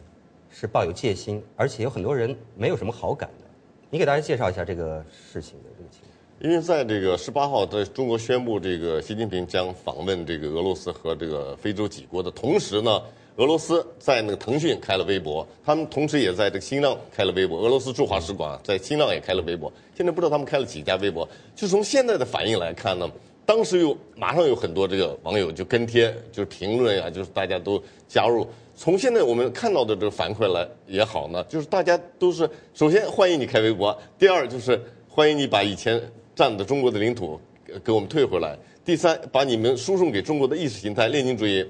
[0.52, 3.46] 是抱有戒心，而且有很多人没有什么好感的。
[3.90, 6.10] 你给大家介绍一下这个事情的这个情况。
[6.38, 13.02] 因为在这个十八号，在中国宣布这个习近平将访问这个俄罗斯和这个非洲几国的同时呢。
[13.40, 17.58] 俄罗斯在那个腾讯开了微博，他们同时也在这个新浪开了微博。
[17.58, 19.72] 俄罗斯驻华使馆在新浪也开了微博。
[19.96, 21.26] 现在不知道他们开了几家微博。
[21.56, 23.10] 就从现在的反应来看呢，
[23.46, 28.46] 当时有马上有很多这个网友就跟贴，就是评论呀，就是大家都加入。
[28.76, 35.98] 从现在我们看到的这个反馈来也好呢，就是大家都是首先欢迎你开微博，第二就是欢迎你把以前
[36.36, 37.40] 占的中国的领土
[37.82, 38.54] 给我们退回来，
[38.84, 41.66] 第三把你们输送给中国的意识形态列宁主义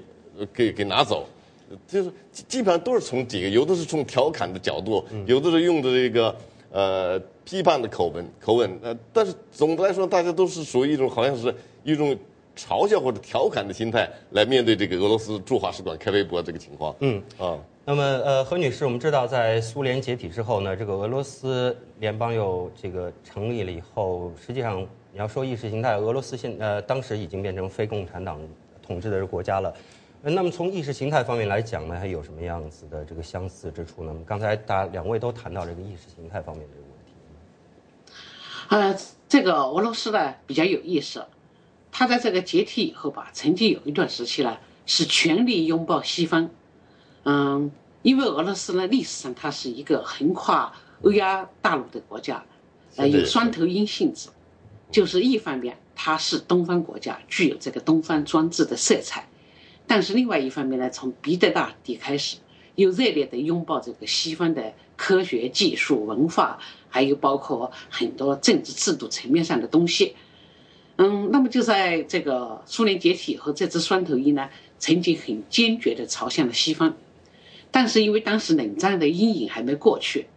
[0.53, 1.25] 给给拿走。
[1.87, 6.35] 就是基本上都是从几个，有的是从调侃的角度，有的是用的这个
[6.71, 11.53] 呃批判的口吻口吻，呃，但是总的来说，大家都是属于一种好像是
[11.83, 12.17] 一种
[12.55, 16.95] 嘲笑或者调侃的心态来面对这个俄罗斯驻华使馆开微博这个情况。
[16.99, 24.81] 嗯啊，那么呃何女士，我们知道在苏联解体之后呢，这个俄罗斯联邦又这个成立了以后，实际上
[25.13, 28.39] 你要说意识形态，俄罗斯现呃当时已经变成非共产党
[28.85, 29.73] 统治的国家了。
[30.23, 34.15] 那么从意识形态方面来讲呢，还有什么样子的这个相似之处呢？
[34.23, 37.11] 刚才大两位都谈到这个意识形态方面的这个问题。
[38.69, 38.95] 呃，
[39.27, 41.25] 这个俄罗斯呢比较有意思，
[41.91, 46.51] 它在这个解体以后吧，曾经有一段时期呢是全力拥抱西方。
[47.23, 47.71] 嗯，
[48.03, 50.71] 因为俄罗斯呢历史上它是一个横跨
[51.01, 52.45] 欧亚大陆的国家，
[52.95, 54.29] 呃，有双头鹰性质，
[54.91, 59.27] 就是一方面它是东方国家，具有这个东方专制的色彩。
[59.91, 62.37] 但是另外一方面呢，从彼得大帝开始，
[62.75, 66.57] 又热烈地拥抱这个西方的科学技术、文化，
[66.87, 70.15] 还有包括很多政治制度层面上的东西。
[70.95, 74.49] 嗯，那么就在这个苏联解体以后，这只双头鹰呢，
[74.79, 76.95] 曾经很坚决地朝向了西方。
[77.69, 80.27] 但是因为当时冷战的阴影还没过去，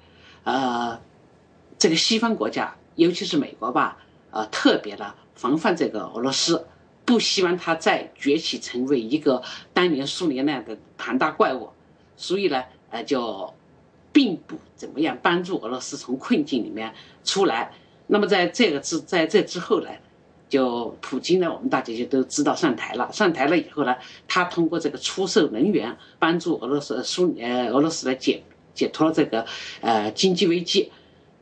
[0.43, 1.01] 呃，
[1.79, 3.99] 这个西方国家，尤其是美国吧，
[4.33, 6.67] 呃，特别的防范这个俄罗斯。
[7.05, 9.43] 不希望它再崛起成为一个
[9.75, 11.69] 当年苏联那样的庞大怪物，
[12.17, 13.53] 所以呢，呃，就
[14.11, 17.73] 并不怎么样帮助俄罗斯从困境里面出来。
[18.07, 19.91] 那么在这个之在这之后呢，
[20.49, 23.13] 就普京呢，我们大家就都知道上台了。
[23.13, 23.95] 上台了以后呢，
[24.27, 29.45] 他通过这个出售能源，帮助俄罗斯苏呃俄罗斯来解解脱了这个
[29.83, 30.91] 呃经济危机。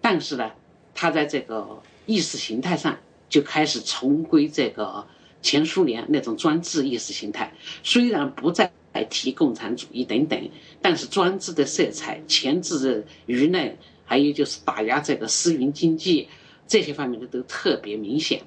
[0.01, 0.51] 但是呢，
[0.93, 2.99] 他在这个意识形态上
[3.29, 5.07] 就开始重归这个。
[5.43, 7.53] 前苏联那种专制意识形态，
[7.83, 8.73] 虽然不再
[9.11, 10.51] 提共产主义等等，
[10.81, 16.29] 但是专制的色彩、钳制舆论，还有就是打压这个私营经济
[16.67, 18.43] 这些方面的都特别明显。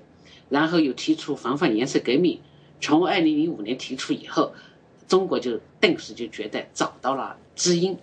[0.48, 2.40] 然后又提出防范颜色革命，
[2.80, 4.54] 从二零零五年提出以后，
[5.08, 7.98] 中国就顿时就觉得找到了知音。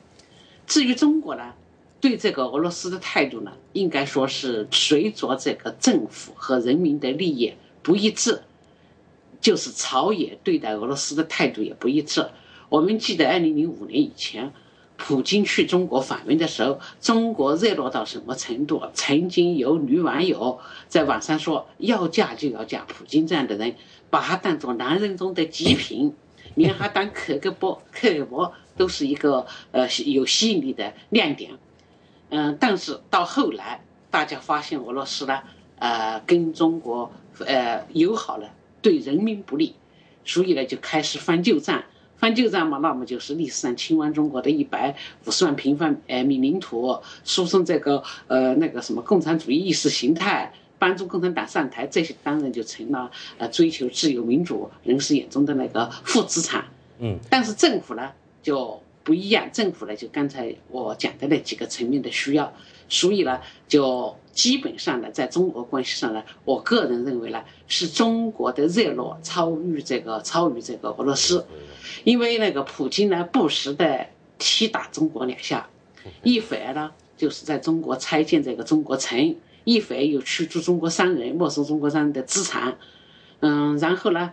[0.67, 1.55] 至于中国呢，
[2.01, 7.53] 对这个俄罗斯的态度呢，应该说是随着这个政府和人民的利益
[7.83, 8.43] 不一致。
[9.43, 12.27] 就是朝野对待俄罗斯的态度也不一致。
[12.71, 14.51] 我们记得二零零五年以前，
[14.97, 18.81] 普京去中国访问的时候，中国热络到什么程度？
[18.95, 20.59] 曾经有女网友
[20.89, 23.75] 在网上说：“要嫁就要嫁普京这样的人，
[24.09, 26.15] 把他当做男人中的极品，
[26.55, 31.51] 连他当克格勃、克格勃都是一个呃有吸引力的亮点。”
[32.31, 35.43] 嗯，但是到后来，大家发现俄罗斯呢，
[35.79, 37.13] 呃，跟中国
[37.45, 38.49] 呃友好了。
[38.83, 39.75] 对人民不利，
[40.25, 41.83] 所以呢就开始翻旧账，
[42.19, 44.95] 翻旧账嘛，那么就是历史上侵完中国的一百
[45.25, 56.65] 五十万平方呃米领土，输送这个呃那个什么共产主义意识形态，帮助共产党上台，这些当然就成了呃追求自由民主人士眼中的那个负资产。
[56.99, 58.11] 嗯，但是政府呢
[58.43, 62.53] 就不一样，政府呢就刚才我讲的那几个层面的需要，
[62.93, 71.47] 所以呢就基本上呢在中俄关系上呢，我个人认为呢是中国的热络超于这个超于这个俄罗斯，
[72.05, 74.07] 因为那个普京呢不时的
[74.39, 75.71] 踢打中国两下，
[76.23, 82.77] 一会儿呢就是在中国拆建这个中国城，一会儿又驱逐中国商人，没收中国商人的资产，
[83.41, 84.33] 嗯，然后呢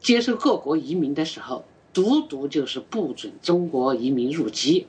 [0.00, 1.64] 接受各国移民的时候。
[1.94, 4.88] 独独就是不准中国移民入籍，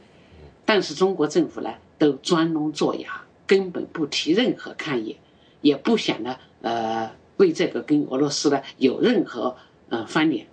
[0.66, 5.18] 但是中国政府呢都装聋作哑，根本不提任何抗议，
[5.62, 9.56] 也不想呢呃为这个跟俄罗斯呢有任何
[9.90, 10.48] 呃翻脸。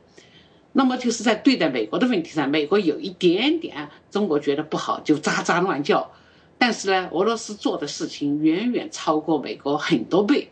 [0.72, 6.10] 那么就是在对待美国的问题上，美国有一点点中国觉得不好就喳喳乱叫，
[6.56, 10.48] 但是呢俄罗斯做的事情远远超过美国很多倍，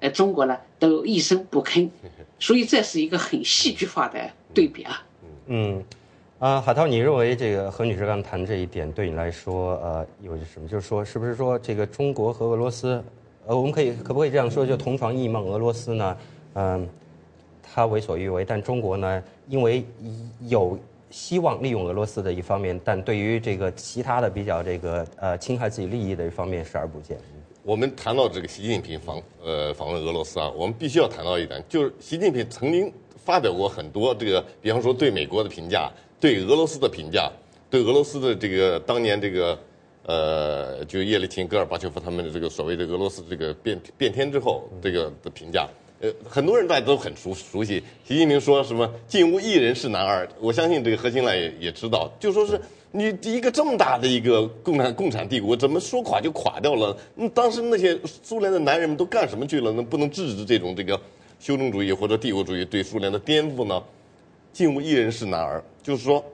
[0.00, 1.88] 呃中国呢都一声不吭，
[2.40, 5.06] 所以这是一个很戏剧化的对比啊。
[5.46, 5.84] 嗯，
[6.40, 10.66] 啊，海涛，你认为这个何女士刚谈这一点对你来说，呃，有什么？
[10.66, 13.04] 就是说，是不是说这个中国和俄罗斯，
[13.46, 15.44] 呃，我们可以可不可以这样说，就同床异梦？
[15.44, 16.16] 俄罗斯呢，
[16.54, 16.88] 嗯，
[17.62, 19.84] 他为所欲为，但中国呢，因为
[20.48, 20.78] 有
[21.10, 27.18] 希望利用俄罗斯的一方面，但对于这个其他的比较这个呃侵害自己利益的一方面视而不见。
[27.62, 32.90] 我们谈到这个习近平访呃访问俄罗斯啊，我们必须要谈到一点，就是习近平曾经。
[33.22, 37.32] 发表过很多这个，比方说对美国的评价，对俄罗斯的评价，
[37.70, 39.58] 对俄罗斯的这个当年这个，
[40.04, 45.66] 呃，就叶利钦、戈尔巴乔夫他们的这个所谓的俄罗斯这个变变天之后这个的评价，
[46.00, 47.82] 呃，很多人大家都很熟熟悉。
[48.04, 52.60] 习近平说什么“进屋一人是男儿”，我相信这个何新来也也知道，就说是
[52.92, 56.94] 你一个这么大的一个共产共产帝国，怎么说垮就垮掉了？
[57.14, 59.72] 那当时那些苏联的男人们都干什么去了？
[59.72, 61.00] 那不能制止这种这个。
[61.38, 63.82] 修正主义或者帝国主义对苏联的颠覆呢？
[64.52, 66.24] 竟无一人是男儿，就是说，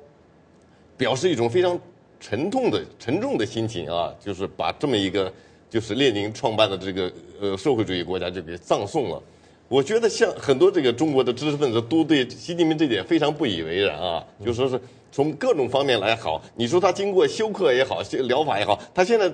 [0.97, 1.79] 表示一种非常
[2.19, 5.33] 沉痛的、沉重的心情啊，就是把这么一个
[5.69, 9.23] 就是列宁创办的这个呃社会主义国家就给葬送了。
[9.69, 14.81] 我觉得像很多这个中国的知识分子都对习近平这点非常不以为然啊，就说是
[15.11, 19.33] 从各种方面来好，你说他经过休克也好，疗法也好，他现在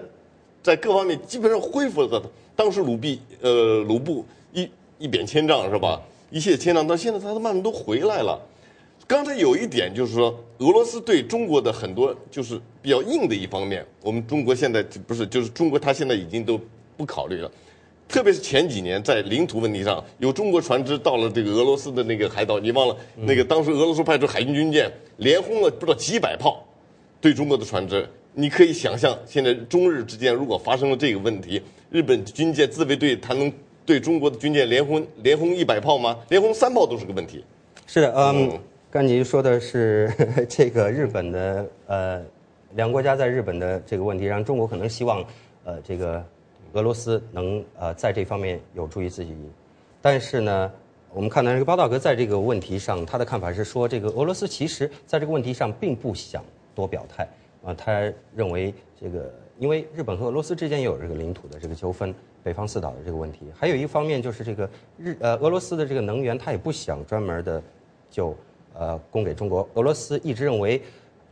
[0.63, 2.23] 在各方面基本上恢复了
[2.57, 4.69] 当时鲁毕呃鲁布一。
[4.99, 6.01] 一贬千丈是吧？
[6.31, 8.41] 一泻千丈，到现在他都慢慢都回来了。
[9.13, 16.59] 刚才有一点就是说，俄罗斯对中国的很多就是比较硬的一方面，我们中国现在不是就是中国，他现在已经都
[16.97, 17.51] 不考虑了。
[18.09, 26.67] 特别是前几年在领土问题上，有中国船只到了这个俄罗斯的那个海岛，你忘了那个当时俄罗斯派出海军军舰连轰了不知道几百炮，
[27.21, 28.09] 对中国的船只。
[28.33, 31.61] 你可以想象，现在中日之间如果发生了这个问题，
[31.91, 33.53] 日本军舰自卫队他能？
[33.85, 36.17] 对中国的军舰连轰连轰一百炮吗？
[36.31, 37.45] 连轰三炮都是个问题。
[37.87, 38.59] 是的，嗯，
[38.93, 40.13] 刚才说的是
[40.51, 42.23] 这个日本的呃，
[42.75, 45.25] 两国家在日本的这个问题，让中国可能希望
[45.65, 46.23] 呃这个
[46.75, 49.35] 俄罗斯能呃在这方面有助于自己。
[50.03, 50.71] 但是呢，
[51.11, 56.45] 我们看到这个包道格在这个问题上，他的看法是说，这个俄罗斯其实在这个问题上并不想
[56.75, 57.27] 多表态
[57.65, 62.15] 啊，他认为这个因为日本和俄罗斯之间也有这个领土的这个纠纷。
[62.45, 67.63] 北方四岛的这个问题，还有一方面就是这个日呃俄罗斯的这个能源，他也不想专门的
[68.11, 68.37] 就
[68.79, 69.69] 呃供给中国。
[69.75, 70.83] 俄罗斯一直认为，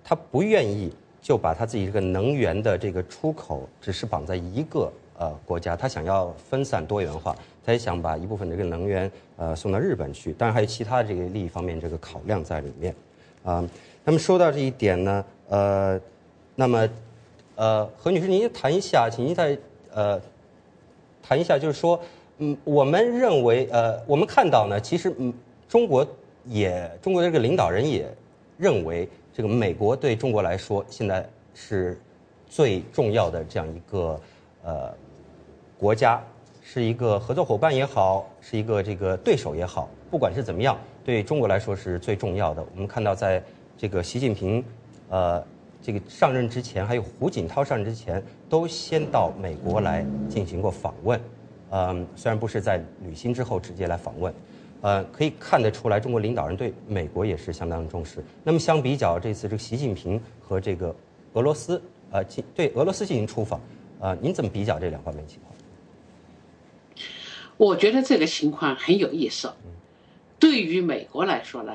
[0.02, 7.34] 他不愿意就把他自己这个能源的这个出口只是绑在一个呃国家，他想要分散多元化，
[7.64, 10.32] 他也想把一部分这个能源呃送到日本去。
[10.32, 12.94] 当然还有其他这个利益方面这个考量在里面
[13.44, 13.68] 啊。
[14.04, 16.00] 那么说到这一点呢，呃，
[16.54, 16.88] 那么
[17.56, 19.58] 呃何女士您谈一下，请您在
[19.92, 20.20] 呃。
[21.22, 22.00] 谈一下，就是说，
[22.38, 25.32] 嗯，我们认为，呃，我们看到呢，其实，嗯，
[25.68, 26.04] 中国
[26.44, 28.08] 也，中国这个领导人也
[28.58, 32.00] 认为，这个美国对中国来说，现在是
[32.48, 34.20] 最重要的这样一个
[34.62, 34.94] 呃
[35.78, 36.22] 国家，
[36.62, 42.64] 是一个合作伙伴也好，是一个这个对手也好，不管是怎么样，对中国来说是最重要的。
[42.74, 43.42] 我们看到，在
[43.76, 44.64] 这个习近平，
[45.08, 45.42] 呃。
[45.82, 51.18] 这个上任之前，还有胡锦涛上任之前，都先到美国来进行过访问。
[51.70, 54.30] 嗯，虽然不是在履新之后直接来访问，
[54.80, 58.24] 呃，可以看得出来，中国领导人对美国也是相当重视。
[58.42, 60.94] 那么相比较这次这个习近平和这个
[61.34, 63.60] 俄罗斯，呃，进对俄罗斯进行出访，
[64.00, 65.54] 呃，您怎么比较这两方面情况？
[67.56, 69.52] 我觉得这个情况很有意思。
[70.38, 71.74] 对于美国来说呢，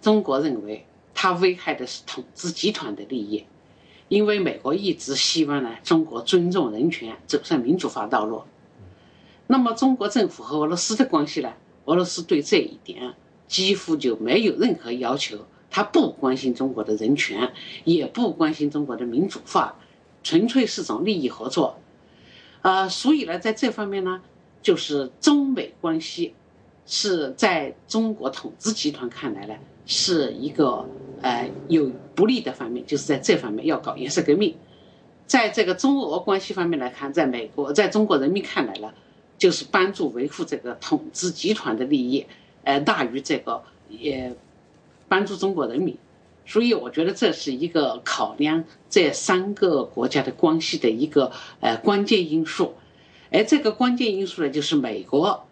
[0.00, 0.84] 中国认为。
[1.18, 3.42] 它危害的是统治集团的利益，
[4.08, 8.42] 因为美国一直希望呢，中国尊重人权，走上民主化道路。
[9.46, 11.50] 那么中国政府和俄罗斯的关系呢？
[11.86, 13.14] 俄罗斯对这一点
[13.48, 17.52] 几乎就没有任何要求，他不关心中国的人权，
[17.84, 19.76] 也不关心中国的民主化，
[20.22, 21.78] 纯粹是种利益合作。
[22.62, 24.20] 啊，所以呢，在这方面呢，
[24.60, 26.34] 就是中美关系
[26.86, 29.54] 是在中国统治集团看来呢，
[29.86, 30.84] 是一个
[31.22, 34.56] 呃有不利的方面，就是在这方面要搞颜色革命。
[35.26, 38.92] 在这个中俄关系方面来看，在美国，在中国人民看来呢。
[39.38, 42.26] 就是帮助维护这个统治集团的利益，
[42.64, 44.34] 呃，大于这个也
[45.08, 45.96] 帮助中国人民，
[46.46, 51.30] 所以我觉得这是一个考量这三个国家的关系的一个
[51.60, 52.74] 呃关键因素，
[53.30, 55.46] 而这个关键因素呢，就是美国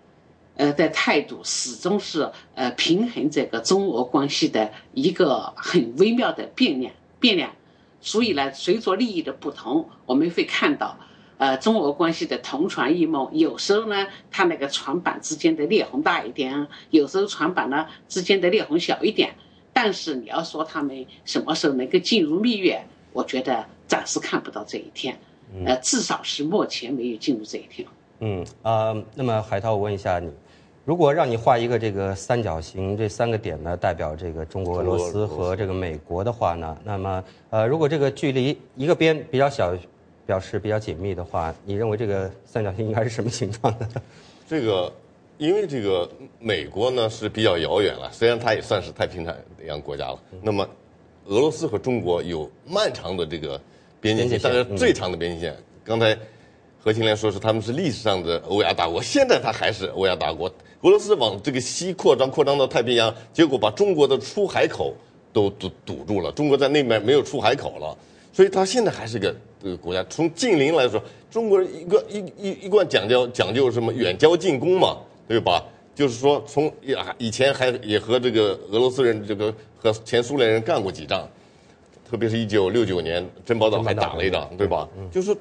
[0.57, 7.53] 呃的态度始终是呃平衡这个中俄关系的一个很微妙的变量变量，
[8.01, 10.99] 所以呢，随着利益的不同，我们会看到。
[11.37, 19.35] 呃，中俄关系的同船异梦，有时候呢，它那个船板之间的裂痕大一点，有时候船板呢之间的裂痕小一点。
[19.73, 22.81] 但是你要说他们什么时候能够进入蜜月，
[23.13, 25.19] 我觉得暂时看不到这一天。
[25.67, 27.87] 呃，至少是目前没有进入这一天。
[28.21, 30.31] 嗯啊，那么海涛，我问一下你，
[30.85, 39.77] 如果让你画一个这个三角形，这三个点呢代表这个中国、俄罗斯和这个美国的话呢，那么呃，如果这个距离一个边比较小。
[40.27, 43.89] 表示比较紧密的话，你认为这个三角形应该是什么形状的？
[44.49, 44.93] 这个，
[45.39, 49.27] 因为这个美国呢是比较遥远了，虽然它也算是太平
[49.67, 50.19] 洋国家了。
[50.43, 50.69] 那么，
[51.27, 53.61] 俄罗斯和中国有漫长的这个
[54.01, 56.17] 边界线，但是最长的边界线，刚才
[56.79, 60.47] 何青莲说是他们是历史上的欧亚大国，现在它还是欧亚大国。
[60.83, 64.95] 俄罗斯往这个西扩张，扩张到太平洋，结果把中国的出海口
[65.33, 67.97] 都堵堵住了，中国在那边没有出海口了。
[68.35, 69.33] 所以它现在还是个
[69.63, 70.05] 这个国家。
[70.11, 71.01] 从近邻来说，
[71.31, 74.99] 中国人一个一一一贯讲究讲究什么远交近攻嘛，
[75.29, 75.65] 对吧？
[75.95, 81.29] 就是说从呀以前还也和这个俄罗斯人这个和前苏联人干过几仗，
[82.11, 84.89] 特别是一九六九年珍宝岛还打了一仗，对吧？
[85.13, 85.33] 就是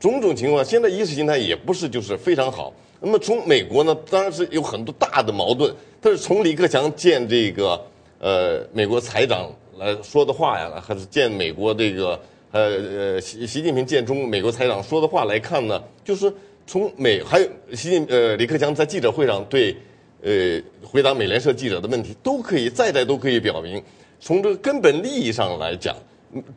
[0.00, 2.72] 种种情况，现在意识形态也不是就是非常好。
[2.98, 5.72] 那么从美国呢，当然是有很多大的矛盾。
[6.00, 7.80] 但是从李克强见这个
[8.18, 9.48] 呃美国财长
[9.78, 12.18] 来说的话呀，还是见美国这个。
[12.52, 16.32] 呃呃，习习近平见中美国财长说的话来看呢，就是
[16.66, 19.76] 从美还有习近呃李克强在记者会上对
[20.22, 23.80] 呃回答美联社记者的问题，都可以再再都可以表明，
[24.18, 25.94] 从这个根本利益上来讲，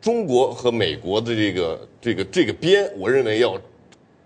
[0.00, 3.56] 中国和美国的这个这个这个边，我认为要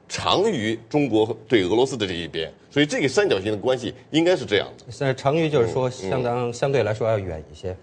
[0.08, 5.12] 长于中国对俄罗斯的这一边，所以这个三角形的关系应该是这样的。
[5.12, 7.76] 长于就是说相当相对来说要远一些。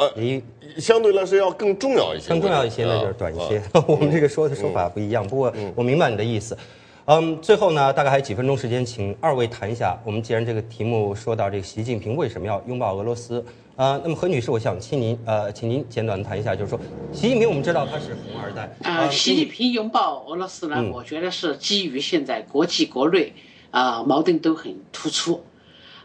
[0.00, 0.42] 呃，你
[0.78, 3.62] 相对来说要更重要一些，更重要一些，那就是短一些。
[3.86, 6.56] 我们这个说的说法不一样，不过我明白你的意思。
[7.04, 10.00] 嗯，最后呢，大概还有几分钟时间，请二位谈一下。
[10.02, 13.44] 我们既然这个题目说到这个习近平为什么要拥抱俄罗斯
[13.76, 14.00] 啊？
[14.02, 16.80] 那么何女士，我想请您呃，请您简短的谈一下，就是说，
[17.12, 19.06] 习近平我们知道他是红二代啊。
[19.10, 23.34] 习近平拥抱俄罗斯呢，我觉得是基于现在国际国内
[23.70, 25.44] 啊矛盾都很突出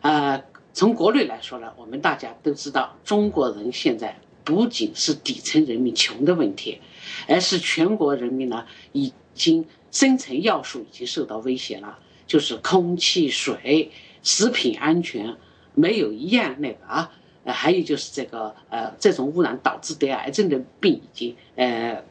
[0.02, 0.42] 啊。
[0.76, 6.82] 从国内来说呢，我们大家都知道，中国人现在不仅是底层人民穷的问题，
[7.30, 11.98] 而是全国人民呢已经生存要素已经受到威胁了，
[12.28, 13.90] 就是空气、水、
[14.22, 15.38] 食品安全
[15.74, 17.10] 没有一样那个啊，
[17.46, 22.04] 呃，还有就是这个呃，这种污染导致得癌症的病已经呃，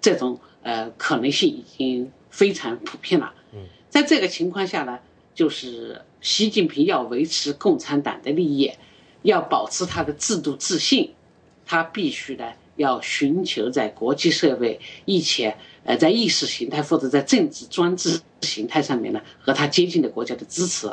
[0.00, 3.34] 这种呃可能性已经非常普遍了。
[3.52, 5.00] 嗯，在这个情况下呢。
[5.34, 8.72] 就是习近平要维持共产党的利益，
[9.22, 11.12] 要保持他的制度自信，
[11.64, 20.88] 他必须呢要寻求在国际社会一切呃在意识形态或者在政治专制形态上面呢和他接近的国家的支持，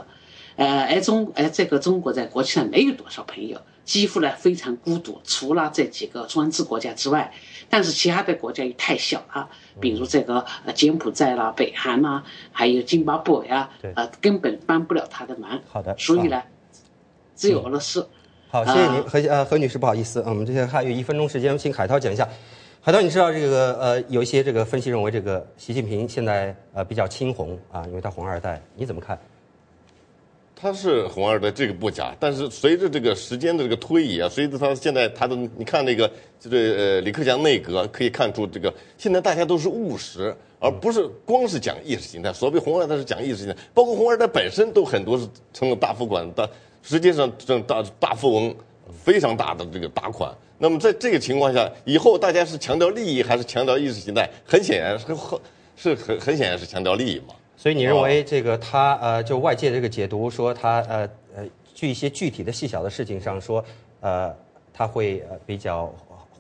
[0.56, 7.34] 呃而中而这个中国在国际上没有多少朋友，几乎呢非常孤独，除了这几个专制国家之外。
[7.72, 9.50] 但是其他的国家又太小了，
[9.82, 15.60] 比如这个呃柬埔寨啦、北韩啦，还有津巴布韦呀，呃，根本帮不了他的忙。
[15.68, 16.40] 好的，所以呢，
[17.36, 18.08] 只有俄罗斯。
[18.52, 22.28] 好，谢谢您，何呃何女士，不好意思，我们这些还有一分钟时间，请海涛讲一下。
[22.82, 29.20] 海涛，你知道这个呃有一些这个分析认为这个习近平现在呃比较亲红啊，因为他红二代，你怎么看？
[30.62, 32.14] 他是红二代，这个不假。
[32.20, 42.34] 但是随着这个时间的这个推移啊，随着他现在他的，你看那个，这个呃李克强内阁可以看出，这个现在大家都是务实，而不是光是讲意识形态。
[42.34, 46.46] 所谓红二代是讲意识形态，包括红二代本身都很多是成了大富款大，
[46.84, 48.54] 实际上这大大富翁，
[49.02, 50.30] 非常大的这个大款。
[50.58, 54.30] 那么在这个情况下，以后大家是强调利益还是强调意识形态？
[54.46, 55.40] 很显然是很
[55.78, 57.34] 是很很显然是强调利益嘛。
[57.60, 63.62] 所以你认为这个他呃，就外界这个解读说他呃呃，据一些具体的细小的事情上说，
[64.00, 64.34] 呃，
[64.72, 65.94] 他会呃比较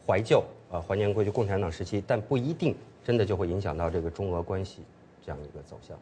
[0.08, 0.42] 怀旧
[0.72, 2.74] 啊，怀念过去共产党时期，但不一定
[3.04, 4.84] 真的就会影响到这个中俄关系
[5.22, 6.00] 这样一个走向。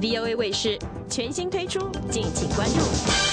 [0.00, 0.78] VOA 卫视
[1.10, 3.31] 全新推出，敬请关注。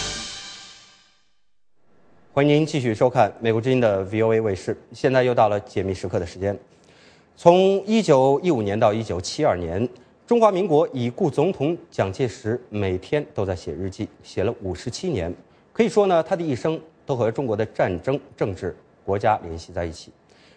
[2.40, 4.74] 欢迎您继续收看美国之音的 VOA 卫视。
[4.94, 6.58] 现在又到了解密时刻的时间。
[7.36, 9.86] 从一九一五年到一九七二年，
[10.26, 15.36] 中华民国已故总统蒋介石每天都在写日记，写了五十七年。
[15.74, 20.10] 可以说呢，他的一生都和中国的战争、政治、国家联系在一起。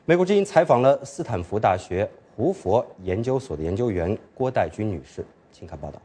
[0.05, 6.01] 美国之音采访了斯坦福大学胡佛研究所的研究员郭代军女士，请看报道。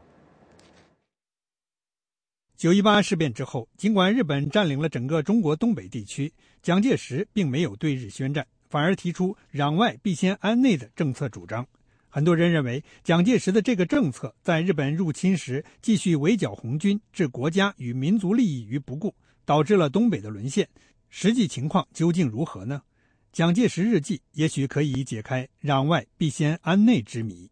[2.58, 11.64] 九一八事变之后，尽管日本占领了整个中国东北地区，蒋介石并没有对日宣战，反而提出“攘外必先安内”的政策主张。
[12.08, 19.14] 很多人认为，蒋介石的这个政策在日本入侵时继续围剿红军，置国家与民族利益于不顾，
[19.44, 20.68] 导致了东北的沦陷。
[21.10, 22.82] 实际情况究竟如何呢？
[23.30, 27.48] 蒋介石日记也许可以解开“攘外必先安内”之谜。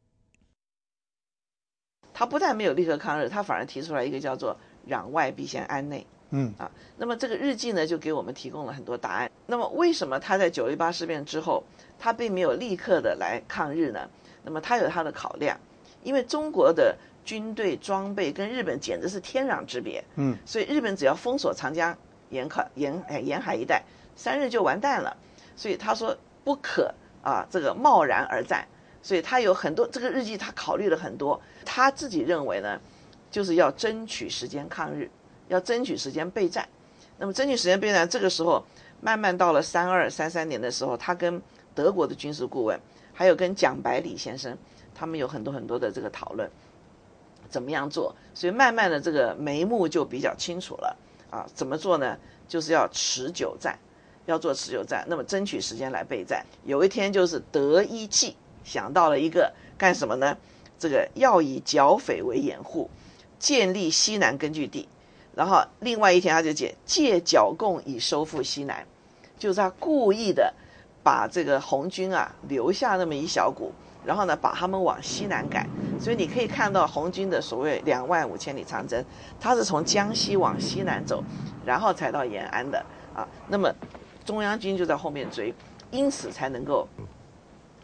[2.12, 4.58] 他不但没有立刻抗日，他反而提出来一个叫做。
[4.88, 9.30] 攘外必先安内，嗯啊，那么这个日记呢，就给我们提供了很多答案。
[9.46, 11.62] 那么为什么他在九一八事变之后，
[11.98, 14.08] 他并没有立刻的来抗日呢？
[14.44, 15.58] 那么他有他的考量，
[16.02, 21.96] 因为中国的军队装备跟日本简直是天壤之别，嗯，所以日本只要封锁长江
[22.30, 23.82] 沿海沿哎沿海一带，
[24.14, 25.16] 三日就完蛋了。
[25.56, 28.66] 所以他说不可啊，这个贸然而战。
[29.02, 32.80] 所以他有很多这个日记，他考虑了很多，他自己认为呢。
[33.30, 35.10] 就是要争取时间抗日，
[35.48, 36.68] 要争取时间备战。
[37.18, 38.64] 那么争取时间备战，这个时候
[39.00, 41.40] 慢慢到了三二三三年的时候，他跟
[41.74, 42.78] 德国的军事顾问，
[43.12, 44.56] 还有跟蒋百里先生，
[44.94, 46.50] 他们有很多很多的这个讨论，
[47.48, 48.14] 怎么样做？
[48.34, 50.96] 所以慢慢的这个眉目就比较清楚了
[51.30, 51.46] 啊。
[51.54, 52.18] 怎么做呢？
[52.46, 53.78] 就是要持久战，
[54.26, 55.04] 要做持久战。
[55.08, 56.44] 那么争取时间来备战。
[56.64, 60.36] 有一天就是德一计，想到了一个干什么呢？
[60.78, 62.90] 这个要以剿匪为掩护。
[63.38, 64.88] 建立西南根据地，
[65.34, 68.86] 然后另外一天他就解借剿共以收复西南，
[69.38, 70.52] 就是他故意的
[71.02, 73.70] 把这个红军啊留下那么一小股，
[74.04, 75.68] 然后呢把他们往西南赶，
[76.00, 79.04] 所以你可以看到红军的所谓两万五千里长征，
[79.38, 81.22] 他是从江西往西南走，
[81.64, 82.84] 然后才到延安的
[83.14, 83.28] 啊。
[83.48, 83.72] 那么
[84.24, 85.54] 中央军就在后面追，
[85.90, 86.88] 因此才能够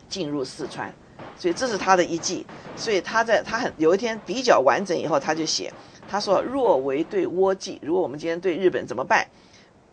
[0.08, 0.92] 进入四川。
[1.36, 2.46] 所以这是他的一计，
[2.76, 5.72] 所以他在他很有一天比较完整以后，他就写，
[6.08, 9.26] 他说若为对倭计，如果我们今天对日本怎么办？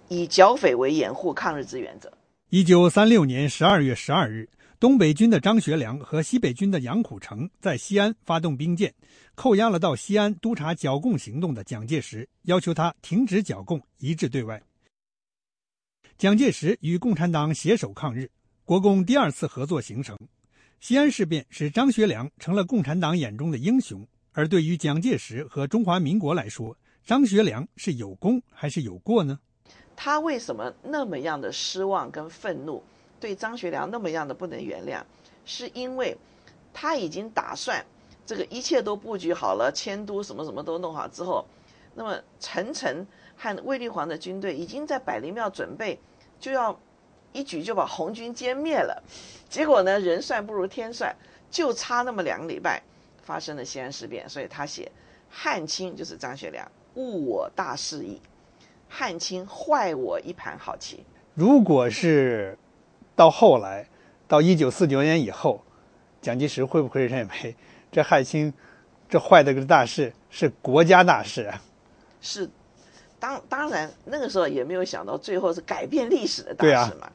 [0.08, 2.12] 以剿匪为掩护抗日之原则。
[2.50, 4.50] 一九三六年十二月十二日，
[4.80, 8.92] 东北军的张学良和西北军的杨虎城在西安发动兵谏，
[9.36, 14.60] 扣押了到西安督察剿共行动的蒋介石，要求他停止剿共，一致对外。
[16.18, 18.32] 蒋介石与共产党携手抗日，
[18.66, 20.18] 国共第二次合作形成。
[20.80, 29.38] 西安事变使张学良成了共产党眼中的英雄，而对于蒋介石和中华民国来说，张学良是有功还是有过呢？
[29.98, 32.82] 他为什么那么样的失望跟愤怒，
[33.20, 35.04] 对张学良那么样的不能原谅，
[35.46, 36.18] 是因为
[36.74, 37.86] 他已经打算
[38.26, 41.46] 这个一切都布局好了，迁都什么什么都弄好之后，
[41.94, 46.00] 那么陈诚和卫立煌的军队已经在百灵庙准备
[46.40, 46.80] 就要。
[47.32, 49.04] 一举就把红军歼灭了，
[49.48, 51.16] 结果呢，人算不如天算，
[51.52, 52.82] 就差那么两个礼拜，
[53.22, 54.28] 发生了西安事变。
[54.28, 54.92] 所以他写
[55.30, 58.20] 汉卿就是张学良误我大事矣，
[58.88, 61.06] 汉卿坏我一盘好棋。
[61.36, 62.58] 如果是
[63.16, 63.88] 到后来，
[64.28, 65.64] 到一九四九年以后，
[66.22, 67.56] 蒋介石会不会认为
[67.92, 68.52] 这汉卿
[69.08, 71.62] 这坏的个大事是国家大事啊？
[72.22, 72.50] 是，
[73.20, 77.10] 当当然那个时候也没有想到最后是改变历史的大事嘛。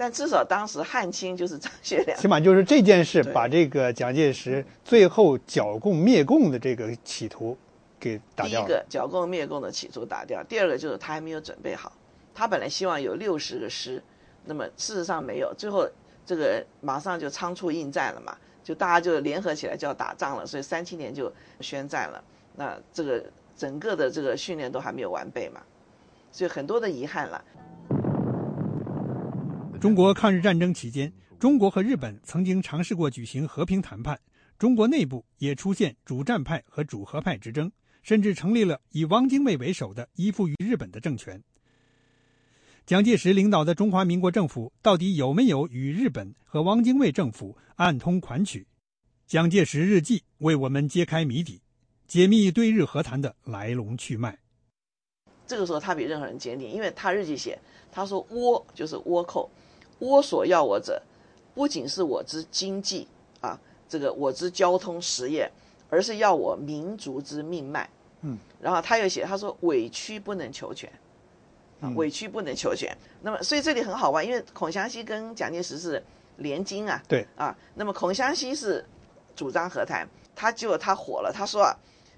[0.00, 7.54] 但至少当时汉卿就是张学良，起码就是这件事把这个蒋介石最后剿共灭共的这个企图
[7.98, 8.66] 给打掉了。
[8.66, 11.92] 第一个剿共灭共的企图打掉，第二个就是他还没有准备好。
[12.34, 14.02] 他本来希望有六十个师，
[14.46, 15.52] 那么事实上没有。
[15.52, 15.86] 最后
[16.24, 22.24] 这个马上就仓促应战了嘛，就大家就联合起来就要打仗了，所以三七年就宣战了。
[22.56, 23.22] 那这个
[23.54, 25.60] 整个的这个训练都还没有完备嘛，
[26.32, 27.44] 所以很多的遗憾了。
[29.80, 34.20] 中国抗日战争期间，中国和日本曾经尝试过举行和平谈判，
[34.58, 41.42] 中国内部也出现主战派和主和派之争，甚至成立了以汪精卫为首的依附于日本的政权。
[42.84, 48.66] 蒋介石领导的中华民国政府到底有没有与日本和汪精卫政府暗通款曲？
[49.26, 51.62] 蒋介石日记为我们揭开谜底，
[52.06, 54.38] 解密对日和谈的来龙去脉。
[55.46, 57.58] 这个时候他比任何人坚定，因为他日记写，
[57.90, 59.50] 他说倭就是倭寇。
[60.00, 61.00] 倭所要我者，
[61.54, 63.06] 不仅是我之经济
[63.40, 63.58] 啊，
[63.88, 65.50] 这个我之交通实业，
[65.88, 67.88] 而是要我民族之命脉。
[68.22, 70.90] 嗯，然后他又写，他说委屈不能求全，
[71.80, 72.94] 啊，委屈不能求全。
[73.22, 76.02] 那么，所以这里很好玩，因为孔祥熙跟蒋介石是
[76.36, 78.84] 联金啊，对啊，那么孔祥熙是
[79.34, 80.06] 主张和谈，
[80.36, 81.74] 他就他火了，他说啊，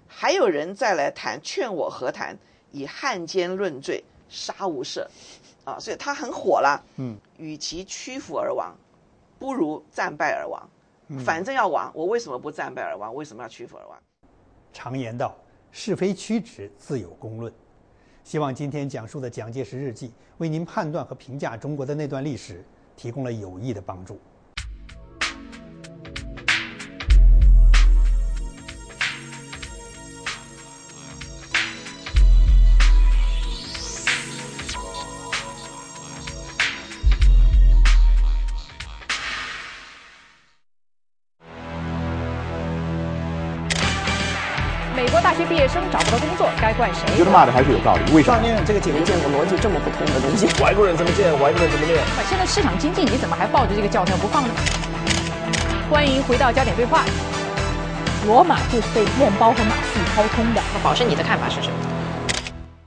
[0.09, 2.37] 还有人再来谈，劝我和谈，
[2.73, 5.07] 以汉奸论罪，杀无赦。
[5.65, 6.83] 啊，所以他很火了。
[6.97, 8.75] 嗯，与其屈服而亡，
[9.39, 10.69] 不如战败而亡。
[11.25, 13.15] 反正要亡，我为什么不战败而亡？
[13.15, 13.99] 为什么要屈服而亡？
[14.73, 15.37] 常言道，
[15.71, 17.53] 是非曲直自有公论。
[18.25, 22.65] 希望今天讲述的蒋介石日记，为您判断和评价中国的那段历史
[22.97, 24.19] 提供了有益的帮助。
[47.33, 48.13] 骂的还是有道理。
[48.13, 48.37] 为什么？
[48.37, 50.47] 上面这个节目见过逻辑这么不通的东西。
[50.63, 51.99] 外国人怎么建，外国人怎么练。
[52.29, 54.55] 现在市场经济，你怎么还抱着这个教条不放呢？
[55.91, 57.05] 欢迎回到焦点对话。
[58.27, 60.61] 罗马就是被面包和马戏掏空的。
[60.75, 61.75] 那宝生，你的看法是什么？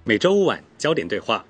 [0.03, 1.43] 每周五晚焦点对话。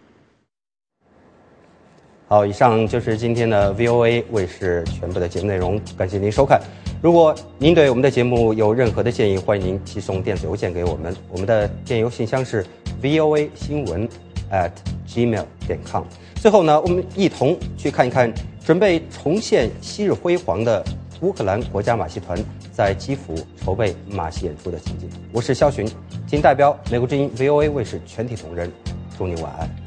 [2.27, 6.59] 好，以上就是今天的 VOA 卫视全部的节目内容，感谢您收看。
[7.05, 12.65] 如果您对我们的节目有任何的建议，欢迎您寄送电子邮件给我们，我们的电邮信箱是
[12.99, 14.09] VOA 新闻
[14.51, 14.71] at
[15.07, 16.01] gmail 点 com。
[16.41, 18.33] 最后呢，我们一同去看一看
[18.65, 20.83] 准备重现昔日辉煌的
[21.21, 25.07] 乌克兰国家马戏团在基辅筹备马戏演出的情景。
[25.31, 25.87] 我是肖寻，
[26.25, 28.71] 仅代表美国之音 VOA 卫视全体同仁，
[29.15, 29.84] 祝您晚安。